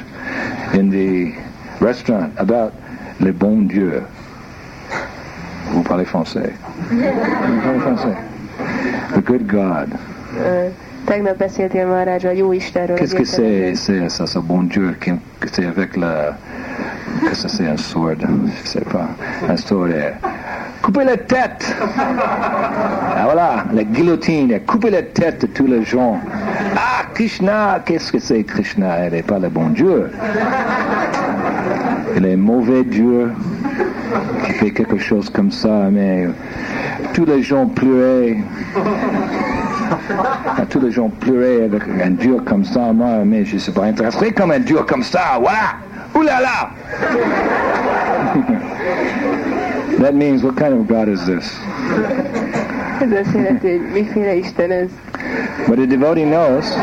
[0.74, 1.34] in the
[1.80, 2.74] restaurant about
[3.20, 4.04] le bon Dieu.
[5.72, 6.54] Vous parlez français?
[6.90, 8.18] Vous parlez français?
[9.16, 9.90] The good God.
[10.38, 10.70] Ö,
[11.06, 12.96] Tegnap beszéltél Maharaj a jó Istenről.
[12.98, 14.96] Qu'est-ce que c'est, c'est ça, ce bon Dieu
[15.40, 16.38] que c'est avec la,
[17.30, 18.18] que ça c'est un sword,
[18.64, 19.10] je sais pas,
[19.50, 19.92] un sword.
[20.84, 21.74] Couper la tête.
[21.98, 26.20] Ah, voilà, la guillotine, couper la tête de tous les gens.
[26.76, 28.98] Ah, Krishna, qu'est-ce que c'est Krishna?
[29.00, 30.12] Elle n'est pas le bon Dieu.
[32.18, 33.32] Il est mauvais Dieu
[34.46, 36.28] qui fait quelque chose comme ça, mais
[37.14, 38.40] tous les gens pleuraient.
[40.46, 42.92] Ah, tous les gens pleuraient avec un Dieu comme ça.
[42.92, 45.40] Moi, mais je ne suis pas intéressé comme un Dieu comme ça.
[45.40, 45.78] Voilà.
[46.14, 46.70] Ouh là là.
[50.00, 51.46] That means what kind of God is this?
[53.02, 54.90] Ez azt jelenti, hogy miféle Isten ez.
[55.68, 56.66] But a devotee knows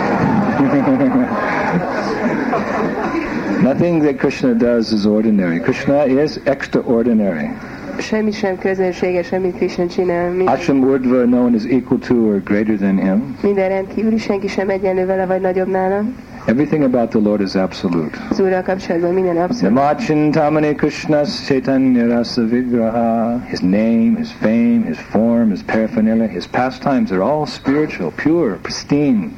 [3.63, 5.61] nothing that Krishna does is ordinary.
[5.61, 7.51] Krishna is extraordinary.
[7.99, 10.31] Semmi sem közönséges, amit Krishna csinál.
[10.31, 13.37] Minden, Asamordhva, no one is equal to or greater than him.
[13.43, 16.03] minden rendkívüli, senki sem egyenlő vele, vagy nagyobb nála.
[16.47, 18.17] Everything about the Lord is absolute.
[18.31, 19.75] Az Úrral kapcsolatban minden abszolút.
[19.75, 23.41] Namachintamani Krishna's Chaitanya Rasa Vigraha.
[23.49, 29.31] His name, his fame, his form, his paraphernalia, his pastimes are all spiritual, pure, pristine.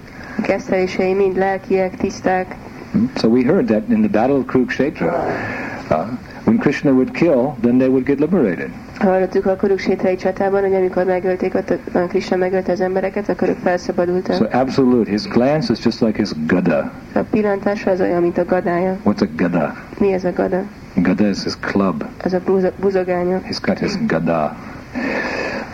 [0.48, 2.56] A mind lelkiek, tiszták.
[2.92, 3.04] Hmm?
[3.16, 5.12] So we heard that in the battle of Kurukshetra.
[5.90, 6.06] Uh,
[6.44, 8.70] when Krishna would kill, then they would get liberated.
[9.02, 14.36] Hallottuk a Kuruksétrai csatában, hogy amikor megölték, a Krishna megölte az embereket, akkor ők felszabadultak.
[14.36, 15.10] So absolute.
[15.10, 16.92] His glance is just like his gada.
[17.12, 18.96] A pillantása az olyan, mint a gadája.
[19.04, 19.74] What's a gada?
[19.98, 20.62] Mi ez a gada?
[20.94, 22.04] Gada is his club.
[22.24, 23.40] Az a buzo- buzogánya.
[23.48, 24.56] He's got his gada.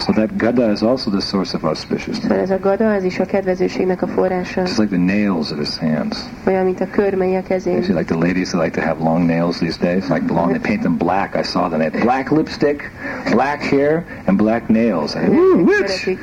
[0.01, 2.23] So that gada is also the source of auspiciousness.
[2.23, 4.61] Szóval ez a gada, ez is a kedvezőségnek a forrása.
[4.61, 6.19] Just like the nails of his hands.
[6.47, 7.83] Olyan, mint a körmei a You kezén.
[7.83, 10.59] see, like the ladies that like to have long nails these days, like long, they
[10.61, 11.35] paint them black.
[11.37, 11.79] I saw them.
[11.79, 12.91] They had black lipstick,
[13.31, 15.15] black hair, and black nails.
[15.15, 15.69] I, Ooh?
[15.73, 16.19] Szeretik.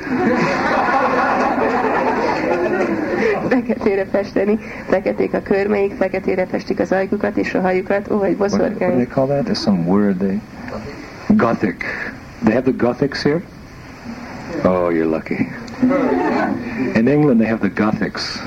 [3.48, 4.58] Feketére festeni,
[4.88, 8.56] feketék a körmeik, feketére festik az ajkukat és a hajukat, ó, egy What, what do
[8.56, 9.08] they boszorkány.
[9.08, 9.44] call that?
[9.44, 10.40] There's some word they.
[11.28, 11.76] Gothic.
[12.44, 13.42] They have the Gothics here?
[14.64, 15.48] Oh, you're lucky.
[16.94, 18.38] In England, they have the Gothics.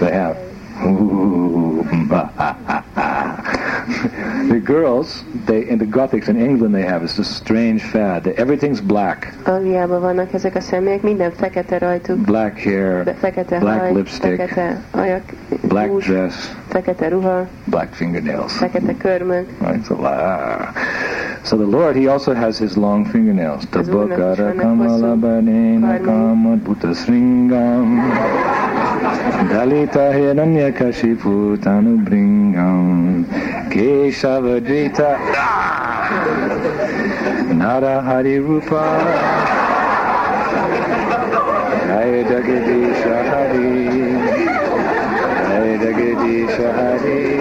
[0.00, 0.36] They have.
[0.84, 1.84] Ooh,
[4.48, 8.24] the girls, they in the Gothics in England, they have is this strange fad.
[8.24, 13.80] That everything's black, Angliában vannak ezek a személyek, minden fekete rajtuk, black hair, fekete Black
[13.80, 14.36] haj, lipstick.
[14.36, 15.22] fekete ajak,
[15.62, 18.52] black hús, dress, fekete ruha, black fingernails.
[18.52, 19.46] fekete körmök.
[19.60, 20.72] Right, so, ah.
[21.42, 23.62] so the Lord, He also has His long fingernails.
[23.72, 26.00] Az Úrnak is Tabakara vannak kamala hosszú banena karmai.
[26.04, 27.86] kamat butasringam
[29.48, 33.24] Dalita hiranya kashipu tanubringam
[33.70, 35.16] Keshavadrita
[37.54, 38.84] Nara Hari Rupa
[41.86, 44.17] Jaya Jagadisha Hari
[45.80, 47.36] Jaya Jagadisha Hari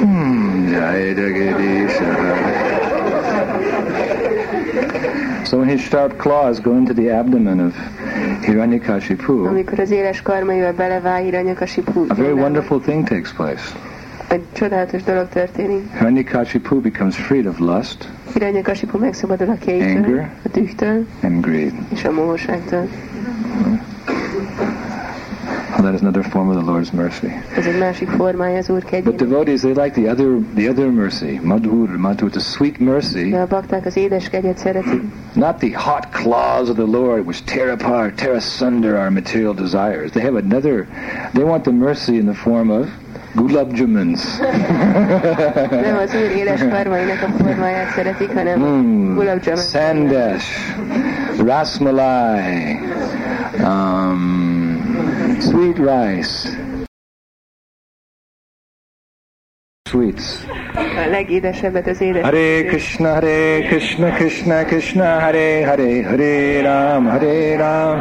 [0.00, 2.10] Hmm, Jai Jagadisha.
[5.46, 7.74] So when his sharp claws go into the abdomen of
[8.44, 13.62] Hiranyakashipu, Amikor az éles karmaival belevág Hiranyakasipu, a very wonderful thing takes place.
[14.28, 15.82] egy csodálatos dolog történik.
[15.98, 20.30] Hiranyakashipu becomes freed of lust Hiranyakasipu megszabadul a kétől, Anger.
[20.44, 21.72] a tühtől and greed.
[21.92, 22.88] és a mohóságtól.
[25.84, 27.28] Well, that is another form of the Lord's mercy.
[27.56, 31.40] Ez egy másik formája az Úr But devotees, they like the other, the other mercy,
[31.42, 35.02] madhur, madhur, the sweet mercy, De a bakták az édes kegyet szeretik,
[35.32, 40.10] not the hot claws of the Lord which tear apart, tear asunder our material desires.
[40.10, 40.86] They have another,
[41.32, 42.86] they want the mercy in the form of
[43.34, 44.38] gulab jamuns.
[45.70, 50.46] nem az Úr éles karmainak a formáját szeretik, hanem Mm, gulab sandesh,
[51.44, 52.78] rasmalai,
[53.62, 54.43] um,
[55.44, 56.56] sweet rice,
[59.90, 60.46] sweets.
[60.74, 62.22] A legédesebbet az édes.
[62.22, 68.00] Hare Krishna, Hare Krishna, Krishna Krishna, Hare Hare, Hare Ram, Hare Ram.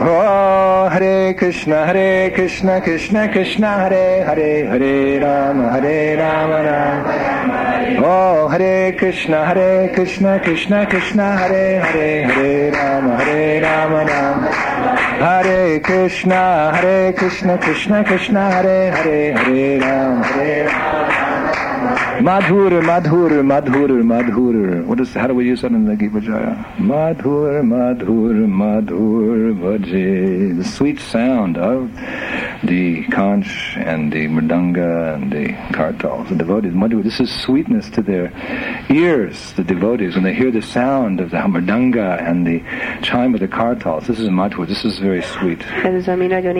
[0.00, 8.04] Oh, Hare Krishna, Hare Krishna, Krishna Krishna, Hare Hare, Hare Ram, Hare Ram, Ram.
[8.04, 14.73] Oh, Hare Krishna, Hare Krishna, Krishna Krishna, Hare Hare, Hare Ram, Hare Ram, Ram.
[15.20, 20.68] Hare Krishna, Hare Krishna, Krishna Krishna, Hare Hare, Hare Ram, Hare
[22.20, 24.86] Madhur, Madhur, Madhur, Madhur.
[24.86, 26.54] What is, how do we use that in the Gita Jaya?
[26.78, 30.56] Madhur, Madhur, Madhur, Vaje.
[30.56, 31.90] The sweet sound of
[32.62, 36.28] the conch and the mridanga and the kartals.
[36.28, 38.32] The devotees, Madhur, this is sweetness to their
[38.90, 42.60] ears, the devotees, when they hear the sound of the mridanga and the
[43.02, 44.06] chime of the kartals.
[44.06, 45.60] This is Madhur, this is very sweet.
[45.62, 46.54] Ez mridanga.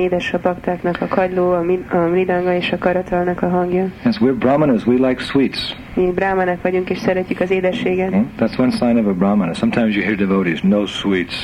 [4.05, 5.77] Yes, we're brahmanas, we like sweets.
[5.95, 8.09] Mi brámanek vagyunk, és szeretjük az édességet.
[8.13, 8.31] Hmm?
[8.39, 9.55] That's one sign of a brahmana.
[9.55, 11.35] Sometimes you hear devotees, no sweets.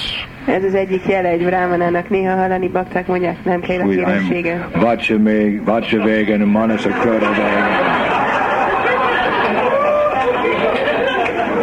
[0.46, 2.08] Ez az egyik jele egy brámanának.
[2.10, 4.66] Néha hallani bakták mondják, nem kérlek Sweet, édességet.
[4.74, 7.68] I'm Vachaveg, Vachaveg and Manasakrodavega.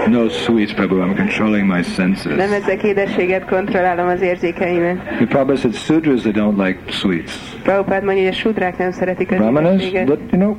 [0.10, 0.96] No sweets, Prabhu.
[1.02, 2.38] I'm controlling my Nem senses.
[2.38, 4.98] ezek édességet, kontrollálom az érzékeimet.
[4.98, 7.32] The Prabhupada said Sudras that don't like sweets.
[7.64, 10.06] Prabhupád mondja, hogy a sudrák nem szeretik az Brahmanas, édességet.
[10.06, 10.56] but you know.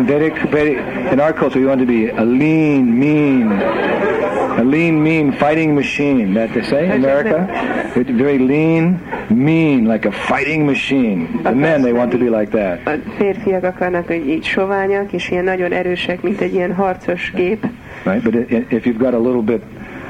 [0.00, 0.32] Right?
[0.32, 0.78] Vedic, Vedic,
[1.12, 6.34] in our culture, we want to be a lean, mean, a lean, mean fighting machine.
[6.34, 7.46] That they say in America,
[7.94, 9.00] We're very lean,
[9.30, 11.42] mean, like a fighting machine.
[11.42, 12.86] The men, they want to be like that.
[12.86, 17.66] A férfiak akarnak, hogy így soványak, és ilyen nagyon erősek, mint egy ilyen harcos gép.
[18.04, 18.22] Right?
[18.22, 19.62] But if you've got a little bit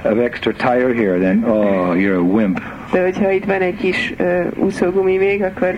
[0.05, 2.61] of extra tire here, then oh, you're a wimp.
[2.93, 5.75] De hogyha itt van egy kis uh, úszógumi még, akkor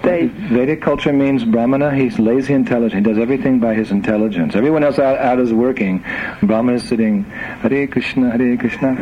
[0.00, 0.16] te
[0.50, 3.06] Vedic culture means Brahmana, he's lazy intelligent.
[3.06, 4.58] He does everything by his intelligence.
[4.58, 6.00] Everyone else out, out is working.
[6.40, 7.24] Brahmana is sitting,
[7.60, 8.94] Hare Krishna, Hare Krishna,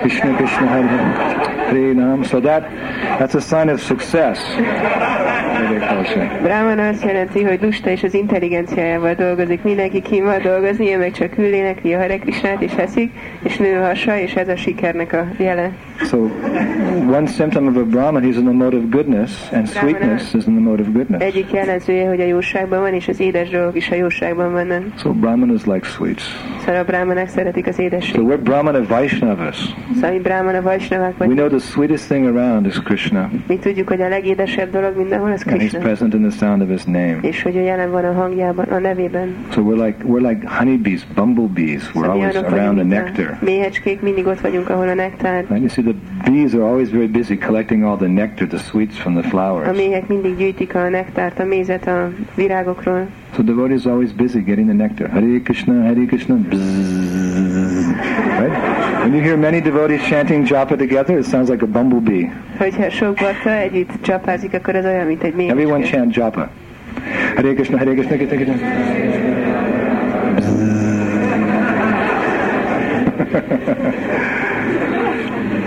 [0.00, 2.24] Krishna Krishna, Hare Hare, Nam.
[2.24, 2.62] So that,
[3.18, 4.38] that's a sign of success.
[5.58, 6.38] Vedic culture.
[6.42, 9.62] Brahman azt jelenti, hogy lusta és az intelligenciájával dolgozik.
[9.62, 13.12] Mindenki kín van dolgozni, ő meg csak ül énekli a Hare Krishnát és eszik,
[13.42, 15.70] és nő hasa, és ez a sikernek a jele.
[16.04, 16.18] So
[17.18, 20.54] one symptom of a Brahman, he's in the mode of goodness, and sweetness is in
[20.54, 21.22] the mode of goodness.
[21.22, 24.82] Egyik jellemzője, hogy a jóságban van, és az édes dolgok is a jóságban vannak.
[24.98, 26.22] So Brahmanas like sweets.
[26.64, 29.74] Szóval a brahmanek szeretik az So we're Brahmana Vaishnavas.
[29.94, 34.08] Szóval brahmana vajsnavák We know the sweetest thing around is Krishna, Mi tudjuk, hogy a
[34.08, 37.18] legédesebb dolog mindenhol az and he's present in the sound of his name.
[37.20, 39.34] És hogy a jelen van a hangjában, a nevében.
[39.52, 41.90] So we're like we're like honeybees, bumblebees.
[41.94, 43.38] We're always around the nectar.
[43.40, 45.44] a méhecskék, mindig ott vagyunk, ahol a nektár.
[45.48, 45.58] Right?
[45.58, 45.91] You see, the
[46.24, 49.68] bees are always very busy collecting all the nectar, the sweets from the flowers.
[49.68, 53.06] A méhek mindig gyűjtik a nektárt, a mézet a virágokról.
[53.34, 55.08] So devotees are always busy getting the nectar.
[55.10, 56.34] Hare Krishna, Hare Krishna.
[56.34, 57.86] Bzzz.
[58.38, 58.52] Right?
[59.02, 62.30] When you hear many devotees chanting japa together, it sounds like a bumblebee.
[62.58, 65.96] Hogyha sok bakta együtt csapázik, akkor az olyan, mint egy Everyone méhecske.
[65.96, 66.50] chant japa.
[67.36, 68.56] Hare Krishna, Hare Krishna, Krishna Krishna.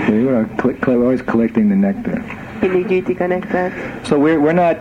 [0.08, 2.22] we are cl- cl- always collecting the nectar.
[2.62, 3.74] Mindig gyűjtik a nektárt.
[4.02, 4.78] So we're, we're not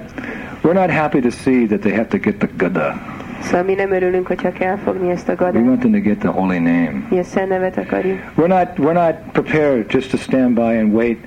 [0.63, 2.95] we're not happy to see that they have to get the gada.
[3.43, 6.29] Szóval mi nem örülünk, hogyha kell fogni ezt a We want them to get the
[6.29, 7.07] holy name.
[7.11, 8.19] Mi a szent nevet akarjuk.
[8.37, 11.19] We're not we're not prepared just to stand by and wait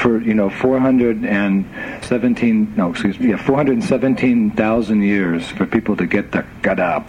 [0.00, 6.44] for you know 417 no excuse me yeah 417,000 years for people to get the
[6.62, 7.04] gada.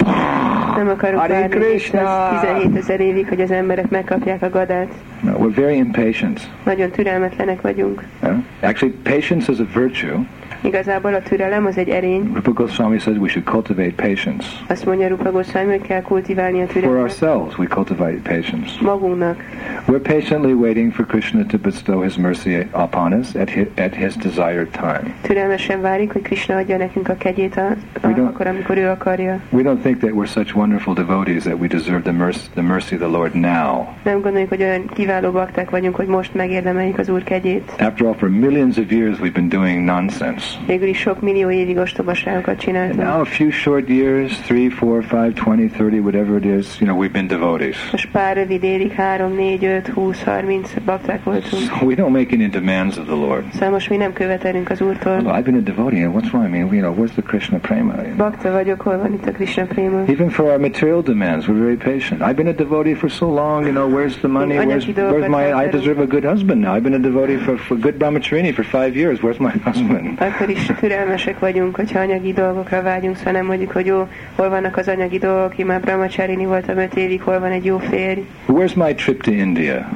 [0.75, 2.39] Nem akarunk Hare várni Krishna!
[2.41, 4.87] 17 ezer évig, hogy az emberek megkapják a gadát.
[5.21, 6.49] No, we're very impatient.
[6.65, 8.03] Nagyon türelmetlenek vagyunk.
[8.21, 8.37] yeah?
[8.61, 10.25] Actually, patience is a virtue.
[10.63, 12.31] Igazából a türelem az egy erény.
[12.33, 14.47] Rupa Goswami says we should cultivate patience.
[14.67, 17.01] Azt mondja Rupa Goswami, hogy kell kultiválni a For türelmet.
[17.01, 18.71] ourselves, we cultivate patience.
[18.81, 19.39] Magunknak.
[19.87, 24.15] We're patiently waiting for Krishna to bestow his mercy upon us at his, at his
[24.15, 25.13] desired time.
[25.21, 29.39] Türelmesen várik, hogy Krishna adja nekünk a kegyét a, akkor, amikor ő akarja.
[29.49, 32.95] We don't think that we're such wonderful devotees that we deserve the mercy, the mercy
[32.95, 33.87] of the Lord now.
[34.03, 37.71] Nem gondoljuk, hogy olyan kiváló bakták vagyunk, hogy most megérdemeljük az Úr kegyét.
[37.79, 40.50] After all, for millions of years we've been doing nonsense.
[40.67, 45.33] Végül is sok millió évig ostobaságokat And now a few short years, three, four, five,
[45.33, 47.77] twenty, thirty, whatever it is, you know, we've been devotees.
[47.91, 51.61] Most pár rövid évig, 3, 4, 5, 20, 30 bakták voltunk.
[51.61, 53.43] So we don't make any demands of the Lord.
[53.53, 55.13] Szóval most mi nem követelünk az Well, Úrtól.
[55.15, 56.45] I've been a devotee, and what's wrong?
[56.45, 57.93] I mean, you know, where's the Krishna prema?
[57.93, 58.15] you know?
[58.15, 60.09] Bakta vagyok, hol van itt a Krishna préma?
[60.09, 62.21] Even for our material demands, we're very patient.
[62.21, 64.57] I've been a devotee for so long, you know, where's the money?
[64.57, 66.73] Where's, where's my, I deserve a good husband now.
[66.75, 69.21] I've been a devotee for, for good brahmacharini for five years.
[69.21, 70.19] Where's my husband?
[70.41, 74.77] Akkor is türelmesek vagyunk, hogyha anyagi dolgokra vágyunk, szóval nem mondjuk, hogy jó, hol vannak
[74.77, 78.75] az anyagi dolgok, én már brahmacharini voltam öt évig, hol van egy jó férj, Where's
[78.75, 79.89] my trip to India?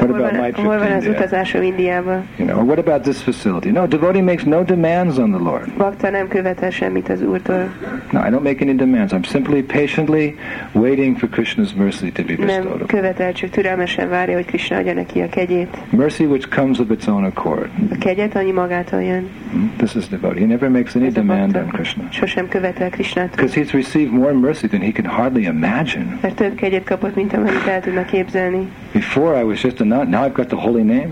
[0.00, 2.22] What about my trip hol van az utazásom Indiába.
[2.38, 3.70] You know, what about this facility?
[3.70, 5.72] No, devotee makes no demands on the Lord.
[5.76, 7.70] Bakta nem követel semmit az Úrtól.
[8.10, 9.12] No, I don't make any demands.
[9.12, 10.34] I'm simply patiently
[10.72, 12.86] waiting for Krishna's mercy to be bestowed Nem upon.
[12.86, 15.76] követel, csak türelmesen várja, hogy Krishna adja neki a kegyét.
[15.90, 17.68] Mercy which comes of its own accord.
[17.90, 19.28] A kegyet, magától jön.
[19.52, 19.72] Hmm?
[19.76, 20.40] This is devotee.
[20.40, 22.04] He never makes any demand on Krishna.
[22.10, 23.30] sosem követel Krishnát.
[23.30, 26.18] Because he's received more mercy than he can hardly imagine.
[26.20, 27.32] Mert több kegyet kapott, mint
[27.66, 28.68] el tudna képzelni.
[28.92, 31.08] Before I was just a nun, now I've got the holy name,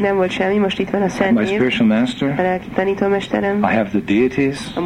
[0.00, 2.34] nem volt semmi, most itt van a Szent my Név, spiritual a master.
[2.36, 4.58] lelki tanítómesterem, I have the deities.
[4.76, 4.80] a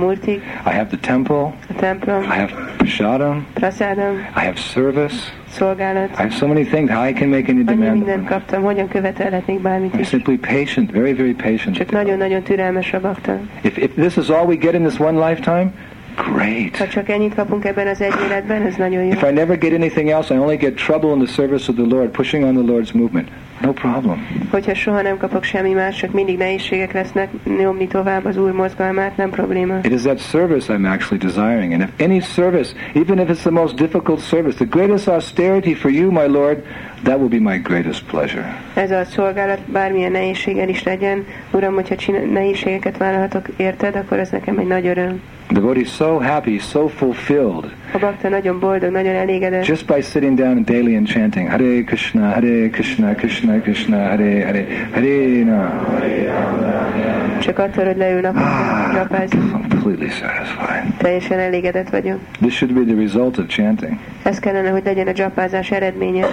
[0.66, 1.36] I have the temple.
[1.36, 3.46] a templom, I have prasadam.
[3.54, 5.14] praszádam, I have service.
[5.48, 6.10] szolgálat.
[6.10, 6.90] I have so many things.
[6.90, 7.92] How I can make any Annyi demand?
[7.92, 10.08] mindent kaptam, hogyan követelhetnék bármit I'm is.
[10.08, 11.76] simply patient, very, very patient.
[11.76, 13.38] Csak nagyon-nagyon türelmes a bakta.
[13.62, 15.72] If, if this is all we get in this one lifetime,
[16.16, 16.76] great.
[16.76, 19.10] Ha csak ennyit kapunk ebben az egy életben, ez nagyon jó.
[19.10, 21.86] If I never get anything else, I only get trouble in the service of the
[21.96, 23.28] Lord, pushing on the Lord's movement.
[23.60, 24.26] No problem.
[24.50, 27.28] Hogyha soha nem kapok semmi más, csak mindig nehézségek lesznek,
[27.58, 29.78] nyomni tovább az Úr mozgalmát, nem probléma.
[29.82, 31.72] It is that service I'm actually desiring.
[31.72, 35.90] And if any service, even if it's the most difficult service, the greatest austerity for
[35.90, 36.62] you, my Lord,
[37.02, 38.60] that will be my greatest pleasure.
[38.74, 44.30] Ez a szolgálat bármilyen nehézséggel is legyen, Uram, hogyha csinál, nehézségeket vállalhatok érted, akkor ez
[44.30, 45.20] nekem egy nagy öröm.
[45.52, 47.64] The devotee is so happy, so fulfilled,
[47.94, 51.82] A bakta nagyon boldog, nagyon elégedett, just by sitting down and daily and chanting Hare
[51.84, 57.40] Krishna, Hare Krishna, Krishna Krishna, Hare Hare, Hare Rama.
[57.40, 59.08] csak attól, hogy leül Ah,
[59.50, 60.96] completely satisfied.
[60.96, 62.18] Teljesen elégedett vagyok.
[62.40, 63.96] This should be the result of chanting.
[64.22, 66.26] Ez kellene, hogy legyen a dzsapázás eredménye,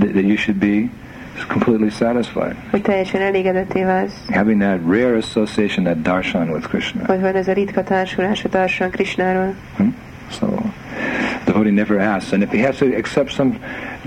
[0.00, 0.88] that you should be
[1.44, 2.54] completely satisfied.
[2.70, 7.04] hogy teljesen elégedetté válsz, Having that rare association, that darshan with Krishna.
[7.06, 9.54] hogy van ez a ritka társulás a társan Krisnáról.
[9.76, 9.94] Hmm?
[10.30, 10.46] So,
[11.44, 12.32] the devotee never asks.
[12.32, 13.58] And if he has to accept some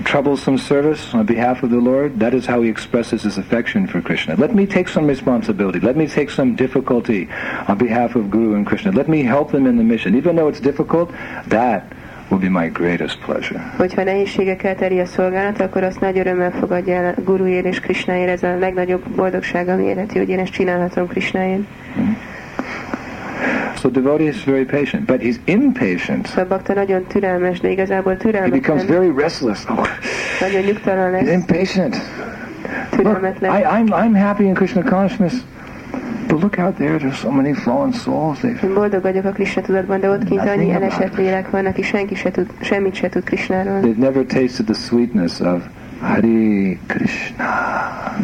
[0.02, 4.02] troublesome service on behalf of the Lord, that is how he expresses his affection for
[4.02, 4.34] Krishna.
[4.36, 5.80] Let me take some responsibility.
[5.80, 7.26] Let me take some difficulty
[7.68, 8.90] on behalf of Guru and Krishna.
[8.92, 10.14] Let me help them in the mission.
[10.14, 11.10] Even though it's difficult,
[11.48, 11.84] that
[12.30, 13.72] will be my greatest pleasure.
[13.76, 18.30] Hogyha nehézségekkel a szolgálat, akkor azt nagy örömmel fogadja el a guruért és Krisnáért.
[18.30, 21.62] Ez a legnagyobb boldogság, ami hogy én ezt csinálhatom Krisnáért.
[21.94, 22.16] Hmm.
[23.76, 26.46] So devotee is very patient, but he's impatient.
[26.48, 28.16] Bakta nagyon türelmes, de igazából
[28.52, 29.64] He becomes very restless.
[29.68, 29.86] Oh,
[30.40, 31.96] nagyon nyugtalan he's lesz, impatient.
[32.96, 33.20] Look.
[33.42, 35.34] I, I'm, I'm happy in Krishna consciousness,
[36.30, 38.38] but look out there, there's so many fallen souls.
[38.40, 42.14] They've boldog vagyok a Krishna tudatban, de ott kint annyi elesett lélek van, aki senki
[42.14, 43.80] se tud, semmit se tud Krishnáról.
[43.80, 45.62] They've never tasted the sweetness of
[46.00, 47.44] Hare Krishna.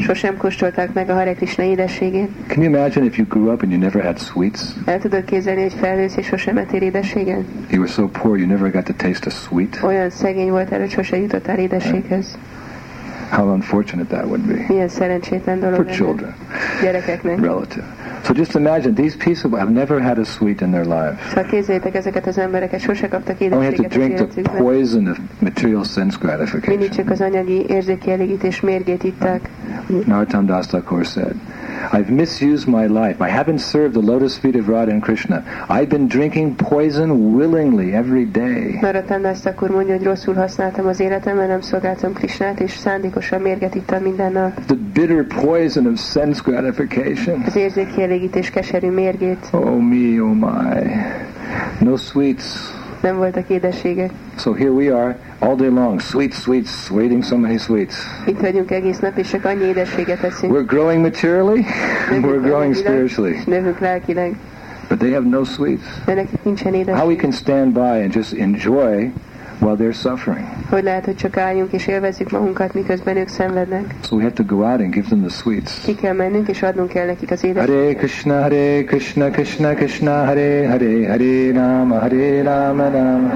[0.01, 2.28] Sosem kóstolták meg a Hare Krishna édességét.
[2.47, 4.61] Can you imagine if you grew up and you never had sweets?
[4.85, 7.47] El tudod képzelni, hogy felnősz és sosem ettél édességen?
[7.70, 9.81] You were so poor you never got to taste a sweet?
[9.83, 12.39] Olyan szegény voltál, hogy sose jutottál édességhez.
[13.31, 16.35] How unfortunate that would be Milyen szerencsétlen dolog for lenne children,
[16.82, 17.40] gyerekeknek.
[17.40, 17.85] relative.
[18.22, 21.28] So just imagine, these people have never had a sweet in their lives.
[21.28, 25.84] Szóval képzeljétek ezeket az embereket, sose kaptak Only have to drink the poison of material
[25.84, 26.90] sense Mindig gratification.
[26.90, 29.48] csak az anyagi érzékielégítés mérgét itták.
[30.06, 31.34] Narottam Das Thakur said,
[31.93, 33.20] I've misused my life.
[33.20, 35.43] I haven't served the lotus feet of Radha and Krishna.
[35.68, 38.78] I've been drinking poison willingly every day.
[38.80, 43.74] Narottam Das akkor mondja, hogy rosszul használtam az életemben, nem szolgáltam Krisnát, és szándékosan mérget
[43.74, 44.64] ittam minden nap.
[44.66, 47.43] The bitter poison of sense gratification.
[47.47, 48.15] Az érzékielégítés
[48.52, 50.90] keserű mérgét, Oh me, oh my.
[51.80, 52.44] No sweets.
[53.02, 53.47] nem voltak.
[54.36, 57.94] So here we are all day long, sweets, sweets, waiting so many sweets.
[58.26, 60.52] Itt vagyunk egész nap, és csak annyi édességet eszünk.
[60.52, 61.64] We're growing materially,
[62.10, 64.36] and we're growing spiritually, növünk lelkileg,
[64.88, 65.84] but they have no sweets.
[66.05, 69.12] de nekik nincsen How we can stand by and just enjoy
[69.61, 70.47] while they're suffering.
[70.70, 73.95] Hogy lehet, hogy csak álljunk és élvezzük magunkat, miközben ők szenvednek.
[74.03, 75.81] So we have to go out and give them the sweets.
[75.85, 77.77] Ki kell mennünk, és adnunk kell nekik az édességet.
[77.77, 83.33] Hare Krishna, Hare Krishna, Krishna Krishna, Hare Hare, Hare Rama, Hare Rama, Rama.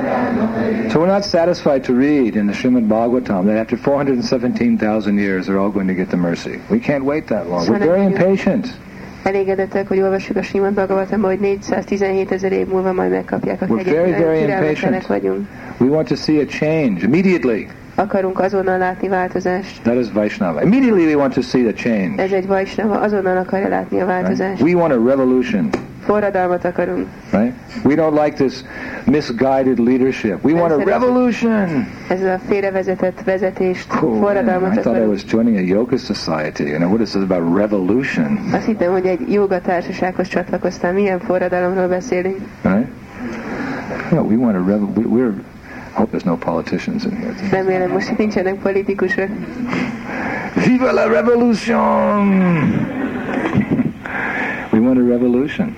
[0.91, 5.59] So we're not satisfied to read in the Srimad Bhagavatam that after 417,000 years they're
[5.59, 6.61] all going to get the mercy.
[6.71, 7.69] We can't wait that long.
[7.69, 8.73] We're very impatient.
[9.23, 13.77] Elégedettek, hogy olvassuk a Simad Bhagavatamban, hogy 417 ezer év múlva majd megkapják a We're
[13.77, 13.95] kegyet.
[13.95, 15.49] very, Nagyon very türelmetlenek impatient.
[15.79, 17.67] We want to see a change immediately.
[18.01, 19.83] Akarunk azonnal látni változást.
[19.83, 20.63] That is Vaishnava.
[20.63, 22.23] Immediately we want to see the change.
[22.23, 24.21] Ez egy vajsnava, azonnal akarja látni a Right?
[24.21, 24.63] változást.
[24.63, 25.69] We want a revolution.
[26.05, 27.07] Forradalmat akarunk.
[27.31, 27.53] Right?
[27.85, 28.65] We don't like this
[29.05, 30.45] misguided leadership.
[30.45, 31.87] We want a revolution.
[32.09, 36.85] Ez a félrevezetett vezetést, man, forradalmat I thought I was joining a yoga society, and
[36.85, 38.39] what is this about revolution?
[38.55, 40.95] Azt hittem, hogy egy joga társasághoz csatlakoztam.
[40.95, 42.37] Milyen forradalomról beszélünk?
[42.63, 42.87] Right?
[44.11, 45.33] No, we want a we- We're.
[46.01, 47.35] I hope there's no politicians in here.
[47.51, 49.29] Remélem most itt nincsenek politikusok.
[50.55, 52.29] Viva la revolution!
[54.73, 55.75] we want a revolution.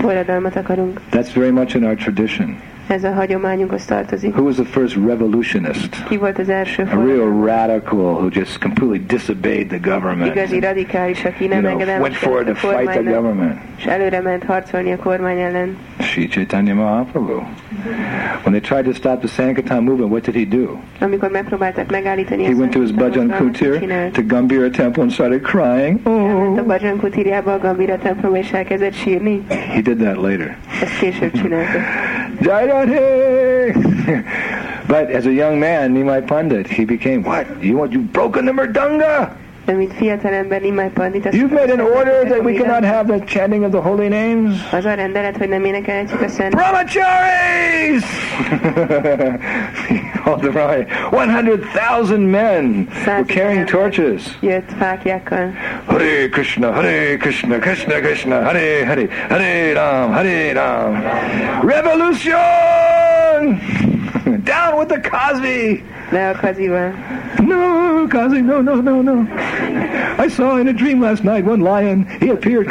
[0.00, 1.00] Forradalmat akarunk.
[1.10, 2.56] That's very much in our tradition.
[2.86, 4.34] Ez a hagyományunkhoz tartozik.
[4.34, 6.04] Who was the first revolutionist?
[6.08, 10.36] Ki volt az első A real radical who just completely disobeyed the government.
[10.36, 13.58] Igazi radikális, aki You nem know, went forward to fight the government.
[13.78, 15.76] és előre ment harcolni a kormány ellen.
[16.00, 17.42] Sri Chaitanya Mahaprabhu.
[18.44, 20.78] When they tried to stop the Sankirtan movement, what did he do?
[21.00, 23.78] Amikor megpróbálták megállítani He went to his Bhajan Kutir
[24.12, 26.00] to Gambhira temple and started crying.
[26.06, 26.66] Elment a Oh.
[26.66, 29.42] Bhajan Kutirjába, a Gambira templomba, és elkezdett sírni.
[29.48, 30.56] He did that later.
[30.82, 31.78] Ezt később csinálta.
[34.86, 37.62] But as a young man, Nimai Pandit, he became what?
[37.62, 39.36] You want you broken the mridanga?
[39.64, 43.16] De mint fiatal ember, Nimai Pandit, azt You've made an order that we cannot have
[43.16, 44.72] the chanting of the holy names.
[44.72, 48.04] Az a rendelet, hogy nem énekelhetjük a szent Brahmacharis!
[50.24, 50.88] All the right.
[51.74, 54.22] 100,000 men were carrying torches.
[54.40, 55.52] jött fákjákkal.
[55.86, 61.02] Hare Krishna, Hare Krishna, Krishna Krishna, Hare Hare, Hare Ram, Hare Ram.
[61.62, 63.60] Revolution!
[64.44, 65.82] Down with the Kazi!
[66.12, 66.92] A kazival.
[67.46, 69.26] No, Kazi, no, no, no, no.
[70.24, 72.06] I saw in a dream last night one lion.
[72.20, 72.68] He appeared.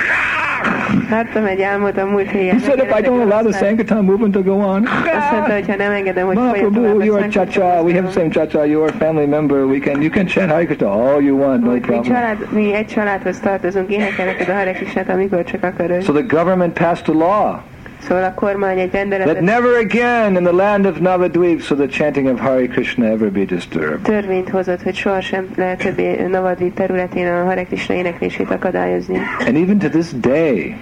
[1.09, 2.59] Láttam egy álmot a múlt héten.
[2.59, 5.67] He said, if I don't allow the Sankirtan movement to go on, Azt mondta, hogy
[5.67, 7.81] ha nem engedem, hogy folyjon tovább Mahaprabhu, a you are cha-cha.
[7.81, 8.65] We have the same cha-cha.
[8.65, 9.57] You are a family member.
[9.65, 12.03] We can, you can chant Hare Krishna all you want, no mi, problem.
[12.03, 16.03] család, mi egy családhoz tartozunk, énekelnek a Hare Krishnát, amikor csak akarod.
[16.03, 17.61] So the government passed a law
[18.07, 21.87] Szóval a kormány egy that rendeletet never again in the land of Navadvip so the
[21.87, 24.01] chanting of Hare Krishna ever be disturbed.
[24.01, 29.17] törvényt hozott, hogy sohasem lehet többé Navadvip területén a Hare Krishna éneklését akadályozni.
[29.47, 30.75] And even to this day,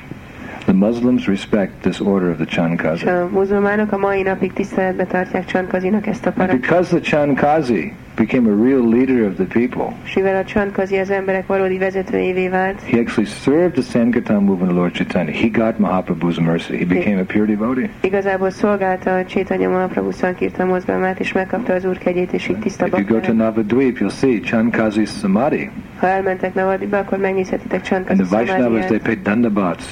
[0.66, 3.08] the Muslims respect this order of the Chankazi.
[3.08, 6.60] a muzulmánok a mai napig tiszteletbe tartják Csankazinak ezt a parancsot.
[6.62, 7.94] because the Chankazi
[8.26, 12.48] became a real leader of the people, És mivel a Csankazi az emberek valódi vezetőjévé
[12.48, 15.32] vált, he actually served the Sankirtan movement of Lord Chaitanya.
[15.32, 16.78] He got Mahaprabhu's mercy.
[16.78, 17.90] He became a pure devotee.
[18.02, 22.86] igazából szolgálta a Csétanya Mahaprabhu Sankirtan mozgalmát, és megkapta az úr kegyét, és így tiszta
[22.86, 23.34] If you go to.
[23.34, 25.70] Navadvip, you'll see Chankazi's Samadhi.
[25.98, 29.86] Ha elmentek Navadvipbe, akkor megnézhetitek And Csankazi the Vaishnavas, they pay dandabats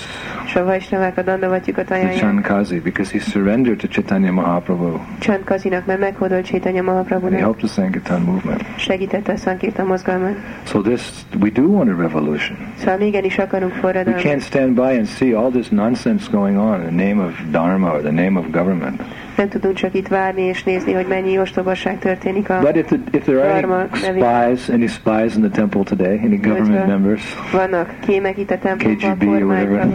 [0.49, 2.19] és a Vaisnavák a dandavatjukat to ajánlják.
[2.19, 7.67] Chankazi because he surrendered to Chaitanya Mahaprabhu Csankazinak, mert meghódolt Csétanya and he helped the
[7.67, 8.61] Sankirtan movement.
[8.77, 10.35] segítette a Sankirtan mozgalmat.
[10.65, 11.01] So this,
[11.39, 12.57] we do want a revolution.
[12.77, 14.21] Szóval igenis akarunk We forradalmat.
[14.21, 17.91] can't stand by and see all this nonsense going on in the name of Dharma
[17.93, 19.01] or the name of government.
[19.37, 22.59] Nem tudunk csak itt várni és nézni, hogy mennyi ostobaság történik a...
[22.59, 26.37] But if, the, if there are any spies, any spies in the temple today, any
[26.37, 27.21] government members,
[27.51, 29.87] Vannak kémek itt a templomban, KGB or whatever,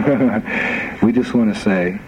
[1.04, 2.00] we just want to say,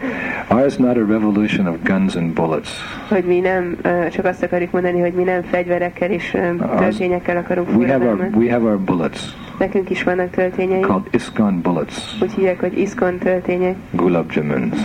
[0.48, 2.68] ours not a revolution of guns and bullets.
[3.08, 3.76] hogy mi nem,
[4.10, 6.36] csak azt akarjuk mondani, hogy mi nem fegyverekkel és
[6.78, 9.20] töltényekkel akarunk We have our we have our bullets
[9.58, 13.76] Nekünk is vannak töltényeink, called ISKCON bullets, úgy hívják, hogy iskon töltények.
[13.90, 14.78] gulab jamuns.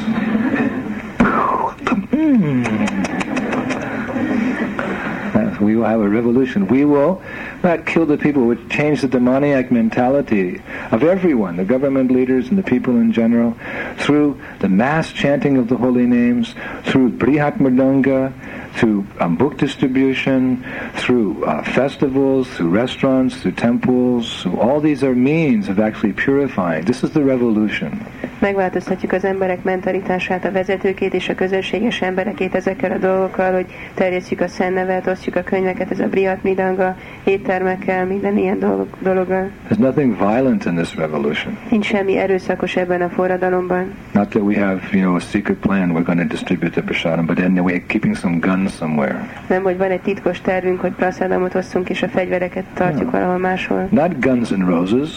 [5.60, 6.68] We will have a revolution.
[6.68, 7.22] We will
[7.64, 8.44] not kill the people.
[8.46, 10.62] We will change the demoniac mentality
[10.92, 13.58] of everyone, the government leaders and the people in general,
[13.98, 18.34] through the mass chanting of the holy names, through Brihat Mridanga,
[18.76, 20.64] through um, book distribution,
[20.96, 24.32] through uh, festivals, through restaurants, through temples.
[24.32, 26.86] So all these are means of actually purifying.
[26.86, 28.06] This is the revolution.
[28.40, 34.42] Megváltoztatjuk az emberek mentalitását, a vezetőkét és a közösséges emberekét ezekkel a dolgokkal, hogy terjesszük
[34.42, 39.50] a szennevet, osztjuk a könyveket, ez a Brihat Midanga, éttermekkel, minden ilyen dolog, dologgal.
[39.70, 41.58] There's nothing violent in this revolution.
[41.70, 43.94] Nincs semmi erőszakos ebben a forradalomban.
[44.12, 45.92] Not that we have, you know, a secret plan.
[45.92, 49.28] We're going to distribute the prasadam, but then we're keeping some guns somewhere.
[49.48, 53.88] Nem, hogy van egy titkos tervünk, hogy praszádamot osszunk, és a fegyvereket tartjuk valahol máshol.
[53.92, 55.10] Not guns and roses.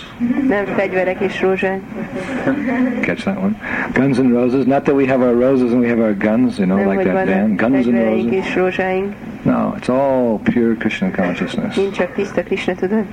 [0.49, 1.81] Nem fegyverek és rózsák.
[3.12, 3.60] Catch that one?
[3.93, 4.66] Guns and roses.
[4.66, 7.05] Not that we have our roses and we have our guns, you know, Nem, like
[7.05, 7.59] that band.
[7.59, 8.55] Guns and roses.
[8.55, 9.12] rózsáink.
[9.44, 11.76] No, it's all pure Krishna consciousness.
[11.76, 13.05] Nincs csak tiszta Krishna tudat.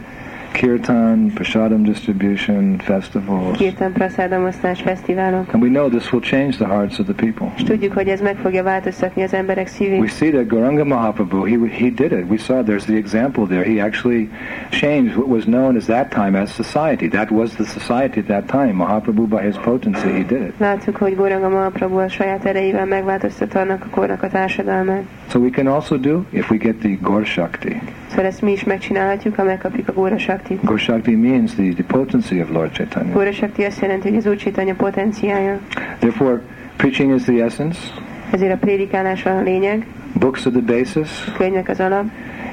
[0.51, 3.57] Kirtan, prasadam distribution, festivals.
[3.57, 5.53] Kirtan praszádamosztás fesztiválok.
[5.53, 7.53] And we know this will change the hearts of the people.
[7.55, 9.99] És tudjuk, hogy ez meg fogja változtatni az emberek szívét.
[9.99, 12.29] We see that Gauranga Mahaprabhu, he, he did it.
[12.29, 13.63] We saw there's the example there.
[13.63, 14.29] He actually
[14.69, 17.07] changed what was known as that time as society.
[17.07, 18.73] That was the society at that time.
[18.73, 20.53] Mahaprabhu, by his potency, he did it.
[20.57, 25.03] Látjuk, hogy Goranga Mahaprabhu a saját erejével megváltoztatta annak a kornak a társadalmát.
[25.29, 27.81] So we can also do if we get the Gaur Shakti.
[28.09, 30.63] Szóval ezt mi is megcsinálhatjuk, ha megkapjuk a Góra Saktit.
[30.63, 33.13] Gaur Shakti means the, the potency of Lord Chaitanya.
[33.13, 35.59] Góra Sakti azt jelenti, hogy az Úr Chaitanya potenciája.
[35.99, 36.41] Therefore,
[36.75, 37.79] preaching is the essence.
[38.31, 41.27] Ezért a prédikálás a lényeg, Books are the basis.
[41.27, 42.05] a könyvnek az alap,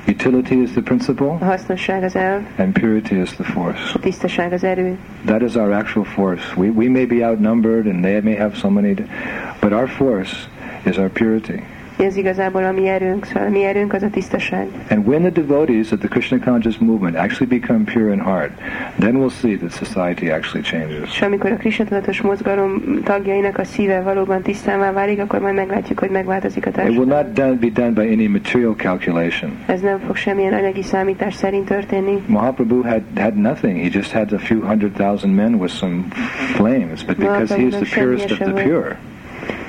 [0.08, 1.26] Utility is the principle.
[1.26, 3.80] a hasznosság az elv, And purity is the force.
[3.94, 4.96] a tisztaság az erő.
[5.24, 6.44] That is our actual force.
[6.56, 8.94] We, we may be outnumbered and they may have so many,
[9.60, 10.32] but our force
[10.86, 11.62] is our purity.
[11.98, 14.66] Ez igazából a mi erőnk, szóval a mi erőnk az a tisztaság.
[14.90, 18.50] And when the devotees of the Krishna conscious movement actually become pure in heart,
[18.98, 21.10] then we'll see that society actually changes.
[21.10, 25.98] És amikor a Krishna tudatos mozgalom tagjainak a szíve valóban tisztává válik, akkor majd meglátjuk,
[25.98, 27.08] hogy megváltozik a It will társadalom.
[27.08, 29.50] not done, be done by any material calculation.
[29.66, 32.22] Ez nem fog semmilyen anyagi számítás szerint történni.
[32.26, 33.78] Mahaprabhu had, had nothing.
[33.80, 36.04] He just had a few hundred thousand men with some
[36.54, 38.96] flames, but because he is the purest of the pure,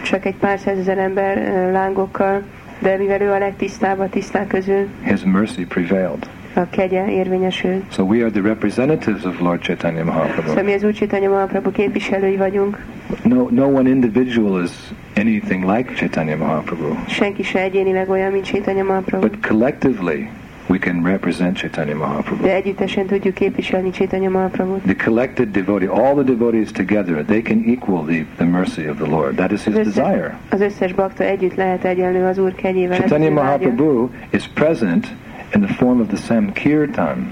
[0.09, 1.37] Csak egy pár százezer ember
[1.71, 2.41] lángokkal,
[2.79, 6.29] de mivel ő a legtisztább a tiszták közül, his mercy prevailed.
[6.53, 7.83] a kegye érvényesül.
[7.91, 10.63] So we are the representatives of Lord Chaitanya Szóval Mahaprabhu.
[10.63, 12.85] mi az Úr Chaitanya Mahaprabhu képviselői vagyunk,
[13.23, 14.71] No, no one individual is
[15.15, 16.95] anything like Chaitanya Mahaprabhu.
[17.07, 19.27] senki se egyénileg olyan, mint Chaitanya Mahaprabhu.
[19.27, 20.29] But collectively,
[20.69, 22.43] we can represent Chaitanya Mahaprabhu.
[22.43, 24.81] De együttesen tudjuk képviselni Chaitanya Mahaprabhut.
[24.81, 29.09] The collected devotee, all the devotees together, they can equal the, the mercy of the
[29.09, 29.35] Lord.
[29.35, 30.37] That is his Az összes, desire.
[30.49, 32.97] az összes bakta együtt lehet egyenlő az Úr kegyével.
[32.97, 33.31] ez Chaitanya.
[33.31, 35.07] Mahaprabhu is present
[35.55, 37.31] in the form of the Sankirtan.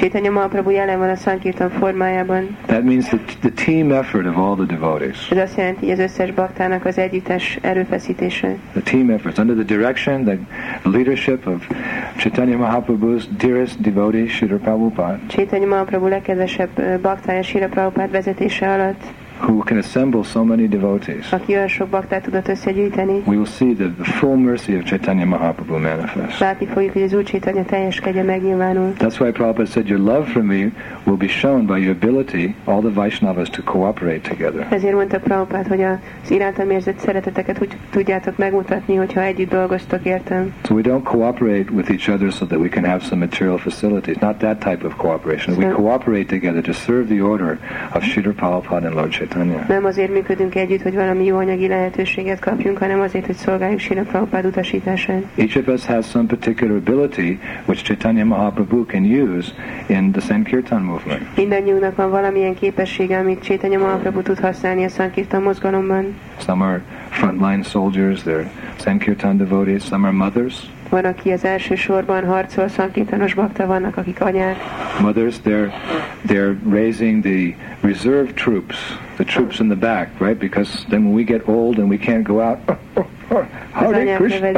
[0.00, 2.56] Chaitanya Mahaprabhu jelen van a Sankirtan formájában.
[2.66, 5.30] That means the, the team effort of all the devotees.
[5.30, 8.56] Ez azt jelenti, hogy az összes baktának az együttes erőfeszítése.
[8.72, 10.38] The team efforts under the direction, the
[10.82, 11.66] leadership of
[12.16, 19.04] Chaitanya Mahaprabhu's dearest devotee, Srila Prabhupada, Chaitanya Mahaprabhu legkedvesebb baktája Sira Prabhupád vezetése alatt,
[19.40, 21.32] who can assemble so many devotees.
[21.32, 23.12] aki olyan sok baktát tudott összegyűjteni.
[23.12, 26.40] We will see the, the full mercy of Chaitanya Mahaprabhu manifest.
[26.40, 28.92] Látni fogjuk, hogy az Úr Chaitanya teljes kegye megnyilvánul.
[28.98, 30.70] That's why Prabhupada said, Your love for me
[31.04, 34.66] will be shown by your ability, all the Vaishnavas, to cooperate together.
[34.70, 40.52] Ezért mondta Prabhupád, hogy az irántam érzett szereteteket úgy tudjátok megmutatni, hogyha együtt dolgoztok értem.
[40.64, 44.16] So we don't cooperate with each other so that we can have some material facilities.
[44.16, 45.56] Not that type of cooperation.
[45.56, 47.58] We cooperate together to serve the order
[47.94, 49.29] of Sridhar Prabhupada and Lord Chaitanya.
[49.68, 54.02] Nem azért működünk együtt, hogy valami jó anyagi lehetőséget kapjunk, hanem azért, hogy szolgáljuk Sira
[54.02, 55.22] Prabhupád utasítását.
[55.34, 59.52] Each of us has some particular ability which Chaitanya Mahaprabhu can use
[59.86, 61.36] in the Sankirtan movement.
[61.36, 66.16] Mindannyiunknak van valamilyen képessége, amit Chaitanya Mahaprabhu tud használni a Sankirtan mozgalomban.
[66.38, 69.82] Some are frontline soldiers, they're Sankirtan devotees.
[69.82, 70.70] Some are mothers.
[70.90, 74.56] Van, aki az első sorban harcol, Sankirtanos bakta, vannak, akik anyák.
[75.00, 75.70] Mothers, they're
[76.26, 78.76] they're raising the reserve troops,
[79.16, 80.38] the troops in the back, right?
[80.38, 82.58] Because then when we get old and we can't go out,
[83.70, 84.52] Hare anyák Krishna,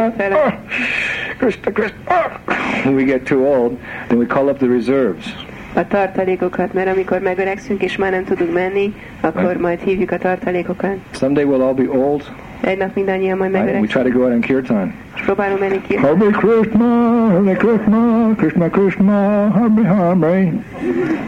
[1.39, 2.41] Krishna, Krishna.
[2.85, 3.79] When we get too old,
[4.09, 5.35] then we call up the reserves.
[5.75, 10.97] a tartalékokat, mert amikor megöregszünk és már nem tudunk menni, akkor majd hívjuk a tartalékokat.
[11.13, 12.23] Someday we'll all be old,
[12.63, 13.55] Egy nap mindannyian majd?
[13.55, 14.95] And we try to go out on kirtan.
[15.15, 15.97] és próbálunk menni ki.
[15.97, 16.87] Hare Krishna,
[17.29, 20.53] Hare Krishna, Krishna Krishna, Hare Hare.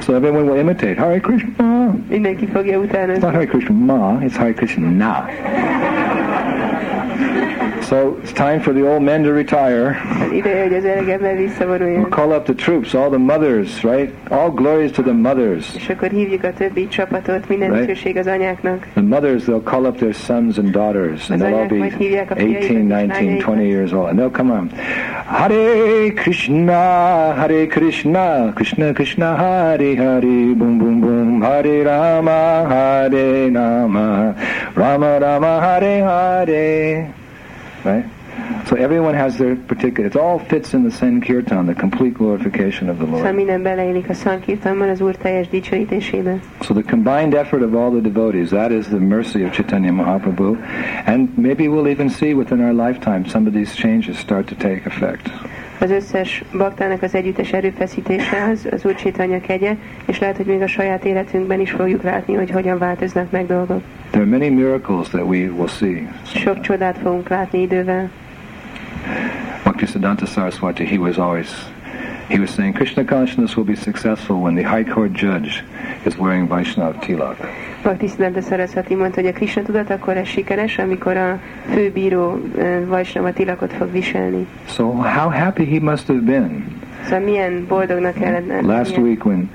[0.01, 0.95] So everyone will imitate.
[0.95, 1.95] Hare Krishna.
[2.09, 3.31] Mindenki fogja It's not utána.
[3.31, 5.27] Hare Krishna, it's Hare Krishna.
[7.95, 9.97] So it's time for the old men to retire.
[10.33, 14.13] Ideje, hogy az öreg ember We'll call up the troops, all the mothers, right?
[14.31, 15.75] All glories to the mothers.
[15.77, 17.87] És akkor hívjuk a többi csapatot, minden Right.
[17.87, 18.87] dicsőség az anyáknak.
[18.93, 21.85] The mothers, they'll call up their sons and daughters, and they'll all be
[22.37, 24.71] 18, 19, 20 years old, and they'll come on.
[25.27, 34.35] Hare Krishna, Hare Krishna, Krishna Krishna, Hare Hare, boom boom boom, Hare Rama, Hare Rama,
[34.75, 37.23] Rama Rama, Hare Hare.
[37.85, 38.05] Right?
[38.67, 42.99] So everyone has their particular, it all fits in the Sankirtan, the complete glorification of
[42.99, 43.35] the Lord.
[43.35, 46.41] minden beleillik a Sankirtanban az Úr teljes dicsőítésébe.
[46.61, 50.57] So the combined effort of all the devotees, that is the mercy of Chaitanya Mahaprabhu.
[51.07, 54.87] And maybe we'll even see within our lifetime some of these changes start to take
[54.87, 55.29] effect.
[55.79, 59.77] Az összes baktának az együttes erőfeszítése az, az Úr Chaitanya kegye,
[60.07, 63.83] és lehet, hogy még a saját életünkben is fogjuk látni, hogy hogyan változnak meg dolgok.
[64.11, 66.09] There are many miracles that we will see.
[66.23, 68.11] Sok csodát fogunk látni idővel.
[69.63, 71.49] Bhaktisiddhanta Saraswati, he was always
[72.29, 75.63] He was saying Krishna consciousness will be successful when the High Court judge
[76.05, 77.37] is wearing Vaishnav tilak.
[77.83, 81.41] Bhaktisiddhanta Saraswati mondta, hogy a Krishna tudat akkor ez sikeres, amikor a
[81.73, 84.47] főbíró uh, Vaisnava tilakot fog viselni.
[84.67, 86.65] So how happy he must have been.
[87.05, 89.51] Szóval milyen boldognak kellene Last week when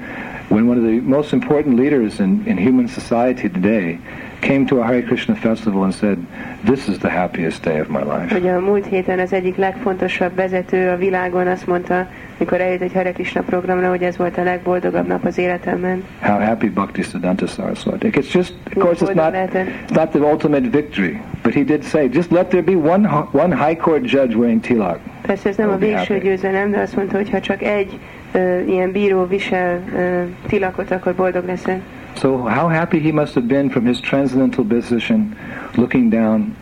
[0.48, 4.00] when one of the most important leaders in, in human society today
[4.40, 6.18] came to a Hare Krishna festival and said,
[6.64, 8.34] This is the happiest day of my life.
[8.34, 12.08] hogy a múlt héten az egyik legfontosabb vezető a világon azt mondta,
[12.38, 16.04] mikor eljött egy Hare Krishna programra, hogy ez volt a legboldogabb nap az életemben.
[16.22, 18.10] How happy Bhakti Siddhanta Saraswati.
[18.10, 22.10] It's just, of course, it's not, it's not the ultimate victory, but he did say,
[22.14, 25.00] just let there be one, one high court judge wearing tilak.
[25.22, 28.00] Persze ez nem a végső győzelem, de azt mondta, hogy ha csak egy
[28.32, 31.82] ö, ilyen bíró visel ö, tilakot, akkor boldog leszel.
[32.20, 35.38] So how happy he must have been from his transcendental position,
[35.78, 36.54] looking down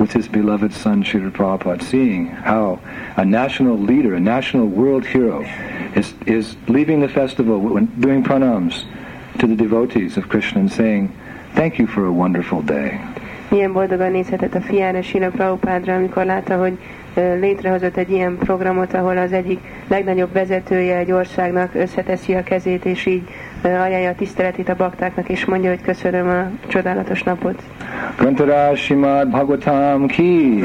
[0.00, 2.80] with his beloved son Srila Prabhupada, seeing how
[3.16, 5.44] a national leader, a national world hero,
[5.94, 8.84] is, is leaving the festival, doing pranams
[9.38, 11.12] to the devotees of Krishna and saying,
[11.54, 13.00] thank you for a wonderful day.
[13.50, 16.78] Milyen boldogan nézhetett a fiára Srila Prabhupádra, amikor látta, hogy
[17.40, 23.06] létrehozott egy ilyen programot, ahol az egyik legnagyobb vezetője egy országnak összeteszi a kezét, és
[23.06, 23.22] így
[23.74, 27.62] ajánlja a tiszteletét a baktáknak, és mondja, hogy köszönöm a csodálatos napot.
[28.18, 30.62] Grantara Shrimad Bhagavatam ki,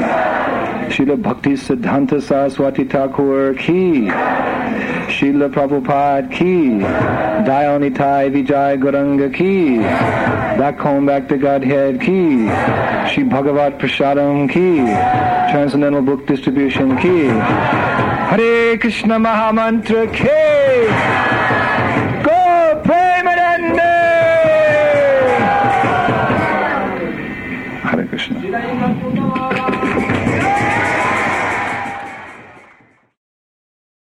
[0.88, 4.10] Srila Bhakti Siddhanta Saraswati Thakur ki,
[5.08, 6.84] Srila Prabhupada ki,
[7.44, 9.78] Dayanitai Vijay Goranga ki,
[10.58, 12.48] Back Home Back to Godhead ki,
[13.08, 14.84] Shri Bhagavat Prasadam ki,
[15.50, 17.28] Transcendental Book Distribution ki,
[18.30, 21.21] Hare Krishna Mahamantra ki,